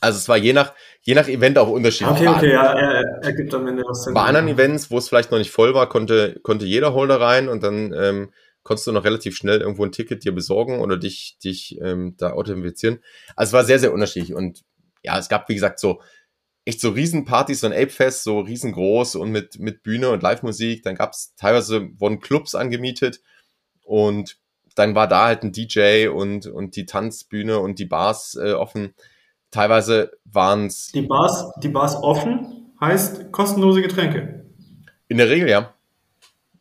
Also 0.00 0.18
es 0.18 0.28
war 0.28 0.36
je 0.36 0.52
nach, 0.52 0.74
je 1.00 1.14
nach 1.14 1.28
Event 1.28 1.56
auch 1.58 1.68
unterschiedlich. 1.68 2.18
Okay, 2.18 2.28
okay, 2.28 2.52
ja, 2.52 2.72
er, 2.74 3.22
ergibt 3.22 3.54
am 3.54 3.66
Ende 3.66 3.82
was 3.86 4.04
Sinn. 4.04 4.14
Bei 4.14 4.22
anderen 4.22 4.48
Events, 4.48 4.90
wo 4.90 4.98
es 4.98 5.08
vielleicht 5.08 5.30
noch 5.30 5.38
nicht 5.38 5.50
voll 5.50 5.74
war, 5.74 5.88
konnte, 5.88 6.38
konnte 6.42 6.66
jeder 6.66 6.92
Holder 6.92 7.20
rein 7.20 7.48
und 7.48 7.62
dann 7.62 7.92
ähm, 7.94 8.32
konntest 8.62 8.86
du 8.86 8.92
noch 8.92 9.04
relativ 9.04 9.36
schnell 9.36 9.60
irgendwo 9.60 9.84
ein 9.84 9.92
Ticket 9.92 10.24
dir 10.24 10.32
besorgen 10.32 10.80
oder 10.80 10.96
dich, 10.96 11.36
dich 11.42 11.78
ähm, 11.80 12.14
da 12.16 12.32
authentifizieren. 12.32 13.00
Also 13.36 13.50
es 13.50 13.52
war 13.54 13.64
sehr, 13.64 13.78
sehr 13.78 13.92
unterschiedlich 13.92 14.34
und 14.34 14.62
ja, 15.02 15.18
es 15.18 15.28
gab, 15.28 15.48
wie 15.48 15.54
gesagt, 15.54 15.80
so 15.80 16.00
echt 16.64 16.80
so 16.80 16.90
Riesenpartys, 16.90 17.60
so 17.60 17.66
ein 17.66 17.72
Apefest, 17.72 18.22
so 18.22 18.40
riesengroß 18.40 19.16
und 19.16 19.30
mit, 19.30 19.58
mit 19.58 19.82
Bühne 19.82 20.10
und 20.10 20.22
Live-Musik. 20.22 20.82
Dann 20.84 20.94
gab 20.94 21.12
es 21.12 21.34
teilweise, 21.36 21.88
wurden 21.98 22.20
Clubs 22.20 22.54
angemietet 22.54 23.20
und 23.82 24.38
dann 24.74 24.94
war 24.94 25.08
da 25.08 25.26
halt 25.26 25.42
ein 25.42 25.52
DJ 25.52 26.08
und, 26.08 26.46
und 26.46 26.76
die 26.76 26.86
Tanzbühne 26.86 27.58
und 27.58 27.78
die 27.78 27.84
Bars 27.84 28.38
äh, 28.40 28.52
offen. 28.52 28.94
Teilweise 29.50 30.12
waren 30.24 30.66
es. 30.66 30.92
Die 30.92 31.02
Bars, 31.02 31.52
die 31.62 31.68
Bars 31.68 31.96
offen 31.96 32.72
heißt 32.80 33.32
kostenlose 33.32 33.82
Getränke. 33.82 34.46
In 35.08 35.18
der 35.18 35.28
Regel, 35.28 35.48
ja. 35.48 35.74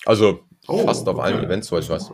Also 0.06 0.42
oh, 0.68 0.86
fast 0.86 1.08
auf 1.08 1.16
okay. 1.16 1.26
allen 1.26 1.44
Events, 1.44 1.68
so 1.68 1.78
ich 1.78 1.90
weiß. 1.90 2.12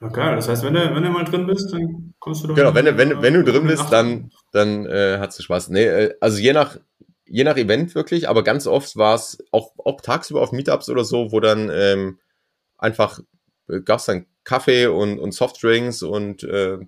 Okay, 0.00 0.36
das 0.36 0.48
heißt, 0.48 0.62
wenn 0.62 0.74
du, 0.74 0.94
wenn 0.94 1.02
du 1.02 1.10
mal 1.10 1.24
drin 1.24 1.46
bist, 1.46 1.72
dann 1.72 2.14
kommst 2.20 2.44
du 2.44 2.48
doch. 2.48 2.54
Genau, 2.54 2.74
wenn 2.74 2.84
du, 2.84 2.96
wenn, 2.96 3.20
wenn 3.20 3.34
du 3.34 3.42
drin 3.42 3.66
bist, 3.66 3.90
dann, 3.90 4.30
dann 4.52 4.86
äh, 4.86 5.18
hast 5.18 5.38
du 5.38 5.42
Spaß. 5.42 5.70
Nee, 5.70 5.86
äh, 5.86 6.14
also 6.20 6.38
je 6.38 6.52
nach, 6.52 6.78
je 7.26 7.42
nach 7.42 7.56
Event 7.56 7.94
wirklich, 7.94 8.28
aber 8.28 8.44
ganz 8.44 8.66
oft 8.66 8.96
war 8.96 9.16
es 9.16 9.38
auch, 9.50 9.72
auch 9.84 10.00
tagsüber 10.00 10.40
auf 10.40 10.52
Meetups 10.52 10.88
oder 10.88 11.04
so, 11.04 11.32
wo 11.32 11.40
dann 11.40 11.68
ähm, 11.72 12.20
einfach 12.76 13.20
äh, 13.68 13.80
gab 13.80 13.98
es 13.98 14.06
dann 14.06 14.26
Kaffee 14.44 14.86
und, 14.86 15.18
und 15.18 15.32
Softdrinks 15.32 16.02
und 16.02 16.44
äh, 16.44 16.78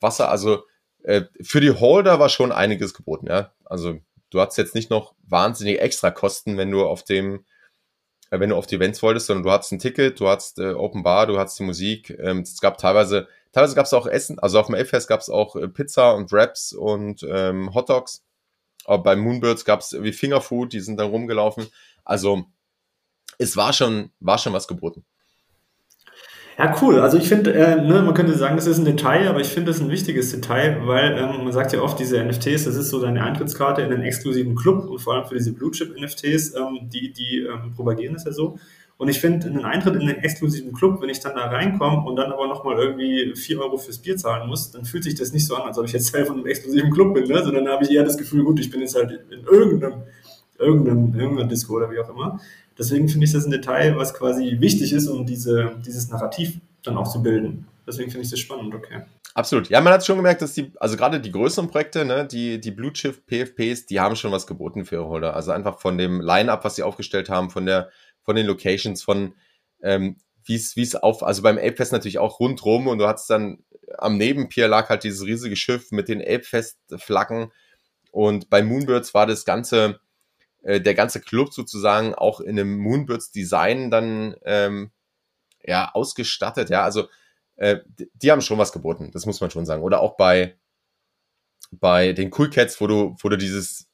Wasser. 0.00 0.30
Also 0.30 0.62
äh, 1.02 1.22
für 1.42 1.60
die 1.60 1.72
Holder 1.72 2.18
war 2.18 2.28
schon 2.28 2.52
einiges 2.52 2.94
geboten, 2.94 3.26
ja. 3.26 3.52
Also 3.64 3.98
du 4.30 4.40
hast 4.40 4.56
jetzt 4.58 4.74
nicht 4.74 4.90
noch 4.90 5.14
wahnsinnige 5.22 5.80
Extrakosten, 5.80 6.56
wenn 6.56 6.70
du 6.70 6.84
auf 6.84 7.04
dem, 7.04 7.44
wenn 8.30 8.50
du 8.50 8.56
auf 8.56 8.66
die 8.66 8.76
Events 8.76 9.02
wolltest, 9.02 9.26
sondern 9.26 9.42
du 9.42 9.50
hattest 9.50 9.72
ein 9.72 9.78
Ticket, 9.80 10.20
du 10.20 10.28
hattest 10.28 10.58
äh, 10.58 10.72
Open 10.72 11.02
Bar, 11.02 11.26
du 11.26 11.38
hattest 11.38 11.58
die 11.58 11.64
Musik. 11.64 12.10
Ähm, 12.20 12.40
es 12.40 12.60
gab 12.60 12.78
teilweise, 12.78 13.28
teilweise 13.52 13.74
gab 13.74 13.86
es 13.86 13.92
auch 13.92 14.06
Essen, 14.06 14.38
also 14.38 14.60
auf 14.60 14.66
dem 14.66 14.76
Elfest 14.76 15.08
gab 15.08 15.20
es 15.20 15.28
auch 15.28 15.56
äh, 15.56 15.68
Pizza 15.68 16.14
und 16.14 16.30
Wraps 16.30 16.72
und 16.72 17.26
ähm, 17.28 17.74
Hot 17.74 17.90
Dogs. 17.90 18.24
Aber 18.84 19.02
bei 19.02 19.16
Moonbirds 19.16 19.64
gab 19.64 19.80
es 19.80 19.92
wie 20.00 20.12
Fingerfood, 20.12 20.72
die 20.72 20.80
sind 20.80 20.98
dann 20.98 21.10
rumgelaufen. 21.10 21.68
Also 22.04 22.44
es 23.38 23.56
war 23.56 23.72
schon, 23.72 24.10
war 24.20 24.38
schon 24.38 24.52
was 24.52 24.68
geboten. 24.68 25.04
Ja, 26.60 26.76
cool. 26.82 27.00
Also 27.00 27.16
ich 27.16 27.26
finde, 27.26 27.54
äh, 27.54 27.80
ne, 27.80 28.02
man 28.02 28.12
könnte 28.12 28.36
sagen, 28.36 28.54
das 28.56 28.66
ist 28.66 28.76
ein 28.76 28.84
Detail, 28.84 29.28
aber 29.28 29.40
ich 29.40 29.46
finde 29.46 29.72
das 29.72 29.80
ein 29.80 29.88
wichtiges 29.88 30.30
Detail, 30.30 30.86
weil 30.86 31.16
ähm, 31.16 31.44
man 31.44 31.52
sagt 31.54 31.72
ja 31.72 31.80
oft, 31.80 31.98
diese 31.98 32.22
NFTs, 32.22 32.64
das 32.64 32.76
ist 32.76 32.90
so 32.90 33.00
deine 33.00 33.24
Eintrittskarte 33.24 33.80
in 33.80 33.90
einen 33.90 34.02
exklusiven 34.02 34.54
Club 34.54 34.86
und 34.90 34.98
vor 34.98 35.14
allem 35.14 35.24
für 35.24 35.36
diese 35.36 35.54
Blue 35.54 35.70
Chip 35.70 35.98
NFTs, 35.98 36.54
ähm, 36.54 36.90
die, 36.92 37.14
die 37.14 37.46
ähm, 37.50 37.72
propagieren 37.74 38.12
das 38.12 38.26
ja 38.26 38.32
so. 38.32 38.58
Und 38.98 39.08
ich 39.08 39.20
finde, 39.20 39.46
einen 39.46 39.64
Eintritt 39.64 39.94
in 39.94 40.02
einen 40.02 40.18
exklusiven 40.18 40.74
Club, 40.74 41.00
wenn 41.00 41.08
ich 41.08 41.20
dann 41.20 41.34
da 41.34 41.46
reinkomme 41.46 42.06
und 42.06 42.16
dann 42.16 42.30
aber 42.30 42.46
nochmal 42.46 42.78
irgendwie 42.78 43.34
vier 43.36 43.58
Euro 43.62 43.78
fürs 43.78 43.96
Bier 43.96 44.18
zahlen 44.18 44.46
muss, 44.46 44.70
dann 44.70 44.84
fühlt 44.84 45.04
sich 45.04 45.14
das 45.14 45.32
nicht 45.32 45.46
so 45.46 45.56
an, 45.56 45.62
als 45.62 45.78
ob 45.78 45.86
ich 45.86 45.92
jetzt 45.92 46.12
Teil 46.12 46.26
von 46.26 46.36
einem 46.36 46.46
exklusiven 46.46 46.90
Club 46.90 47.14
bin, 47.14 47.24
ne? 47.26 47.42
sondern 47.42 47.68
habe 47.68 47.84
ich 47.84 47.90
eher 47.90 48.04
das 48.04 48.18
Gefühl, 48.18 48.44
gut, 48.44 48.60
ich 48.60 48.68
bin 48.68 48.82
jetzt 48.82 48.94
halt 48.94 49.18
in 49.30 49.44
irgendeinem, 49.44 50.02
irgendeinem, 50.58 51.18
irgendeiner 51.18 51.48
Disco 51.48 51.76
oder 51.76 51.90
wie 51.90 52.00
auch 52.00 52.10
immer. 52.10 52.38
Deswegen 52.80 53.10
finde 53.10 53.26
ich 53.26 53.32
das 53.32 53.44
ein 53.44 53.50
Detail, 53.50 53.98
was 53.98 54.14
quasi 54.14 54.56
wichtig 54.58 54.94
ist, 54.94 55.06
um 55.06 55.26
diese, 55.26 55.76
dieses 55.84 56.08
Narrativ 56.08 56.58
dann 56.82 56.96
auch 56.96 57.12
zu 57.12 57.22
bilden. 57.22 57.68
Deswegen 57.86 58.10
finde 58.10 58.24
ich 58.24 58.30
das 58.30 58.40
spannend, 58.40 58.74
okay. 58.74 59.02
Absolut. 59.34 59.68
Ja, 59.68 59.82
man 59.82 59.92
hat 59.92 60.06
schon 60.06 60.16
gemerkt, 60.16 60.40
dass 60.40 60.54
die, 60.54 60.72
also 60.80 60.96
gerade 60.96 61.20
die 61.20 61.30
größeren 61.30 61.68
Projekte, 61.68 62.06
ne, 62.06 62.26
die, 62.26 62.58
die 62.58 62.70
Blue 62.70 62.90
Chip 62.94 63.26
PFPs, 63.26 63.84
die 63.84 64.00
haben 64.00 64.16
schon 64.16 64.32
was 64.32 64.46
geboten 64.46 64.86
für 64.86 64.94
ihre 64.94 65.08
Holder. 65.08 65.36
Also 65.36 65.52
einfach 65.52 65.78
von 65.78 65.98
dem 65.98 66.22
Line-Up, 66.22 66.64
was 66.64 66.76
sie 66.76 66.82
aufgestellt 66.82 67.28
haben, 67.28 67.50
von 67.50 67.66
der, 67.66 67.90
von 68.22 68.34
den 68.34 68.46
Locations, 68.46 69.02
von 69.02 69.34
ähm, 69.82 70.16
wie 70.46 70.54
es, 70.54 70.94
auf, 70.94 71.22
also 71.22 71.42
beim 71.42 71.58
Apefest 71.58 71.92
natürlich 71.92 72.18
auch 72.18 72.40
rundrum 72.40 72.88
und 72.88 72.96
du 72.96 73.06
hattest 73.06 73.28
dann 73.28 73.58
am 73.98 74.16
Nebenpier 74.16 74.68
lag 74.68 74.88
halt 74.88 75.04
dieses 75.04 75.26
riesige 75.26 75.54
Schiff 75.54 75.90
mit 75.90 76.08
den 76.08 76.22
Apefest-Flaggen 76.22 77.52
und 78.10 78.48
bei 78.48 78.62
Moonbirds 78.62 79.12
war 79.12 79.26
das 79.26 79.44
ganze, 79.44 80.00
äh, 80.62 80.80
der 80.80 80.94
ganze 80.94 81.20
Club 81.20 81.52
sozusagen 81.52 82.14
auch 82.14 82.40
in 82.40 82.58
einem 82.58 82.78
Moonbirds-Design 82.78 83.90
dann 83.90 84.36
ähm, 84.44 84.90
ja 85.62 85.90
ausgestattet. 85.92 86.70
Ja, 86.70 86.82
also 86.84 87.08
äh, 87.56 87.78
die 88.14 88.30
haben 88.30 88.42
schon 88.42 88.58
was 88.58 88.72
geboten, 88.72 89.10
das 89.12 89.26
muss 89.26 89.40
man 89.40 89.50
schon 89.50 89.66
sagen. 89.66 89.82
Oder 89.82 90.00
auch 90.00 90.16
bei 90.16 90.56
bei 91.72 92.12
den 92.12 92.32
Cool 92.36 92.50
Cats, 92.50 92.80
wo 92.80 92.86
du 92.86 93.16
wo 93.20 93.28
du 93.28 93.36
dieses 93.36 93.88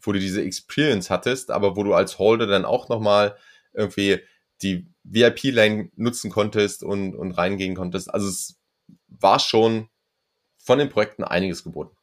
wo 0.00 0.12
du 0.12 0.18
diese 0.18 0.42
Experience 0.42 1.10
hattest, 1.10 1.50
aber 1.50 1.76
wo 1.76 1.84
du 1.84 1.94
als 1.94 2.18
Holder 2.18 2.46
dann 2.46 2.64
auch 2.64 2.88
nochmal 2.88 3.36
irgendwie 3.72 4.20
die 4.62 4.86
VIP-Lane 5.04 5.90
nutzen 5.96 6.30
konntest 6.30 6.82
und, 6.82 7.14
und 7.14 7.32
reingehen 7.32 7.74
konntest. 7.74 8.12
Also 8.12 8.28
es 8.28 8.60
war 9.08 9.38
schon 9.38 9.88
von 10.58 10.78
den 10.78 10.88
Projekten 10.88 11.24
einiges 11.24 11.64
geboten. 11.64 11.96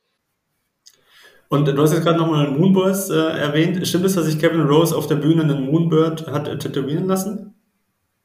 Und 1.50 1.66
du 1.68 1.82
hast 1.82 1.94
jetzt 1.94 2.04
gerade 2.04 2.20
nochmal 2.20 2.46
einen 2.46 2.60
Moonboys 2.60 3.10
äh, 3.10 3.16
erwähnt. 3.16 3.86
Stimmt 3.88 4.06
es, 4.06 4.14
dass 4.14 4.26
sich 4.26 4.38
Kevin 4.38 4.62
Rose 4.62 4.96
auf 4.96 5.08
der 5.08 5.16
Bühne 5.16 5.42
einen 5.42 5.66
Moonbird 5.66 6.28
hat 6.28 6.48
äh, 6.48 6.58
tätowieren 6.60 7.08
lassen? 7.08 7.56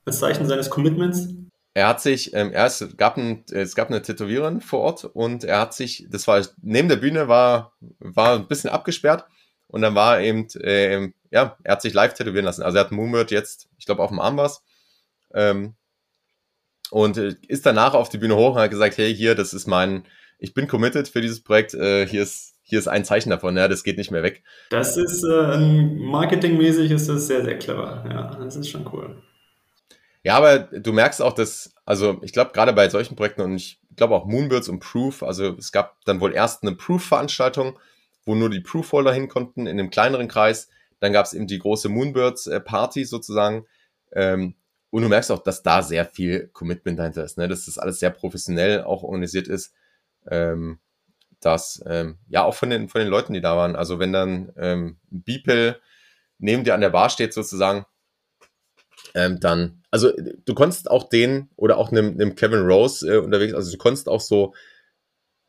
Als 0.04 0.18
Zeichen 0.18 0.46
seines 0.46 0.68
Commitments? 0.68 1.28
Er 1.72 1.88
hat 1.88 2.02
sich, 2.02 2.34
ähm, 2.34 2.52
er 2.52 2.66
ist, 2.66 2.98
gab 2.98 3.16
ein, 3.16 3.44
es 3.50 3.74
gab 3.74 3.88
eine 3.88 4.02
Tätowiererin 4.02 4.60
vor 4.60 4.80
Ort 4.80 5.04
und 5.06 5.42
er 5.42 5.58
hat 5.58 5.74
sich, 5.74 6.06
das 6.10 6.28
war 6.28 6.40
neben 6.60 6.88
der 6.88 6.96
Bühne 6.96 7.26
war, 7.26 7.72
war 7.98 8.34
ein 8.34 8.46
bisschen 8.46 8.70
abgesperrt 8.70 9.24
und 9.68 9.80
dann 9.80 9.94
war 9.94 10.20
eben, 10.20 10.46
äh, 10.60 11.08
ja, 11.30 11.56
er 11.64 11.72
hat 11.72 11.82
sich 11.82 11.94
live 11.94 12.12
tätowieren 12.12 12.44
lassen. 12.44 12.62
Also 12.62 12.76
er 12.76 12.84
hat 12.84 12.92
Moonbird 12.92 13.30
jetzt, 13.30 13.68
ich 13.78 13.86
glaube, 13.86 14.02
auf 14.02 14.10
dem 14.10 14.20
Arm 14.20 14.36
was. 14.36 14.62
Ähm, 15.32 15.74
und 16.90 17.16
äh, 17.16 17.34
ist 17.48 17.64
danach 17.64 17.94
auf 17.94 18.10
die 18.10 18.18
Bühne 18.18 18.36
hoch 18.36 18.54
und 18.54 18.60
hat 18.60 18.70
gesagt, 18.70 18.98
hey, 18.98 19.12
hier, 19.12 19.34
das 19.34 19.54
ist 19.54 19.66
mein, 19.66 20.04
ich 20.38 20.52
bin 20.52 20.68
committed 20.68 21.08
für 21.08 21.22
dieses 21.22 21.42
Projekt, 21.42 21.72
äh, 21.72 22.06
hier 22.06 22.22
ist 22.22 22.53
hier 22.64 22.78
ist 22.78 22.88
ein 22.88 23.04
Zeichen 23.04 23.30
davon, 23.30 23.56
ja, 23.56 23.68
das 23.68 23.84
geht 23.84 23.98
nicht 23.98 24.10
mehr 24.10 24.22
weg. 24.22 24.42
Das 24.70 24.96
ist 24.96 25.22
äh, 25.22 25.58
marketingmäßig 25.58 26.90
ist 26.90 27.08
das 27.08 27.26
sehr, 27.26 27.44
sehr 27.44 27.58
clever. 27.58 28.04
Ja, 28.10 28.34
das 28.42 28.56
ist 28.56 28.70
schon 28.70 28.88
cool. 28.92 29.22
Ja, 30.22 30.36
aber 30.36 30.58
du 30.58 30.92
merkst 30.92 31.20
auch, 31.20 31.34
dass, 31.34 31.74
also 31.84 32.18
ich 32.22 32.32
glaube, 32.32 32.52
gerade 32.52 32.72
bei 32.72 32.88
solchen 32.88 33.14
Projekten 33.14 33.42
und 33.42 33.56
ich 33.56 33.80
glaube 33.94 34.14
auch 34.14 34.24
Moonbirds 34.24 34.70
und 34.70 34.80
Proof, 34.80 35.22
also 35.22 35.54
es 35.58 35.70
gab 35.70 36.02
dann 36.06 36.20
wohl 36.20 36.32
erst 36.32 36.62
eine 36.62 36.74
Proof-Veranstaltung, 36.74 37.78
wo 38.24 38.34
nur 38.34 38.48
die 38.48 38.60
Proof-Holder 38.60 39.12
hin 39.12 39.28
konnten 39.28 39.66
in 39.66 39.78
einem 39.78 39.90
kleineren 39.90 40.28
Kreis. 40.28 40.70
Dann 41.00 41.12
gab 41.12 41.26
es 41.26 41.34
eben 41.34 41.46
die 41.46 41.58
große 41.58 41.90
Moonbirds-Party 41.90 43.04
sozusagen. 43.04 43.66
Ähm, 44.12 44.54
und 44.88 45.02
du 45.02 45.08
merkst 45.08 45.30
auch, 45.30 45.42
dass 45.42 45.62
da 45.62 45.82
sehr 45.82 46.06
viel 46.06 46.48
Commitment 46.54 46.98
dahinter 46.98 47.24
ist, 47.24 47.36
ne? 47.36 47.46
dass 47.46 47.66
das 47.66 47.76
alles 47.76 47.98
sehr 47.98 48.10
professionell 48.10 48.84
auch 48.84 49.02
organisiert 49.02 49.48
ist. 49.48 49.74
Ähm, 50.30 50.78
dass 51.44 51.82
ähm, 51.86 52.18
ja 52.28 52.44
auch 52.44 52.54
von 52.54 52.70
den 52.70 52.88
von 52.88 53.00
den 53.00 53.08
Leuten, 53.08 53.32
die 53.34 53.40
da 53.40 53.56
waren. 53.56 53.76
Also 53.76 53.98
wenn 53.98 54.12
dann 54.12 54.52
ähm, 54.56 54.98
Beeple 55.10 55.80
neben 56.38 56.64
dir 56.64 56.74
an 56.74 56.80
der 56.80 56.90
Bar 56.90 57.10
steht 57.10 57.32
sozusagen, 57.32 57.86
ähm, 59.14 59.40
dann 59.40 59.82
also 59.90 60.12
du 60.44 60.54
konntest 60.54 60.90
auch 60.90 61.08
den 61.08 61.50
oder 61.56 61.78
auch 61.78 61.92
einem, 61.92 62.12
einem 62.14 62.34
Kevin 62.34 62.66
Rose 62.66 63.06
äh, 63.06 63.18
unterwegs, 63.18 63.54
also 63.54 63.70
du 63.70 63.78
konntest 63.78 64.08
auch 64.08 64.20
so, 64.20 64.54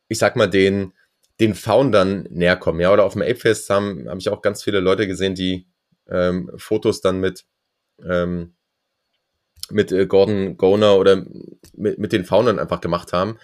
ich 0.07 0.17
sag 0.17 0.35
mal 0.35 0.49
den 0.49 0.93
den 1.39 1.53
Foundern 1.53 2.27
näher 2.29 2.55
kommen. 2.55 2.79
Ja, 2.79 2.93
oder 2.93 3.03
auf 3.03 3.13
dem 3.13 3.21
Apefest 3.21 3.69
haben 3.69 4.07
habe 4.07 4.19
ich 4.19 4.29
auch 4.29 4.41
ganz 4.41 4.63
viele 4.63 4.79
Leute 4.79 5.07
gesehen, 5.07 5.35
die 5.35 5.67
ähm, 6.09 6.51
Fotos 6.57 7.01
dann 7.01 7.19
mit 7.19 7.45
ähm, 8.03 8.55
mit 9.71 9.91
äh, 9.91 10.05
Gordon 10.05 10.57
Goner 10.57 10.97
oder 10.97 11.25
mit, 11.73 11.97
mit 11.97 12.13
den 12.13 12.25
Foundern 12.25 12.59
einfach 12.59 12.81
gemacht 12.81 13.13
haben 13.13 13.39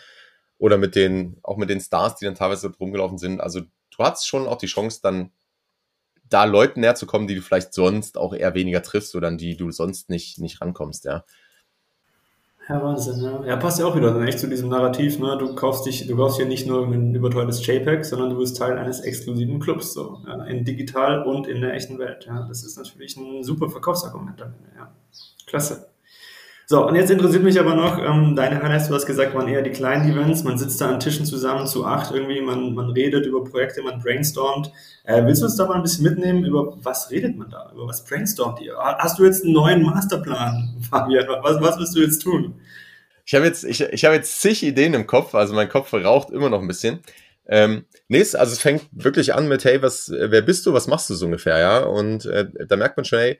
oder 0.61 0.77
mit 0.77 0.95
den 0.95 1.37
auch 1.41 1.57
mit 1.57 1.71
den 1.71 1.81
Stars, 1.81 2.17
die 2.17 2.25
dann 2.25 2.35
teilweise 2.35 2.71
rumgelaufen 2.79 3.17
sind. 3.17 3.41
Also 3.41 3.61
du 3.61 3.97
hast 3.97 4.27
schon 4.27 4.47
auch 4.47 4.57
die 4.57 4.67
Chance 4.67 4.99
dann 5.01 5.31
da 6.29 6.43
Leuten 6.43 6.81
näher 6.81 6.93
zu 6.93 7.07
kommen, 7.07 7.27
die 7.27 7.33
du 7.33 7.41
vielleicht 7.41 7.73
sonst 7.73 8.15
auch 8.15 8.31
eher 8.31 8.53
weniger 8.53 8.83
triffst 8.83 9.15
oder 9.15 9.27
an 9.27 9.39
die 9.39 9.57
du 9.57 9.71
sonst 9.71 10.11
nicht 10.11 10.39
nicht 10.39 10.61
rankommst, 10.61 11.05
ja. 11.05 11.25
Ja, 12.69 12.81
Wahnsinn, 12.83 13.23
ja. 13.23 13.43
Ja, 13.43 13.55
passt 13.57 13.79
ja 13.79 13.87
auch 13.87 13.95
wieder 13.95 14.15
echt 14.21 14.37
zu 14.37 14.47
diesem 14.47 14.69
Narrativ, 14.69 15.17
ne? 15.17 15.35
Du 15.39 15.55
kaufst 15.55 15.87
dich, 15.87 16.05
du 16.05 16.15
kaufst 16.15 16.37
hier 16.37 16.45
nicht 16.45 16.67
nur 16.67 16.85
ein 16.85 17.15
überteuertes 17.15 17.65
JPEG, 17.65 18.05
sondern 18.05 18.29
du 18.29 18.37
bist 18.37 18.55
Teil 18.55 18.77
eines 18.77 18.99
exklusiven 18.99 19.59
Clubs, 19.59 19.93
so, 19.93 20.19
ja, 20.27 20.43
in 20.45 20.63
digital 20.63 21.23
und 21.23 21.47
in 21.47 21.61
der 21.61 21.73
echten 21.73 21.97
Welt, 21.97 22.25
ja. 22.27 22.45
Das 22.47 22.63
ist 22.63 22.77
natürlich 22.77 23.17
ein 23.17 23.43
super 23.43 23.67
Verkaufsargument 23.67 24.39
dann, 24.39 24.53
ja. 24.77 24.93
Klasse. 25.47 25.90
So, 26.71 26.87
und 26.87 26.95
jetzt 26.95 27.11
interessiert 27.11 27.43
mich 27.43 27.59
aber 27.59 27.75
noch, 27.75 27.99
ähm, 27.99 28.33
deine 28.33 28.63
Highlights, 28.63 28.87
du 28.87 28.95
hast 28.95 29.05
gesagt, 29.05 29.35
waren 29.35 29.49
eher 29.49 29.61
die 29.61 29.71
kleinen 29.71 30.09
Events, 30.09 30.45
man 30.45 30.57
sitzt 30.57 30.79
da 30.79 30.87
an 30.87 31.01
Tischen 31.01 31.25
zusammen 31.25 31.67
zu 31.67 31.85
acht 31.85 32.15
irgendwie, 32.15 32.39
man, 32.39 32.73
man 32.73 32.91
redet 32.91 33.25
über 33.25 33.43
Projekte, 33.43 33.81
man 33.81 33.99
brainstormt. 33.99 34.71
Äh, 35.03 35.25
willst 35.25 35.41
du 35.41 35.47
uns 35.47 35.57
da 35.57 35.65
mal 35.65 35.75
ein 35.75 35.81
bisschen 35.81 36.05
mitnehmen, 36.05 36.45
über 36.45 36.77
was 36.81 37.11
redet 37.11 37.35
man 37.35 37.49
da, 37.49 37.69
über 37.73 37.87
was 37.87 38.05
brainstormt 38.05 38.61
ihr? 38.61 38.77
Hast 38.77 39.19
du 39.19 39.25
jetzt 39.25 39.43
einen 39.43 39.51
neuen 39.51 39.83
Masterplan, 39.83 40.77
Fabian? 40.89 41.27
Was, 41.41 41.59
was 41.59 41.77
willst 41.77 41.93
du 41.93 41.99
jetzt 41.99 42.19
tun? 42.19 42.55
Ich 43.25 43.35
habe 43.35 43.45
jetzt, 43.45 43.65
ich, 43.65 43.81
ich 43.81 44.05
habe 44.05 44.15
jetzt 44.15 44.39
zig 44.39 44.63
Ideen 44.63 44.93
im 44.93 45.07
Kopf, 45.07 45.35
also 45.35 45.53
mein 45.53 45.67
Kopf 45.67 45.93
raucht 45.93 46.29
immer 46.29 46.49
noch 46.49 46.61
ein 46.61 46.69
bisschen. 46.69 47.01
Ähm, 47.49 47.83
nee, 48.07 48.21
also 48.21 48.37
es 48.37 48.59
fängt 48.59 48.87
wirklich 48.93 49.33
an 49.33 49.49
mit, 49.49 49.65
hey, 49.65 49.81
was, 49.81 50.09
wer 50.09 50.41
bist 50.41 50.65
du, 50.65 50.71
was 50.71 50.87
machst 50.87 51.09
du 51.09 51.15
so 51.15 51.25
ungefähr, 51.25 51.59
ja? 51.59 51.79
Und 51.79 52.25
äh, 52.27 52.45
da 52.65 52.77
merkt 52.77 52.95
man 52.95 53.03
schon, 53.03 53.19
hey, 53.19 53.39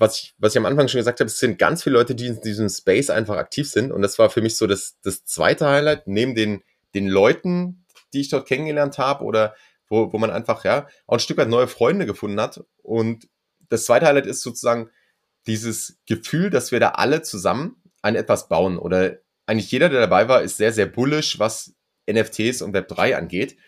was 0.00 0.18
ich, 0.18 0.34
was 0.38 0.54
ich 0.54 0.58
am 0.58 0.66
Anfang 0.66 0.88
schon 0.88 0.98
gesagt 0.98 1.20
habe, 1.20 1.28
es 1.28 1.38
sind 1.38 1.58
ganz 1.58 1.82
viele 1.82 1.96
Leute, 1.96 2.14
die 2.14 2.26
in 2.26 2.40
diesem 2.40 2.70
Space 2.70 3.10
einfach 3.10 3.36
aktiv 3.36 3.70
sind. 3.70 3.92
Und 3.92 4.00
das 4.00 4.18
war 4.18 4.30
für 4.30 4.40
mich 4.40 4.56
so 4.56 4.66
das, 4.66 4.98
das 5.02 5.26
zweite 5.26 5.68
Highlight, 5.68 6.06
neben 6.06 6.34
den, 6.34 6.62
den 6.94 7.06
Leuten, 7.06 7.84
die 8.14 8.22
ich 8.22 8.30
dort 8.30 8.48
kennengelernt 8.48 8.96
habe 8.96 9.24
oder 9.24 9.54
wo, 9.88 10.10
wo 10.12 10.18
man 10.18 10.30
einfach, 10.30 10.64
ja, 10.64 10.86
auch 11.06 11.16
ein 11.16 11.20
Stück 11.20 11.36
weit 11.36 11.48
neue 11.48 11.68
Freunde 11.68 12.06
gefunden 12.06 12.40
hat. 12.40 12.64
Und 12.82 13.28
das 13.68 13.84
zweite 13.84 14.06
Highlight 14.06 14.26
ist 14.26 14.40
sozusagen 14.40 14.88
dieses 15.46 15.98
Gefühl, 16.06 16.48
dass 16.48 16.72
wir 16.72 16.80
da 16.80 16.90
alle 16.90 17.20
zusammen 17.20 17.76
an 18.00 18.16
etwas 18.16 18.48
bauen 18.48 18.78
oder 18.78 19.18
eigentlich 19.44 19.70
jeder, 19.70 19.90
der 19.90 20.00
dabei 20.00 20.28
war, 20.28 20.40
ist 20.40 20.56
sehr, 20.56 20.72
sehr 20.72 20.86
bullish, 20.86 21.38
was 21.38 21.74
NFTs 22.10 22.62
und 22.62 22.74
Web3 22.74 23.16
angeht. 23.16 23.58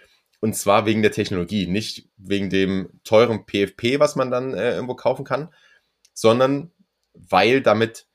Und 0.40 0.56
zwar 0.56 0.86
wegen 0.86 1.02
der 1.02 1.12
Technologie, 1.12 1.66
nicht 1.66 2.08
wegen 2.16 2.48
dem 2.48 2.88
teuren 3.04 3.44
PFP, 3.44 4.00
was 4.00 4.16
man 4.16 4.30
dann 4.30 4.54
äh, 4.54 4.72
irgendwo 4.74 4.94
kaufen 4.94 5.24
kann, 5.24 5.50
sondern 6.12 6.72
weil 7.14 7.62
damit, 7.62 8.06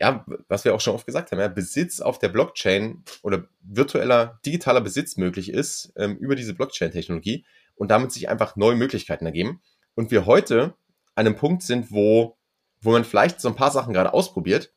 ja, 0.00 0.24
was 0.48 0.64
wir 0.64 0.74
auch 0.74 0.80
schon 0.80 0.94
oft 0.94 1.06
gesagt 1.06 1.32
haben, 1.32 1.40
ja, 1.40 1.48
Besitz 1.48 2.00
auf 2.00 2.18
der 2.18 2.28
Blockchain 2.28 3.04
oder 3.22 3.48
virtueller 3.60 4.40
digitaler 4.44 4.80
Besitz 4.80 5.16
möglich 5.16 5.50
ist 5.50 5.92
ähm, 5.96 6.16
über 6.18 6.34
diese 6.34 6.54
Blockchain-Technologie 6.54 7.44
und 7.74 7.90
damit 7.90 8.12
sich 8.12 8.28
einfach 8.28 8.56
neue 8.56 8.76
Möglichkeiten 8.76 9.26
ergeben. 9.26 9.62
Und 9.94 10.10
wir 10.10 10.26
heute 10.26 10.74
an 11.14 11.26
einem 11.26 11.36
Punkt 11.36 11.62
sind, 11.62 11.90
wo, 11.90 12.36
wo 12.80 12.92
man 12.92 13.04
vielleicht 13.04 13.40
so 13.40 13.48
ein 13.48 13.56
paar 13.56 13.70
Sachen 13.70 13.92
gerade 13.92 14.12
ausprobiert, 14.12 14.72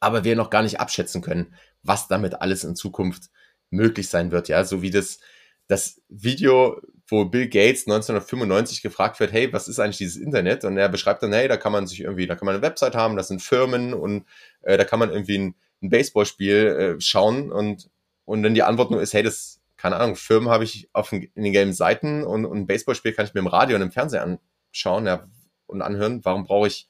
aber 0.00 0.24
wir 0.24 0.36
noch 0.36 0.50
gar 0.50 0.62
nicht 0.62 0.80
abschätzen 0.80 1.22
können, 1.22 1.54
was 1.82 2.08
damit 2.08 2.40
alles 2.40 2.64
in 2.64 2.76
Zukunft 2.76 3.30
möglich 3.70 4.08
sein 4.08 4.30
wird. 4.30 4.48
Ja, 4.48 4.64
so 4.64 4.82
wie 4.82 4.90
das, 4.90 5.20
das 5.68 6.00
Video 6.08 6.80
wo 7.12 7.26
Bill 7.26 7.46
Gates 7.46 7.86
1995 7.86 8.80
gefragt 8.80 9.20
wird, 9.20 9.32
hey, 9.32 9.52
was 9.52 9.68
ist 9.68 9.78
eigentlich 9.78 9.98
dieses 9.98 10.16
Internet? 10.16 10.64
Und 10.64 10.78
er 10.78 10.88
beschreibt 10.88 11.22
dann, 11.22 11.32
hey, 11.32 11.46
da 11.46 11.58
kann 11.58 11.70
man 11.70 11.86
sich 11.86 12.00
irgendwie, 12.00 12.26
da 12.26 12.34
kann 12.34 12.46
man 12.46 12.54
eine 12.54 12.62
Website 12.62 12.94
haben, 12.94 13.16
das 13.16 13.28
sind 13.28 13.42
Firmen 13.42 13.92
und 13.92 14.24
äh, 14.62 14.78
da 14.78 14.84
kann 14.84 14.98
man 14.98 15.10
irgendwie 15.10 15.38
ein, 15.38 15.54
ein 15.82 15.90
Baseballspiel 15.90 16.96
äh, 16.96 17.00
schauen 17.00 17.52
und, 17.52 17.90
und 18.24 18.42
dann 18.42 18.54
die 18.54 18.62
Antwort 18.62 18.90
nur 18.90 19.02
ist, 19.02 19.12
hey, 19.12 19.22
das, 19.22 19.60
keine 19.76 19.96
Ahnung, 19.96 20.16
Firmen 20.16 20.48
habe 20.48 20.64
ich 20.64 20.88
auf 20.94 21.12
in 21.12 21.30
den 21.36 21.52
gelben 21.52 21.74
Seiten 21.74 22.24
und, 22.24 22.46
und 22.46 22.58
ein 22.58 22.66
Baseballspiel 22.66 23.12
kann 23.12 23.26
ich 23.26 23.34
mir 23.34 23.40
im 23.40 23.46
Radio 23.46 23.76
und 23.76 23.82
im 23.82 23.92
Fernsehen 23.92 24.38
anschauen 24.72 25.06
ja, 25.06 25.28
und 25.66 25.82
anhören. 25.82 26.24
Warum 26.24 26.44
brauche 26.44 26.66
ich, 26.66 26.88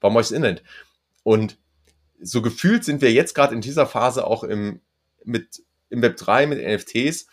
warum 0.00 0.14
brauche 0.14 0.22
ich 0.22 0.28
das 0.28 0.36
Internet? 0.36 0.62
Und 1.24 1.58
so 2.20 2.40
gefühlt 2.40 2.84
sind 2.84 3.02
wir 3.02 3.12
jetzt 3.12 3.34
gerade 3.34 3.54
in 3.54 3.62
dieser 3.62 3.86
Phase 3.86 4.26
auch 4.26 4.44
im, 4.44 4.80
mit, 5.24 5.64
im 5.90 6.02
Web 6.02 6.16
3, 6.18 6.46
mit 6.46 6.64
NFTs. 6.64 7.26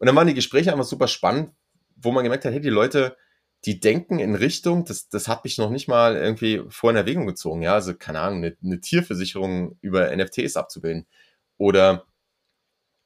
Und 0.00 0.06
dann 0.06 0.16
waren 0.16 0.26
die 0.26 0.34
Gespräche 0.34 0.72
einfach 0.72 0.86
super 0.86 1.08
spannend, 1.08 1.52
wo 1.94 2.10
man 2.10 2.24
gemerkt 2.24 2.46
hat, 2.46 2.52
hey, 2.52 2.60
die 2.60 2.70
Leute, 2.70 3.16
die 3.66 3.80
denken 3.80 4.18
in 4.18 4.34
Richtung, 4.34 4.86
das, 4.86 5.10
das 5.10 5.28
hat 5.28 5.44
mich 5.44 5.58
noch 5.58 5.68
nicht 5.68 5.88
mal 5.88 6.16
irgendwie 6.16 6.62
vor 6.70 6.90
in 6.90 6.96
Erwägung 6.96 7.26
gezogen, 7.26 7.60
ja, 7.60 7.74
also 7.74 7.94
keine 7.94 8.20
Ahnung, 8.20 8.38
eine, 8.38 8.56
eine 8.64 8.80
Tierversicherung 8.80 9.76
über 9.82 10.14
NFTs 10.16 10.56
abzubilden. 10.56 11.06
Oder 11.58 12.06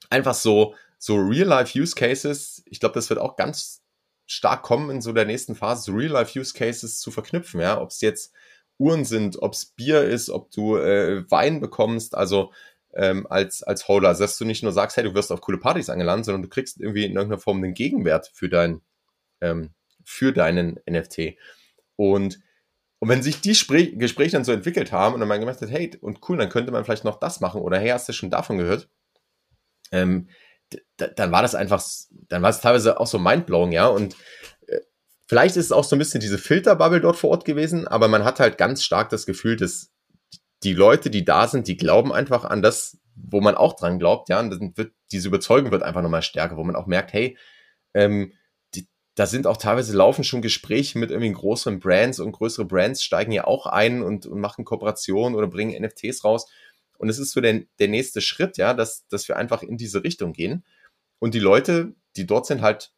einfach 0.09 0.35
so, 0.35 0.77
so 0.97 1.17
Real-Life-Use-Cases, 1.17 2.63
ich 2.67 2.79
glaube, 2.79 2.95
das 2.95 3.11
wird 3.11 3.19
auch 3.19 3.35
ganz 3.35 3.83
stark 4.27 4.63
kommen 4.63 4.91
in 4.91 5.03
so 5.03 5.13
der 5.13 5.25
nächsten 5.25 5.57
Phase, 5.57 5.83
so 5.83 5.93
Real-Life-Use-Cases 5.93 7.01
zu 7.01 7.11
verknüpfen, 7.11 7.61
ja, 7.61 7.81
ob 7.81 7.91
es 7.91 8.01
jetzt 8.01 8.33
Uhren 8.79 9.05
sind, 9.05 9.43
ob 9.43 9.55
es 9.55 9.67
Bier 9.67 10.05
ist, 10.05 10.31
ob 10.31 10.53
du 10.53 10.77
äh, 10.77 11.29
Wein 11.29 11.61
bekommst, 11.61 12.15
also 12.15 12.53
ähm, 12.97 13.27
als, 13.29 13.63
als 13.63 13.89
Holder. 13.89 14.09
Also, 14.09 14.25
dass 14.25 14.39
du 14.39 14.45
nicht 14.45 14.63
nur 14.63 14.73
sagst, 14.73 14.97
hey, 14.97 15.05
du 15.05 15.15
wirst 15.15 15.33
auf 15.33 15.41
coole 15.41 15.59
Partys 15.59 15.91
eingeladen, 15.91 16.25
sondern 16.25 16.43
du 16.43 16.49
kriegst 16.49 16.81
irgendwie 16.81 17.05
in 17.05 17.13
irgendeiner 17.13 17.41
Form 17.41 17.59
einen 17.59 17.75
Gegenwert 17.75 18.31
für, 18.33 18.49
dein, 18.49 18.81
ähm, 19.41 19.71
für 20.05 20.33
deinen 20.33 20.81
NFT. 20.89 21.37
Und, 21.97 22.41
und 22.99 23.09
wenn 23.09 23.23
sich 23.23 23.41
die 23.41 23.55
Spre 23.55 23.93
Gespräche 23.93 24.33
dann 24.33 24.45
so 24.45 24.53
entwickelt 24.53 24.93
haben 24.93 25.15
und 25.15 25.21
dann 25.21 25.29
man 25.29 25.41
gemerkt 25.41 25.61
hat, 25.61 25.71
hey, 25.71 25.97
und 26.01 26.21
cool, 26.29 26.37
dann 26.37 26.49
könnte 26.49 26.73
man 26.73 26.85
vielleicht 26.85 27.05
noch 27.05 27.19
das 27.19 27.41
machen 27.41 27.61
oder 27.61 27.79
hey, 27.79 27.91
hast 27.91 28.09
du 28.09 28.13
schon 28.13 28.31
davon 28.31 28.59
gehört? 28.59 28.89
Ähm, 29.93 30.29
dann 30.97 31.31
war 31.31 31.43
das 31.43 31.55
einfach, 31.55 31.85
dann 32.11 32.43
war 32.43 32.51
es 32.51 32.61
teilweise 32.61 32.99
auch 32.99 33.07
so 33.07 33.19
mindblowing, 33.19 33.73
ja. 33.73 33.87
Und 33.87 34.17
äh, 34.67 34.81
vielleicht 35.27 35.57
ist 35.57 35.67
es 35.67 35.73
auch 35.73 35.85
so 35.85 35.95
ein 35.95 35.99
bisschen 35.99 36.21
diese 36.21 36.39
Filterbubble 36.39 37.01
dort 37.01 37.17
vor 37.17 37.31
Ort 37.31 37.45
gewesen, 37.45 37.87
aber 37.87 38.09
man 38.09 38.25
hat 38.25 38.41
halt 38.41 38.59
ganz 38.59 38.83
stark 38.83 39.11
das 39.11 39.27
Gefühl, 39.27 39.57
dass 39.57 39.94
die 40.65 40.73
Leute, 40.73 41.11
die 41.11 41.25
da 41.25 41.47
sind, 41.47 41.69
die 41.69 41.77
glauben 41.77 42.13
einfach 42.13 42.45
an 42.45 42.63
das, 42.63 42.99
wo 43.15 43.41
man 43.41 43.55
auch 43.55 43.75
dran 43.75 43.99
glaubt, 43.99 44.29
ja, 44.29 44.41
und 44.41 44.51
dann 44.51 44.77
wird, 44.77 44.93
diese 45.13 45.29
Überzeugung 45.29 45.71
wird 45.71 45.83
einfach 45.83 46.03
nochmal 46.03 46.23
stärker, 46.23 46.57
wo 46.57 46.65
man 46.65 46.75
auch 46.75 46.87
merkt, 46.87 47.13
hey, 47.13 47.37
ähm, 47.93 48.33
die, 48.75 48.89
da 49.15 49.27
sind 49.27 49.47
auch 49.47 49.57
teilweise 49.57 49.97
laufen 49.97 50.25
schon 50.25 50.43
Gespräche 50.43 50.99
mit 50.99 51.11
irgendwie 51.11 51.33
größeren 51.33 51.79
Brands 51.79 52.19
und 52.19 52.33
größere 52.33 52.65
Brands 52.65 53.03
steigen 53.03 53.33
ja 53.33 53.45
auch 53.45 53.67
ein 53.67 54.03
und, 54.03 54.27
und 54.27 54.41
machen 54.41 54.65
Kooperationen 54.65 55.37
oder 55.37 55.47
bringen 55.47 55.81
NFTs 55.81 56.25
raus. 56.25 56.51
Und 56.99 57.09
es 57.09 57.19
ist 57.19 57.33
so 57.33 57.41
der, 57.41 57.63
der 57.79 57.89
nächste 57.89 58.21
Schritt, 58.21 58.57
ja, 58.57 58.75
dass, 58.75 59.07
dass 59.09 59.29
wir 59.29 59.37
einfach 59.37 59.63
in 59.63 59.77
diese 59.77 60.03
Richtung 60.03 60.33
gehen. 60.33 60.65
Und 61.19 61.35
die 61.35 61.41
Leute, 61.41 61.95
die 62.17 62.27
dort 62.27 62.47
sind, 62.47 62.63
halt 62.63 62.93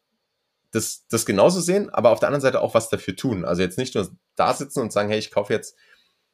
das, 0.71 1.07
das 1.09 1.25
genauso 1.25 1.61
sehen, 1.61 1.89
aber 1.89 2.11
auf 2.11 2.19
der 2.19 2.29
anderen 2.29 2.41
Seite 2.41 2.61
auch 2.61 2.73
was 2.73 2.89
dafür 2.89 3.15
tun. 3.15 3.45
Also 3.45 3.61
jetzt 3.61 3.77
nicht 3.77 3.95
nur 3.95 4.09
da 4.35 4.53
sitzen 4.53 4.81
und 4.81 4.91
sagen, 4.91 5.09
hey, 5.09 5.19
ich 5.19 5.31
kaufe 5.31 5.53
jetzt 5.53 5.75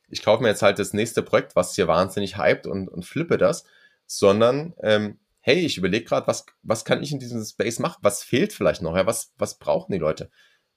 ich 0.09 0.23
kaufe 0.23 0.43
mir 0.43 0.49
jetzt 0.49 0.61
halt 0.61 0.79
das 0.79 0.93
nächste 0.93 1.23
Projekt, 1.23 1.55
was 1.55 1.75
hier 1.75 1.87
wahnsinnig 1.87 2.37
hypt 2.37 2.67
und, 2.67 2.87
und 2.87 3.05
flippe 3.05 3.37
das, 3.37 3.65
sondern 4.05 4.73
ähm, 4.81 5.19
hey, 5.39 5.59
ich 5.59 5.77
überlege 5.77 6.05
gerade, 6.05 6.27
was, 6.27 6.45
was 6.61 6.85
kann 6.85 7.03
ich 7.03 7.11
in 7.11 7.19
diesem 7.19 7.43
Space 7.43 7.79
machen? 7.79 7.99
Was 8.01 8.23
fehlt 8.23 8.53
vielleicht 8.53 8.81
noch? 8.81 8.95
Ja, 8.95 9.05
was, 9.05 9.33
was 9.37 9.59
brauchen 9.59 9.91
die 9.91 9.99
Leute? 9.99 10.31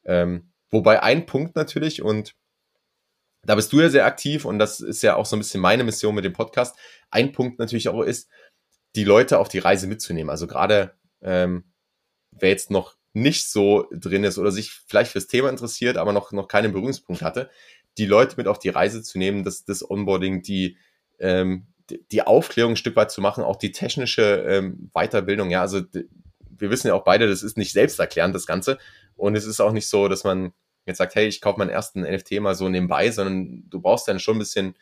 Ähm, 0.05 0.53
wobei 0.71 1.03
ein 1.03 1.27
Punkt 1.27 1.55
natürlich, 1.55 2.03
und 2.03 2.35
da 3.43 3.55
bist 3.55 3.73
du 3.73 3.81
ja 3.81 3.89
sehr 3.89 4.07
aktiv 4.07 4.45
und 4.45 4.59
das 4.59 4.81
ist 4.81 5.03
ja 5.03 5.15
auch 5.15 5.27
so 5.27 5.37
ein 5.37 5.39
bisschen 5.39 5.61
meine 5.61 5.85
Mission 5.85 6.15
mit 6.15 6.25
dem 6.25 6.33
Podcast, 6.33 6.77
ein 7.11 7.33
Punkt 7.33 7.61
natürlich 7.61 7.89
auch 7.89 8.03
ist, 8.03 8.29
die 8.97 9.05
Leute 9.05 9.39
auf 9.39 9.49
die 9.49 9.59
Reise 9.59 9.87
mitzunehmen. 9.87 10.31
Also 10.31 10.49
gerade 10.49 10.97
ähm, 11.23 11.73
wer 12.33 12.49
jetzt 12.49 12.71
noch 12.71 12.97
nicht 13.13 13.49
so 13.49 13.87
drin 13.93 14.25
ist 14.25 14.37
oder 14.37 14.51
sich 14.51 14.73
vielleicht 14.73 15.13
fürs 15.13 15.27
Thema 15.27 15.49
interessiert, 15.49 15.97
aber 15.97 16.13
noch, 16.13 16.33
noch 16.33 16.49
keinen 16.49 16.73
Berührungspunkt 16.73 17.23
hatte, 17.23 17.51
die 17.99 18.07
Leute 18.07 18.37
mit 18.37 18.49
auf 18.49 18.59
die 18.59 18.69
Reise 18.69 19.03
zu 19.03 19.19
nehmen, 19.19 19.45
das, 19.45 19.65
das 19.65 19.89
Onboarding, 19.89 20.43
die, 20.43 20.77
ähm, 21.19 21.67
die 21.91 22.23
Aufklärung 22.23 22.73
ein 22.73 22.77
Stück 22.77 22.97
weit 22.97 23.11
zu 23.11 23.21
machen, 23.21 23.45
auch 23.45 23.57
die 23.57 23.73
technische 23.73 24.45
ähm, 24.49 24.91
Weiterbildung. 24.93 25.51
Ja, 25.51 25.63
also 25.63 25.81
wir 26.59 26.71
wissen 26.71 26.89
ja 26.89 26.95
auch 26.95 27.05
beide, 27.05 27.29
das 27.29 27.43
ist 27.43 27.57
nicht 27.57 27.73
selbsterklärend, 27.73 28.35
das 28.35 28.47
Ganze. 28.47 28.79
Und 29.15 29.37
es 29.37 29.47
ist 29.47 29.61
auch 29.61 29.73
nicht 29.73 29.89
so, 29.89 30.09
dass 30.09 30.25
man 30.25 30.53
jetzt 30.85 30.99
sagt, 30.99 31.15
hey, 31.15 31.27
ich 31.27 31.41
kaufe 31.41 31.59
meinen 31.59 31.71
ersten 31.71 32.03
NFT 32.03 32.41
mal 32.41 32.55
so 32.55 32.69
nebenbei, 32.69 33.11
sondern 33.11 33.65
du 33.69 33.81
brauchst 33.81 34.09
dann 34.09 34.21
schon 34.21 34.37
ein 34.37 34.41
bisschen 34.41 34.77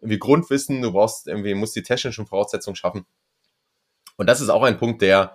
irgendwie 0.00 0.18
Grundwissen, 0.18 0.82
du 0.82 0.92
brauchst 0.92 1.26
irgendwie, 1.26 1.54
musst 1.54 1.74
die 1.74 1.82
technischen 1.82 2.26
Voraussetzungen 2.26 2.76
schaffen. 2.76 3.04
Und 4.16 4.26
das 4.28 4.40
ist 4.40 4.48
auch 4.48 4.62
ein 4.62 4.78
Punkt, 4.78 5.02
der, 5.02 5.34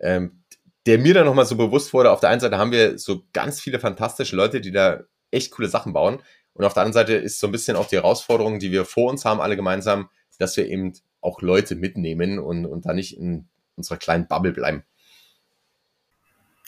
ähm, 0.00 0.42
der 0.86 0.98
mir 0.98 1.14
dann 1.14 1.26
nochmal 1.26 1.46
so 1.46 1.56
bewusst 1.56 1.92
wurde. 1.92 2.10
Auf 2.10 2.20
der 2.20 2.30
einen 2.30 2.40
Seite 2.40 2.58
haben 2.58 2.72
wir 2.72 2.98
so 2.98 3.24
ganz 3.32 3.60
viele 3.60 3.78
fantastische 3.78 4.36
Leute, 4.36 4.60
die 4.60 4.72
da 4.72 5.00
echt 5.30 5.50
coole 5.52 5.68
Sachen 5.68 5.92
bauen. 5.92 6.22
Und 6.54 6.64
auf 6.64 6.74
der 6.74 6.82
anderen 6.82 7.06
Seite 7.06 7.14
ist 7.14 7.40
so 7.40 7.46
ein 7.46 7.52
bisschen 7.52 7.76
auch 7.76 7.86
die 7.86 7.96
Herausforderung, 7.96 8.58
die 8.58 8.72
wir 8.72 8.84
vor 8.84 9.10
uns 9.10 9.24
haben, 9.24 9.40
alle 9.40 9.56
gemeinsam, 9.56 10.08
dass 10.38 10.56
wir 10.56 10.68
eben 10.68 10.92
auch 11.20 11.40
Leute 11.40 11.76
mitnehmen 11.76 12.38
und, 12.38 12.66
und 12.66 12.84
da 12.84 12.92
nicht 12.92 13.16
in 13.16 13.48
unserer 13.76 13.96
kleinen 13.96 14.26
Bubble 14.26 14.52
bleiben. 14.52 14.82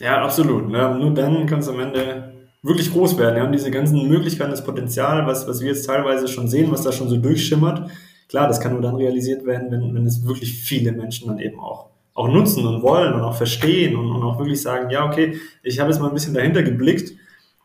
Ja, 0.01 0.23
absolut. 0.23 0.69
Ne? 0.69 0.97
Nur 0.99 1.15
dann 1.15 1.47
kann 1.47 1.61
es 1.61 1.69
am 1.69 1.81
Ende 1.81 2.33
wirklich 2.63 2.93
groß 2.93 3.19
werden. 3.19 3.37
Ja? 3.37 3.45
Und 3.45 3.53
diese 3.53 3.71
ganzen 3.71 4.09
Möglichkeiten, 4.09 4.51
das 4.51 4.65
Potenzial, 4.65 5.27
was, 5.27 5.47
was 5.47 5.61
wir 5.61 5.69
jetzt 5.69 5.87
teilweise 5.87 6.29
schon 6.29 6.49
sehen, 6.49 6.73
was 6.73 6.83
da 6.83 6.93
schon 6.93 7.09
so 7.09 7.17
durchschimmert, 7.17 7.91
klar, 8.29 8.49
das 8.49 8.61
kann 8.61 8.73
nur 8.73 8.81
dann 8.81 8.97
realisiert 8.97 9.45
werden, 9.45 9.71
wenn, 9.71 9.95
wenn 9.95 10.07
es 10.07 10.27
wirklich 10.27 10.55
viele 10.55 10.93
Menschen 10.93 11.29
dann 11.29 11.39
eben 11.39 11.61
auch, 11.61 11.91
auch 12.15 12.29
nutzen 12.29 12.67
und 12.67 12.83
wollen 12.83 13.13
und 13.13 13.21
auch 13.21 13.37
verstehen 13.37 13.97
und, 13.97 14.11
und 14.11 14.23
auch 14.23 14.39
wirklich 14.39 14.63
sagen, 14.63 14.91
ja, 14.91 15.07
okay, 15.07 15.39
ich 15.63 15.79
habe 15.79 15.91
jetzt 15.91 16.01
mal 16.01 16.09
ein 16.09 16.15
bisschen 16.15 16.35
dahinter 16.35 16.63
geblickt 16.63 17.13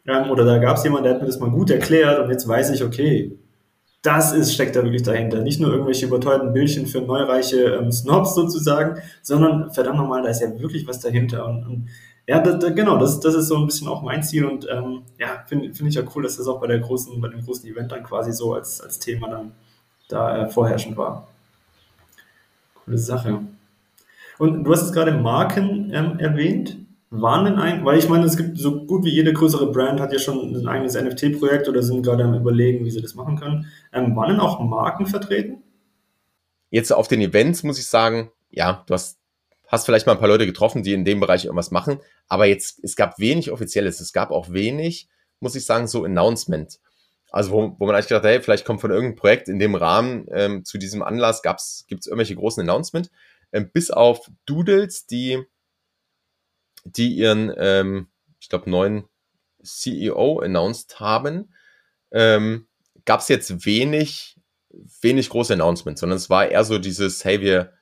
ähm, 0.08 0.32
oder 0.32 0.46
da 0.46 0.58
gab 0.58 0.78
es 0.78 0.84
jemanden, 0.84 1.06
der 1.06 1.14
hat 1.14 1.22
mir 1.22 1.28
das 1.28 1.40
mal 1.40 1.52
gut 1.52 1.70
erklärt 1.70 2.20
und 2.20 2.30
jetzt 2.30 2.48
weiß 2.48 2.72
ich, 2.72 2.84
okay, 2.84 3.38
das 4.02 4.32
ist, 4.32 4.54
steckt 4.54 4.76
da 4.76 4.84
wirklich 4.84 5.04
dahinter. 5.04 5.42
Nicht 5.42 5.60
nur 5.60 5.72
irgendwelche 5.72 6.06
überteuerten 6.06 6.54
Bildchen 6.54 6.88
für 6.88 7.02
neureiche 7.02 7.76
ähm, 7.76 7.92
Snobs 7.92 8.34
sozusagen, 8.34 9.02
sondern 9.22 9.72
verdammt 9.72 9.98
nochmal, 9.98 10.24
da 10.24 10.30
ist 10.30 10.42
ja 10.42 10.58
wirklich 10.60 10.88
was 10.88 11.00
dahinter. 11.00 11.46
Und, 11.46 11.66
und 11.66 11.90
ja, 12.26 12.40
da, 12.40 12.54
da, 12.54 12.70
genau, 12.70 12.98
das, 12.98 13.20
das 13.20 13.36
ist 13.36 13.48
so 13.48 13.58
ein 13.58 13.66
bisschen 13.66 13.88
auch 13.88 14.02
mein 14.02 14.24
Ziel 14.24 14.46
und 14.46 14.68
ähm, 14.72 15.02
ja, 15.18 15.44
finde 15.48 15.74
find 15.74 15.90
ich 15.90 15.96
ja 15.96 16.04
cool, 16.16 16.24
dass 16.24 16.38
das 16.38 16.48
auch 16.48 16.62
bei 16.62 16.68
der 16.68 16.80
großen, 16.80 17.20
bei 17.20 17.28
dem 17.28 17.44
großen 17.44 17.68
Event 17.68 17.92
dann 17.92 18.04
quasi 18.04 18.32
so 18.32 18.54
als, 18.54 18.80
als 18.82 19.00
Thema 19.00 19.30
dann 19.30 19.52
da 20.08 20.46
äh, 20.46 20.50
vorherrschend 20.50 20.96
war. 20.96 21.28
Coole 22.86 22.98
Sache. 22.98 23.42
Und 24.38 24.64
du 24.64 24.72
hast 24.72 24.84
jetzt 24.84 24.94
gerade 24.94 25.12
Marken 25.12 25.92
ähm, 25.94 26.20
erwähnt. 26.20 26.78
Waren 27.12 27.46
denn 27.46 27.56
ein, 27.56 27.84
weil 27.86 27.98
ich 27.98 28.08
meine, 28.08 28.26
es 28.26 28.38
gibt 28.38 28.60
so 28.60 28.86
gut 28.86 29.04
wie 29.04 29.10
jede 29.10 29.34
größere 29.34 29.72
Brand 29.72 30.00
hat 30.00 30.14
ja 30.14 30.20
schon 30.20 30.56
ein 30.56 30.68
eigenes 30.68 30.94
NFT-Projekt 30.94 31.68
oder 31.68 31.82
sind 31.82 32.04
gerade 32.04 32.24
am 32.24 32.36
überlegen, 32.36 32.86
wie 32.86 32.92
sie 32.92 33.02
das 33.02 33.16
machen 33.16 33.36
können. 33.36 33.66
Ähm, 33.92 34.16
waren 34.16 34.30
denn 34.30 34.40
auch 34.40 34.60
Marken 34.60 35.08
vertreten? 35.08 35.64
Jetzt 36.70 36.92
auf 36.92 37.08
den 37.08 37.22
Events 37.22 37.64
muss 37.64 37.80
ich 37.80 37.88
sagen, 37.88 38.32
ja, 38.52 38.84
du 38.86 38.94
hast, 38.94 39.18
hast 39.68 39.86
vielleicht 39.86 40.06
mal 40.06 40.14
ein 40.14 40.20
paar 40.20 40.28
Leute 40.28 40.46
getroffen, 40.46 40.84
die 40.84 40.94
in 40.94 41.04
dem 41.04 41.20
Bereich 41.20 41.46
irgendwas 41.46 41.72
machen, 41.72 42.00
aber 42.28 42.46
jetzt, 42.46 42.84
es 42.84 42.96
gab 42.96 43.18
wenig 43.18 43.52
Offizielles, 43.52 44.02
es 44.02 44.14
gab 44.14 44.30
auch 44.30 44.52
wenig, 44.52 45.10
muss 45.40 45.56
ich 45.56 45.66
sagen, 45.66 45.88
so 45.88 46.04
Announcement. 46.04 46.80
Also 47.32 47.52
wo, 47.52 47.76
wo 47.80 47.86
man 47.88 47.96
eigentlich 47.96 48.08
gedacht 48.08 48.24
hat, 48.24 48.32
hey, 48.32 48.42
vielleicht 48.42 48.66
kommt 48.66 48.82
von 48.82 48.92
irgendeinem 48.92 49.16
Projekt 49.16 49.50
in 49.50 49.58
dem 49.58 49.74
Rahmen 49.74 50.28
ähm, 50.32 50.64
zu 50.64 50.78
diesem 50.78 51.02
Anlass, 51.02 51.42
gab's, 51.42 51.86
gibt's 51.88 52.06
irgendwelche 52.06 52.36
großen 52.36 52.62
Announcement, 52.62 53.10
ähm, 53.52 53.72
bis 53.72 53.90
auf 53.90 54.30
Doodles, 54.46 55.08
die 55.08 55.44
die 56.86 57.16
ihren, 57.16 57.54
ähm, 57.58 58.08
ich 58.40 58.50
glaube, 58.50 58.70
neuen 58.70 59.06
CEO 59.64 60.40
announced 60.40 61.00
haben, 61.00 61.54
ähm, 62.12 62.68
gab 63.06 63.22
es 63.22 63.28
jetzt 63.28 63.66
wenig, 63.66 64.38
wenig 65.02 65.30
große 65.30 65.54
Announcements, 65.54 66.02
sondern 66.02 66.18
es 66.18 66.30
war 66.30 66.50
eher 66.50 66.64
so 66.64 66.80
dieses, 66.80 67.26
hey, 67.26 67.42
wir, 67.42 67.74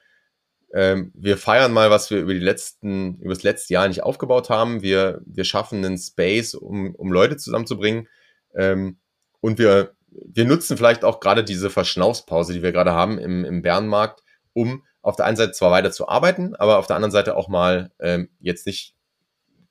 ähm, 0.73 1.11
wir 1.15 1.37
feiern 1.37 1.71
mal, 1.71 1.89
was 1.89 2.09
wir 2.09 2.19
über 2.19 2.33
die 2.33 2.39
letzten, 2.39 3.19
über 3.19 3.33
das 3.33 3.43
letzte 3.43 3.73
Jahr 3.73 3.87
nicht 3.87 4.03
aufgebaut 4.03 4.49
haben. 4.49 4.81
Wir, 4.81 5.21
wir 5.25 5.43
schaffen 5.43 5.83
einen 5.83 5.97
Space, 5.97 6.55
um, 6.55 6.93
um 6.95 7.11
Leute 7.11 7.37
zusammenzubringen. 7.37 8.07
Ähm, 8.55 8.99
und 9.39 9.59
wir, 9.59 9.95
wir 10.09 10.45
nutzen 10.45 10.77
vielleicht 10.77 11.03
auch 11.03 11.19
gerade 11.19 11.43
diese 11.43 11.69
Verschnaufspause, 11.69 12.53
die 12.53 12.63
wir 12.63 12.71
gerade 12.71 12.91
haben 12.91 13.17
im, 13.17 13.45
im 13.45 13.61
Bärenmarkt, 13.61 14.23
um 14.53 14.83
auf 15.07 15.15
der 15.15 15.25
einen 15.25 15.37
Seite 15.37 15.53
zwar 15.53 15.71
weiter 15.71 15.89
zu 15.89 16.09
arbeiten, 16.09 16.53
aber 16.57 16.79
auf 16.79 16.85
der 16.85 16.97
anderen 16.97 17.13
Seite 17.13 17.37
auch 17.37 17.47
mal 17.47 17.91
ähm, 17.97 18.27
jetzt 18.41 18.67
nicht 18.67 18.93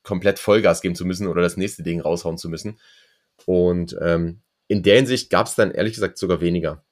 komplett 0.02 0.38
Vollgas 0.38 0.80
geben 0.80 0.94
zu 0.94 1.04
müssen 1.04 1.26
oder 1.26 1.42
das 1.42 1.58
nächste 1.58 1.82
Ding 1.82 2.00
raushauen 2.00 2.38
zu 2.38 2.48
müssen. 2.48 2.78
Und 3.44 3.94
ähm, 4.00 4.40
in 4.66 4.82
der 4.82 4.96
Hinsicht 4.96 5.28
gab 5.28 5.46
es 5.46 5.54
dann 5.54 5.72
ehrlich 5.72 5.92
gesagt 5.92 6.16
sogar 6.16 6.40
weniger. 6.40 6.82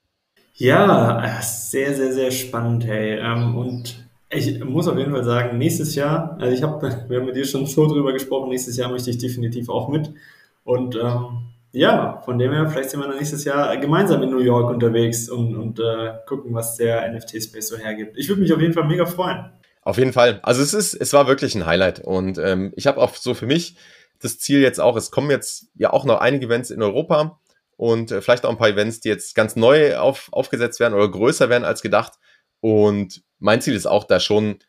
Ja, 0.53 1.41
sehr, 1.41 1.95
sehr, 1.95 2.13
sehr 2.13 2.31
spannend, 2.31 2.85
hey. 2.85 3.19
Ähm, 3.19 3.57
und 3.57 4.07
ich 4.29 4.63
muss 4.63 4.89
auf 4.89 4.99
jeden 4.99 5.13
Fall 5.13 5.25
sagen, 5.25 5.57
nächstes 5.57 5.95
Jahr, 5.95 6.37
also 6.39 6.55
ich 6.55 6.63
habe, 6.63 6.83
wir 7.09 7.21
haben 7.21 7.27
mit 7.27 7.37
dir 7.37 7.47
schon 7.47 7.65
so 7.65 7.87
drüber 7.87 8.13
gesprochen, 8.13 8.51
nächstes 8.51 8.77
Jahr 8.77 8.91
möchte 8.91 9.09
ich 9.09 9.17
definitiv 9.17 9.71
auch 9.71 9.89
mit. 9.89 10.13
Und 10.65 10.97
ähm, 10.97 11.47
ja, 11.75 12.23
von 12.25 12.39
dem 12.39 12.53
her, 12.53 12.69
vielleicht 12.69 12.91
sind 12.91 13.01
wir 13.01 13.09
dann 13.09 13.17
nächstes 13.17 13.45
Jahr 13.45 13.77
gemeinsam 13.79 14.23
in 14.23 14.31
New 14.31 14.41
York 14.41 14.71
unterwegs 14.71 15.29
und, 15.29 15.57
und 15.57 15.81
äh, 15.81 16.15
gucken, 16.27 16.55
was 16.55 16.77
der 16.77 17.11
NFT-Space 17.13 17.69
so 17.69 17.77
hergibt. 17.77 18.17
Ich 18.17 18.29
würde 18.29 18.43
mich 18.43 18.53
auf 18.53 18.61
jeden 18.61 18.73
Fall 18.73 18.85
mega 18.85 19.07
freuen. 19.07 19.51
Auf 19.83 19.99
jeden 19.99 20.13
Fall. 20.13 20.39
Also 20.45 20.63
es 20.63 20.73
ist, 20.73 20.95
es 20.95 21.13
war 21.13 21.27
wirklich 21.27 21.55
ein 21.57 21.67
Highlight. 21.67 21.99
Und 21.99 22.39
ähm, 22.39 22.73
ich 22.77 22.87
habe 22.87 23.01
auch 23.01 23.15
so 23.17 23.35
für 23.35 23.47
mich 23.47 23.77
das 24.21 24.39
Ziel 24.39 24.61
jetzt 24.61 24.81
auch, 24.81 24.97
es 24.97 25.11
kommen 25.11 25.31
jetzt 25.31 25.67
ja 25.75 25.93
auch 25.93 26.05
noch 26.05 26.21
einige 26.21 26.47
Events 26.47 26.71
in 26.71 26.81
Europa 26.81 27.41
und 27.77 28.13
äh, 28.13 28.23
vielleicht 28.23 28.47
auch 28.47 28.51
ein 28.51 28.57
paar 28.59 28.69
Events, 28.69 29.01
die 29.01 29.09
jetzt 29.09 29.35
ganz 29.35 29.57
neu 29.57 29.97
auf, 29.97 30.29
aufgesetzt 30.33 30.79
werden 30.79 30.95
oder 30.95 31.11
größer 31.11 31.49
werden 31.49 31.65
als 31.65 31.83
gedacht. 31.83 32.13
Und 32.61 33.23
mein 33.41 33.61
Ziel 33.61 33.75
ist 33.75 33.87
auch 33.87 34.05
da 34.05 34.21
schon, 34.21 34.61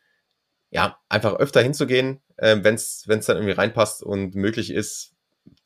ja, 0.70 0.98
einfach 1.08 1.34
öfter 1.34 1.62
hinzugehen, 1.62 2.20
äh, 2.36 2.56
wenn 2.62 2.74
es 2.74 3.04
dann 3.06 3.36
irgendwie 3.36 3.52
reinpasst 3.52 4.02
und 4.02 4.34
möglich 4.34 4.72
ist, 4.72 5.14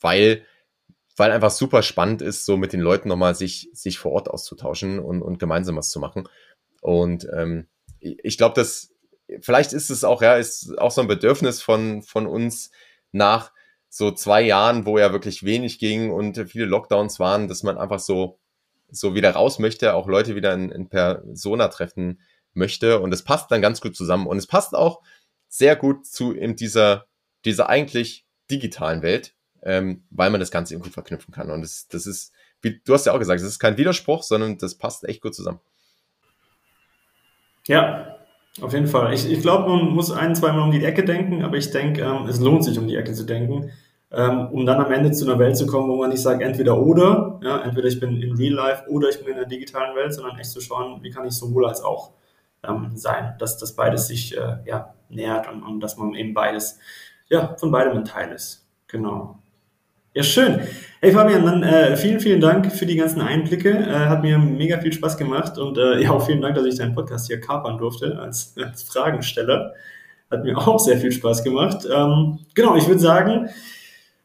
weil 0.01 0.45
weil 1.20 1.32
einfach 1.32 1.50
super 1.50 1.82
spannend 1.82 2.22
ist, 2.22 2.46
so 2.46 2.56
mit 2.56 2.72
den 2.72 2.80
Leuten 2.80 3.10
nochmal 3.10 3.34
sich, 3.34 3.68
sich 3.74 3.98
vor 3.98 4.12
Ort 4.12 4.30
auszutauschen 4.30 4.98
und, 4.98 5.20
und 5.20 5.38
gemeinsam 5.38 5.76
was 5.76 5.90
zu 5.90 6.00
machen. 6.00 6.26
Und 6.80 7.28
ähm, 7.36 7.68
ich 8.00 8.38
glaube, 8.38 8.54
dass 8.54 8.94
vielleicht 9.40 9.74
ist 9.74 9.90
es 9.90 10.02
auch, 10.02 10.22
ja, 10.22 10.36
ist 10.36 10.78
auch 10.78 10.90
so 10.90 11.02
ein 11.02 11.08
Bedürfnis 11.08 11.60
von, 11.60 12.00
von 12.00 12.26
uns 12.26 12.70
nach 13.12 13.52
so 13.90 14.12
zwei 14.12 14.40
Jahren, 14.40 14.86
wo 14.86 14.96
ja 14.96 15.12
wirklich 15.12 15.44
wenig 15.44 15.78
ging 15.78 16.10
und 16.10 16.38
viele 16.48 16.64
Lockdowns 16.64 17.20
waren, 17.20 17.48
dass 17.48 17.64
man 17.64 17.76
einfach 17.76 18.00
so, 18.00 18.38
so 18.90 19.14
wieder 19.14 19.32
raus 19.32 19.58
möchte, 19.58 19.92
auch 19.92 20.08
Leute 20.08 20.36
wieder 20.36 20.54
in, 20.54 20.70
in 20.70 20.88
Persona 20.88 21.68
treffen 21.68 22.22
möchte. 22.54 22.98
Und 22.98 23.12
es 23.12 23.24
passt 23.24 23.50
dann 23.50 23.60
ganz 23.60 23.82
gut 23.82 23.94
zusammen. 23.94 24.26
Und 24.26 24.38
es 24.38 24.46
passt 24.46 24.74
auch 24.74 25.02
sehr 25.48 25.76
gut 25.76 26.06
zu 26.06 26.32
in 26.32 26.56
dieser, 26.56 27.04
dieser 27.44 27.68
eigentlich 27.68 28.24
digitalen 28.50 29.02
Welt, 29.02 29.34
ähm, 29.62 30.02
weil 30.11 30.30
man 30.30 30.40
das 30.40 30.50
Ganze 30.50 30.78
gut 30.78 30.92
verknüpfen 30.92 31.32
kann. 31.32 31.50
Und 31.50 31.62
das, 31.62 31.88
das 31.88 32.06
ist, 32.06 32.32
wie 32.62 32.80
du 32.84 32.94
hast 32.94 33.06
ja 33.06 33.12
auch 33.12 33.18
gesagt, 33.18 33.40
das 33.40 33.48
ist 33.48 33.58
kein 33.58 33.76
Widerspruch, 33.76 34.22
sondern 34.22 34.58
das 34.58 34.74
passt 34.74 35.04
echt 35.04 35.22
gut 35.22 35.34
zusammen. 35.34 35.61
Ja, 37.66 38.16
auf 38.61 38.72
jeden 38.72 38.86
Fall. 38.86 39.14
Ich, 39.14 39.30
ich 39.30 39.40
glaube, 39.42 39.68
man 39.68 39.90
muss 39.90 40.11
ein, 40.11 40.34
zweimal 40.34 40.62
um 40.62 40.72
die 40.72 40.84
Ecke 40.84 41.04
denken, 41.04 41.44
aber 41.44 41.56
ich 41.56 41.70
denke, 41.70 42.02
ähm, 42.02 42.26
es 42.26 42.40
lohnt 42.40 42.64
sich, 42.64 42.78
um 42.78 42.88
die 42.88 42.96
Ecke 42.96 43.12
zu 43.12 43.24
denken, 43.24 43.70
ähm, 44.11 44.48
um 44.50 44.66
dann 44.66 44.84
am 44.84 44.90
Ende 44.90 45.12
zu 45.12 45.24
einer 45.24 45.38
Welt 45.38 45.56
zu 45.56 45.66
kommen, 45.66 45.88
wo 45.88 45.96
man 45.96 46.11
nicht 46.11 46.22
sagt, 46.22 46.42
entweder 46.42 46.78
oder, 46.78 47.38
ja, 47.42 47.62
entweder 47.62 47.86
ich 47.86 48.00
bin 48.00 48.20
in 48.20 48.34
Real 48.34 48.54
Life 48.54 48.84
oder 48.88 49.08
ich 49.08 49.18
bin 49.18 49.28
in 49.28 49.36
der 49.36 49.46
digitalen 49.46 49.94
Welt, 49.94 50.12
sondern 50.12 50.38
echt 50.38 50.50
zu 50.50 50.61
schauen, 50.61 51.02
wie 51.02 51.11
kann 51.11 51.26
ich 51.26 51.34
sowohl 51.34 51.66
als 51.66 51.82
auch 51.82 52.12
ähm, 52.64 52.90
sein, 52.94 53.36
dass 53.38 53.56
das 53.56 53.76
beides 53.76 54.08
sich 54.08 54.36
äh, 54.36 54.56
ja, 54.64 54.94
nähert 55.08 55.48
und, 55.48 55.62
und 55.62 55.80
dass 55.80 55.96
man 55.96 56.14
eben 56.14 56.34
beides, 56.34 56.78
ja, 57.28 57.54
von 57.56 57.70
beidem 57.70 57.98
ein 57.98 58.04
Teil 58.04 58.32
ist. 58.32 58.66
Genau. 58.88 59.39
Ja, 60.12 60.24
schön. 60.24 60.58
Hey 61.00 61.12
Fabian, 61.12 61.44
dann 61.44 61.62
äh, 61.62 61.96
vielen, 61.96 62.18
vielen 62.18 62.40
Dank 62.40 62.72
für 62.72 62.84
die 62.84 62.96
ganzen 62.96 63.20
Einblicke. 63.20 63.70
Äh, 63.70 64.08
hat 64.08 64.22
mir 64.22 64.38
mega 64.38 64.80
viel 64.80 64.92
Spaß 64.92 65.16
gemacht 65.16 65.56
und 65.56 65.78
äh, 65.78 66.02
ja, 66.02 66.11
auch 66.11 66.26
vielen 66.26 66.40
Dank, 66.40 66.56
dass 66.56 66.64
ich 66.64 66.78
deinen 66.78 66.96
Podcast 66.96 67.28
hier 67.28 67.40
kapern 67.40 67.78
durfte 67.78 68.18
als, 68.18 68.54
als 68.61 68.82
Fragensteller. 68.82 69.72
Hat 70.28 70.42
mir 70.42 70.58
auch 70.58 70.80
sehr 70.80 70.98
viel 70.98 71.12
Spaß 71.12 71.44
gemacht. 71.44 71.86
Ähm, 71.88 72.40
genau, 72.56 72.74
ich 72.74 72.88
würde 72.88 72.98
sagen, 72.98 73.50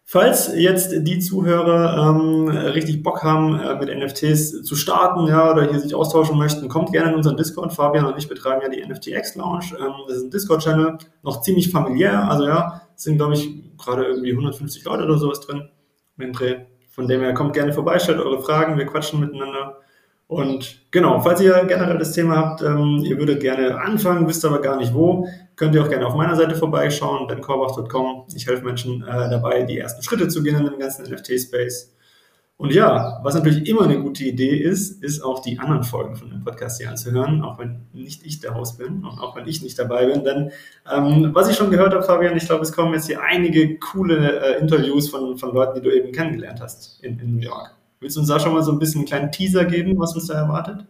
falls 0.05 0.51
jetzt 0.55 0.91
die 1.05 1.19
Zuhörer 1.19 2.09
ähm, 2.09 2.47
richtig 2.47 3.03
Bock 3.03 3.21
haben, 3.21 3.59
äh, 3.59 3.75
mit 3.75 3.95
NFTs 3.95 4.63
zu 4.63 4.75
starten, 4.75 5.27
ja, 5.27 5.51
oder 5.51 5.69
hier 5.69 5.79
sich 5.79 5.93
austauschen 5.93 6.35
möchten, 6.35 6.67
kommt 6.67 6.93
gerne 6.93 7.11
in 7.11 7.15
unseren 7.15 7.37
Discord. 7.37 7.73
Fabian 7.73 8.05
und 8.05 8.17
ich 8.17 8.27
betreiben 8.27 8.63
ja 8.63 8.69
die 8.69 8.83
NFTX 8.83 9.35
Lounge. 9.35 9.77
Ähm, 9.79 9.93
das 10.07 10.17
ist 10.17 10.23
ein 10.23 10.31
Discord-Channel, 10.31 10.97
noch 11.21 11.41
ziemlich 11.41 11.69
familiär. 11.69 12.27
Also 12.27 12.47
ja, 12.47 12.81
sind, 12.95 13.17
glaube 13.17 13.35
ich, 13.35 13.77
gerade 13.77 14.05
irgendwie 14.05 14.31
150 14.31 14.83
Leute 14.83 15.03
oder 15.03 15.19
sowas 15.19 15.41
drin 15.41 15.69
Dreh. 16.17 16.65
Von 16.89 17.07
dem 17.07 17.21
her 17.21 17.33
kommt 17.33 17.53
gerne 17.53 17.73
vorbei, 17.73 17.99
stellt 17.99 18.19
eure 18.19 18.41
Fragen, 18.41 18.77
wir 18.77 18.85
quatschen 18.85 19.19
miteinander. 19.19 19.79
Und 20.27 20.81
genau, 20.91 21.19
falls 21.19 21.41
ihr 21.41 21.65
generell 21.65 21.97
das 21.97 22.13
Thema 22.13 22.37
habt, 22.37 22.61
ähm, 22.61 23.01
ihr 23.03 23.17
würdet 23.19 23.41
gerne 23.41 23.79
anfangen, 23.79 24.27
wisst 24.27 24.43
aber 24.43 24.59
gar 24.59 24.77
nicht 24.77 24.93
wo, 24.93 25.27
könnt 25.55 25.75
ihr 25.75 25.83
auch 25.83 25.89
gerne 25.89 26.07
auf 26.07 26.15
meiner 26.15 26.35
Seite 26.35 26.55
vorbeischauen, 26.55 27.27
benkorbach.com. 27.27 28.25
Ich 28.35 28.47
helfe 28.47 28.63
Menschen 28.63 29.03
äh, 29.03 29.29
dabei, 29.29 29.63
die 29.63 29.77
ersten 29.77 30.01
Schritte 30.01 30.27
zu 30.27 30.41
gehen 30.41 30.55
in 30.55 30.65
dem 30.65 30.79
ganzen 30.79 31.05
NFT-Space. 31.05 31.94
Und 32.57 32.73
ja, 32.73 33.19
was 33.21 33.35
natürlich 33.35 33.67
immer 33.67 33.83
eine 33.83 33.99
gute 33.99 34.23
Idee 34.23 34.55
ist, 34.55 35.03
ist 35.03 35.21
auch 35.21 35.41
die 35.41 35.59
anderen 35.59 35.83
Folgen 35.83 36.15
von 36.15 36.29
dem 36.29 36.41
Podcast 36.41 36.79
hier 36.79 36.89
anzuhören, 36.89 37.41
auch 37.41 37.59
wenn 37.59 37.87
nicht 37.91 38.25
ich 38.25 38.39
der 38.39 38.55
Host 38.55 38.77
bin 38.77 39.03
und 39.03 39.19
auch 39.19 39.35
wenn 39.35 39.45
ich 39.45 39.61
nicht 39.61 39.77
dabei 39.77 40.05
bin. 40.05 40.23
Denn 40.23 40.51
ähm, 40.89 41.31
was 41.33 41.49
ich 41.49 41.57
schon 41.57 41.69
gehört 41.69 41.93
habe, 41.93 42.03
Fabian, 42.03 42.37
ich 42.37 42.45
glaube, 42.45 42.63
es 42.63 42.71
kommen 42.71 42.93
jetzt 42.93 43.07
hier 43.07 43.21
einige 43.21 43.77
coole 43.79 44.39
äh, 44.39 44.61
Interviews 44.61 45.09
von, 45.09 45.37
von 45.37 45.53
Leuten, 45.53 45.75
die 45.75 45.81
du 45.81 45.93
eben 45.93 46.13
kennengelernt 46.13 46.61
hast 46.61 47.03
in, 47.03 47.19
in 47.19 47.35
New 47.35 47.41
York. 47.41 47.75
Willst 47.99 48.15
du 48.15 48.21
uns 48.21 48.29
da 48.29 48.39
schon 48.39 48.53
mal 48.53 48.63
so 48.63 48.71
ein 48.71 48.79
bisschen 48.79 48.99
einen 48.99 49.07
kleinen 49.07 49.31
Teaser 49.33 49.65
geben, 49.65 49.95
was 49.97 50.15
uns 50.15 50.27
da 50.27 50.35
erwartet? 50.35 50.85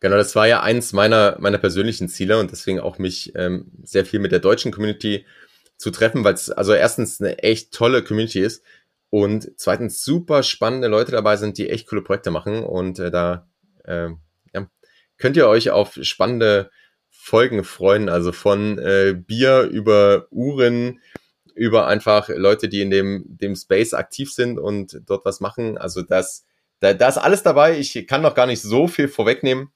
Genau, 0.00 0.16
das 0.16 0.34
war 0.34 0.48
ja 0.48 0.62
eins 0.62 0.92
meiner, 0.92 1.36
meiner 1.38 1.58
persönlichen 1.58 2.08
Ziele 2.08 2.40
und 2.40 2.50
deswegen 2.50 2.80
auch 2.80 2.98
mich 2.98 3.32
ähm, 3.36 3.70
sehr 3.84 4.04
viel 4.04 4.18
mit 4.18 4.32
der 4.32 4.40
deutschen 4.40 4.72
Community 4.72 5.24
zu 5.76 5.92
treffen, 5.92 6.24
weil 6.24 6.34
es 6.34 6.50
also 6.50 6.72
erstens 6.72 7.20
eine 7.20 7.38
echt 7.38 7.72
tolle 7.72 8.02
Community 8.02 8.40
ist 8.40 8.64
und 9.14 9.52
zweitens 9.58 10.02
super 10.02 10.42
spannende 10.42 10.88
Leute 10.88 11.12
dabei 11.12 11.36
sind, 11.36 11.58
die 11.58 11.68
echt 11.68 11.86
coole 11.86 12.00
Projekte 12.00 12.30
machen. 12.30 12.64
Und 12.64 12.98
äh, 12.98 13.10
da 13.10 13.46
äh, 13.84 14.08
ja, 14.54 14.70
könnt 15.18 15.36
ihr 15.36 15.48
euch 15.48 15.68
auf 15.68 15.98
spannende 16.00 16.70
Folgen 17.10 17.62
freuen. 17.62 18.08
Also 18.08 18.32
von 18.32 18.78
äh, 18.78 19.14
Bier 19.14 19.64
über 19.64 20.28
Uhren 20.30 20.98
über 21.54 21.88
einfach 21.88 22.30
Leute, 22.30 22.70
die 22.70 22.80
in 22.80 22.88
dem, 22.88 23.24
dem 23.26 23.54
Space 23.54 23.92
aktiv 23.92 24.32
sind 24.32 24.58
und 24.58 25.02
dort 25.04 25.26
was 25.26 25.40
machen. 25.40 25.76
Also 25.76 26.00
das, 26.00 26.46
da, 26.80 26.94
da 26.94 27.08
ist 27.08 27.18
alles 27.18 27.42
dabei. 27.42 27.78
Ich 27.78 28.06
kann 28.06 28.22
noch 28.22 28.34
gar 28.34 28.46
nicht 28.46 28.62
so 28.62 28.88
viel 28.88 29.08
vorwegnehmen. 29.08 29.74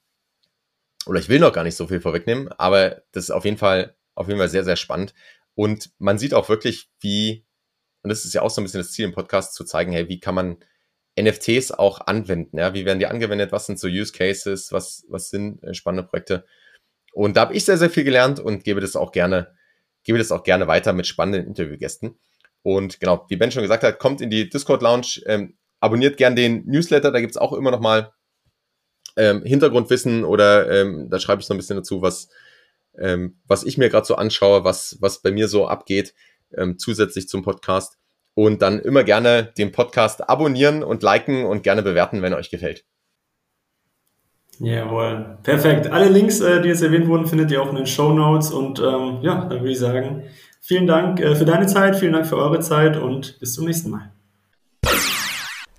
Oder 1.05 1.19
ich 1.19 1.29
will 1.29 1.39
noch 1.39 1.53
gar 1.53 1.63
nicht 1.63 1.75
so 1.75 1.85
viel 1.85 2.01
vorwegnehmen, 2.01 2.49
aber 2.57 3.03
das 3.11 3.25
ist 3.25 3.31
auf 3.31 3.45
jeden 3.45 3.57
Fall, 3.57 3.95
auf 4.15 4.27
jeden 4.29 4.39
Fall 4.39 4.49
sehr, 4.49 4.63
sehr 4.63 4.77
spannend. 4.77 5.13
Und 5.53 5.91
man 5.99 6.17
sieht 6.17 6.33
auch 6.33 6.49
wirklich, 6.49 6.89
wie, 7.01 7.45
und 8.03 8.09
das 8.09 8.25
ist 8.25 8.33
ja 8.33 8.41
auch 8.41 8.49
so 8.49 8.61
ein 8.61 8.63
bisschen 8.63 8.81
das 8.81 8.91
Ziel 8.91 9.05
im 9.05 9.13
Podcast, 9.13 9.53
zu 9.53 9.63
zeigen, 9.63 9.91
hey, 9.91 10.07
wie 10.09 10.19
kann 10.19 10.35
man 10.35 10.57
NFTs 11.19 11.71
auch 11.71 12.01
anwenden? 12.01 12.57
Ja, 12.57 12.73
wie 12.73 12.85
werden 12.85 12.99
die 12.99 13.07
angewendet? 13.07 13.51
Was 13.51 13.65
sind 13.65 13.79
so 13.79 13.87
Use 13.87 14.11
Cases? 14.11 14.71
Was, 14.71 15.05
was 15.09 15.29
sind 15.29 15.63
äh, 15.63 15.73
spannende 15.73 16.07
Projekte? 16.07 16.45
Und 17.13 17.35
da 17.35 17.41
habe 17.41 17.55
ich 17.55 17.65
sehr, 17.65 17.77
sehr 17.77 17.89
viel 17.89 18.03
gelernt 18.03 18.39
und 18.39 18.63
gebe 18.63 18.79
das 18.79 18.95
auch 18.95 19.11
gerne, 19.11 19.55
gebe 20.03 20.19
das 20.19 20.31
auch 20.31 20.43
gerne 20.43 20.67
weiter 20.67 20.93
mit 20.93 21.07
spannenden 21.07 21.47
Interviewgästen. 21.47 22.19
Und 22.61 22.99
genau, 22.99 23.25
wie 23.29 23.37
Ben 23.37 23.51
schon 23.51 23.63
gesagt 23.63 23.83
hat, 23.83 23.97
kommt 23.97 24.21
in 24.21 24.29
die 24.29 24.49
Discord 24.49 24.81
Lounge, 24.81 25.21
ähm, 25.25 25.57
abonniert 25.79 26.17
gern 26.17 26.35
den 26.35 26.65
Newsletter, 26.65 27.11
da 27.11 27.19
gibt's 27.19 27.37
auch 27.37 27.53
immer 27.53 27.71
noch 27.71 27.79
mal 27.79 28.13
ähm, 29.15 29.43
Hintergrundwissen 29.43 30.23
oder 30.23 30.69
ähm, 30.69 31.09
da 31.09 31.19
schreibe 31.19 31.41
ich 31.41 31.47
so 31.47 31.53
ein 31.53 31.57
bisschen 31.57 31.77
dazu, 31.77 32.01
was, 32.01 32.29
ähm, 32.99 33.39
was 33.47 33.63
ich 33.63 33.77
mir 33.77 33.89
gerade 33.89 34.05
so 34.05 34.15
anschaue, 34.15 34.63
was, 34.63 34.97
was 35.01 35.21
bei 35.21 35.31
mir 35.31 35.47
so 35.47 35.67
abgeht, 35.67 36.13
ähm, 36.55 36.77
zusätzlich 36.77 37.27
zum 37.27 37.43
Podcast. 37.43 37.97
Und 38.33 38.61
dann 38.61 38.79
immer 38.79 39.03
gerne 39.03 39.51
den 39.57 39.71
Podcast 39.71 40.29
abonnieren 40.29 40.83
und 40.83 41.01
liken 41.01 41.45
und 41.45 41.63
gerne 41.63 41.81
bewerten, 41.81 42.21
wenn 42.21 42.33
er 42.33 42.37
euch 42.37 42.51
gefällt. 42.51 42.85
Jawohl, 44.59 45.37
perfekt. 45.43 45.87
Alle 45.87 46.09
Links, 46.09 46.39
äh, 46.39 46.61
die 46.61 46.69
jetzt 46.69 46.81
erwähnt 46.81 47.07
wurden, 47.07 47.27
findet 47.27 47.51
ihr 47.51 47.61
auch 47.61 47.69
in 47.69 47.75
den 47.75 47.87
Show 47.87 48.11
Notes. 48.11 48.51
Und 48.51 48.79
ähm, 48.79 49.19
ja, 49.21 49.45
dann 49.45 49.59
würde 49.59 49.71
ich 49.71 49.79
sagen, 49.79 50.23
vielen 50.61 50.87
Dank 50.87 51.19
äh, 51.19 51.35
für 51.35 51.45
deine 51.45 51.67
Zeit, 51.67 51.95
vielen 51.95 52.13
Dank 52.13 52.25
für 52.25 52.37
eure 52.37 52.59
Zeit 52.59 52.97
und 52.97 53.39
bis 53.39 53.53
zum 53.53 53.65
nächsten 53.65 53.91
Mal. 53.91 54.11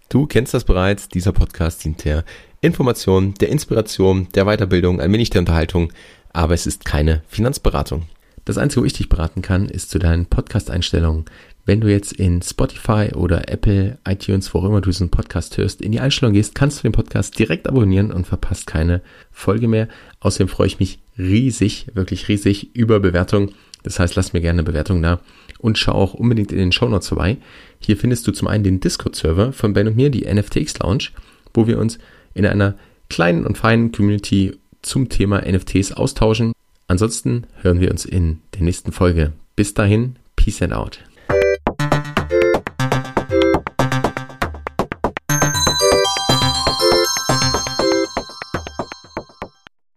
Du 0.08 0.26
kennst 0.26 0.54
das 0.54 0.64
bereits, 0.64 1.08
dieser 1.08 1.32
Podcast 1.32 1.84
dient 1.84 2.04
der 2.04 2.24
Information, 2.60 3.34
der 3.34 3.50
Inspiration, 3.50 4.28
der 4.34 4.46
Weiterbildung, 4.46 5.00
ein 5.00 5.12
wenig 5.12 5.30
der 5.30 5.40
Unterhaltung, 5.40 5.92
aber 6.32 6.54
es 6.54 6.66
ist 6.66 6.84
keine 6.84 7.22
Finanzberatung. 7.28 8.06
Das 8.48 8.56
Einzige, 8.56 8.80
wo 8.80 8.86
ich 8.86 8.94
dich 8.94 9.10
beraten 9.10 9.42
kann, 9.42 9.68
ist 9.68 9.90
zu 9.90 9.98
deinen 9.98 10.24
Podcast-Einstellungen. 10.24 11.26
Wenn 11.66 11.82
du 11.82 11.92
jetzt 11.92 12.14
in 12.14 12.40
Spotify 12.40 13.10
oder 13.14 13.50
Apple, 13.50 13.98
iTunes, 14.08 14.54
wo 14.54 14.60
auch 14.60 14.64
immer 14.64 14.80
du 14.80 14.88
diesen 14.88 15.10
Podcast 15.10 15.58
hörst, 15.58 15.82
in 15.82 15.92
die 15.92 16.00
Einstellung 16.00 16.32
gehst, 16.32 16.54
kannst 16.54 16.78
du 16.78 16.82
den 16.84 16.92
Podcast 16.92 17.38
direkt 17.38 17.68
abonnieren 17.68 18.10
und 18.10 18.26
verpasst 18.26 18.66
keine 18.66 19.02
Folge 19.30 19.68
mehr. 19.68 19.86
Außerdem 20.20 20.48
freue 20.48 20.68
ich 20.68 20.80
mich 20.80 20.98
riesig, 21.18 21.88
wirklich 21.92 22.28
riesig 22.28 22.74
über 22.74 23.00
Bewertungen. 23.00 23.52
Das 23.82 24.00
heißt, 24.00 24.16
lass 24.16 24.32
mir 24.32 24.40
gerne 24.40 24.60
eine 24.60 24.70
Bewertung 24.70 25.02
da 25.02 25.20
und 25.58 25.76
schau 25.76 25.92
auch 25.92 26.14
unbedingt 26.14 26.50
in 26.50 26.56
den 26.56 26.72
Show 26.72 26.88
Notes 26.88 27.08
vorbei. 27.08 27.36
Hier 27.80 27.98
findest 27.98 28.26
du 28.26 28.32
zum 28.32 28.48
einen 28.48 28.64
den 28.64 28.80
Discord-Server 28.80 29.52
von 29.52 29.74
Ben 29.74 29.88
und 29.88 29.96
mir, 29.96 30.08
die 30.08 30.24
NFTX 30.24 30.78
Lounge, 30.78 31.10
wo 31.52 31.66
wir 31.66 31.78
uns 31.78 31.98
in 32.32 32.46
einer 32.46 32.78
kleinen 33.10 33.44
und 33.44 33.58
feinen 33.58 33.92
Community 33.92 34.56
zum 34.80 35.10
Thema 35.10 35.42
NFTs 35.46 35.92
austauschen. 35.92 36.54
Ansonsten 36.88 37.46
hören 37.62 37.80
wir 37.80 37.90
uns 37.90 38.04
in 38.04 38.40
der 38.54 38.62
nächsten 38.62 38.92
Folge. 38.92 39.32
Bis 39.54 39.74
dahin, 39.74 40.16
Peace 40.36 40.62
and 40.62 40.72
out. 40.72 41.00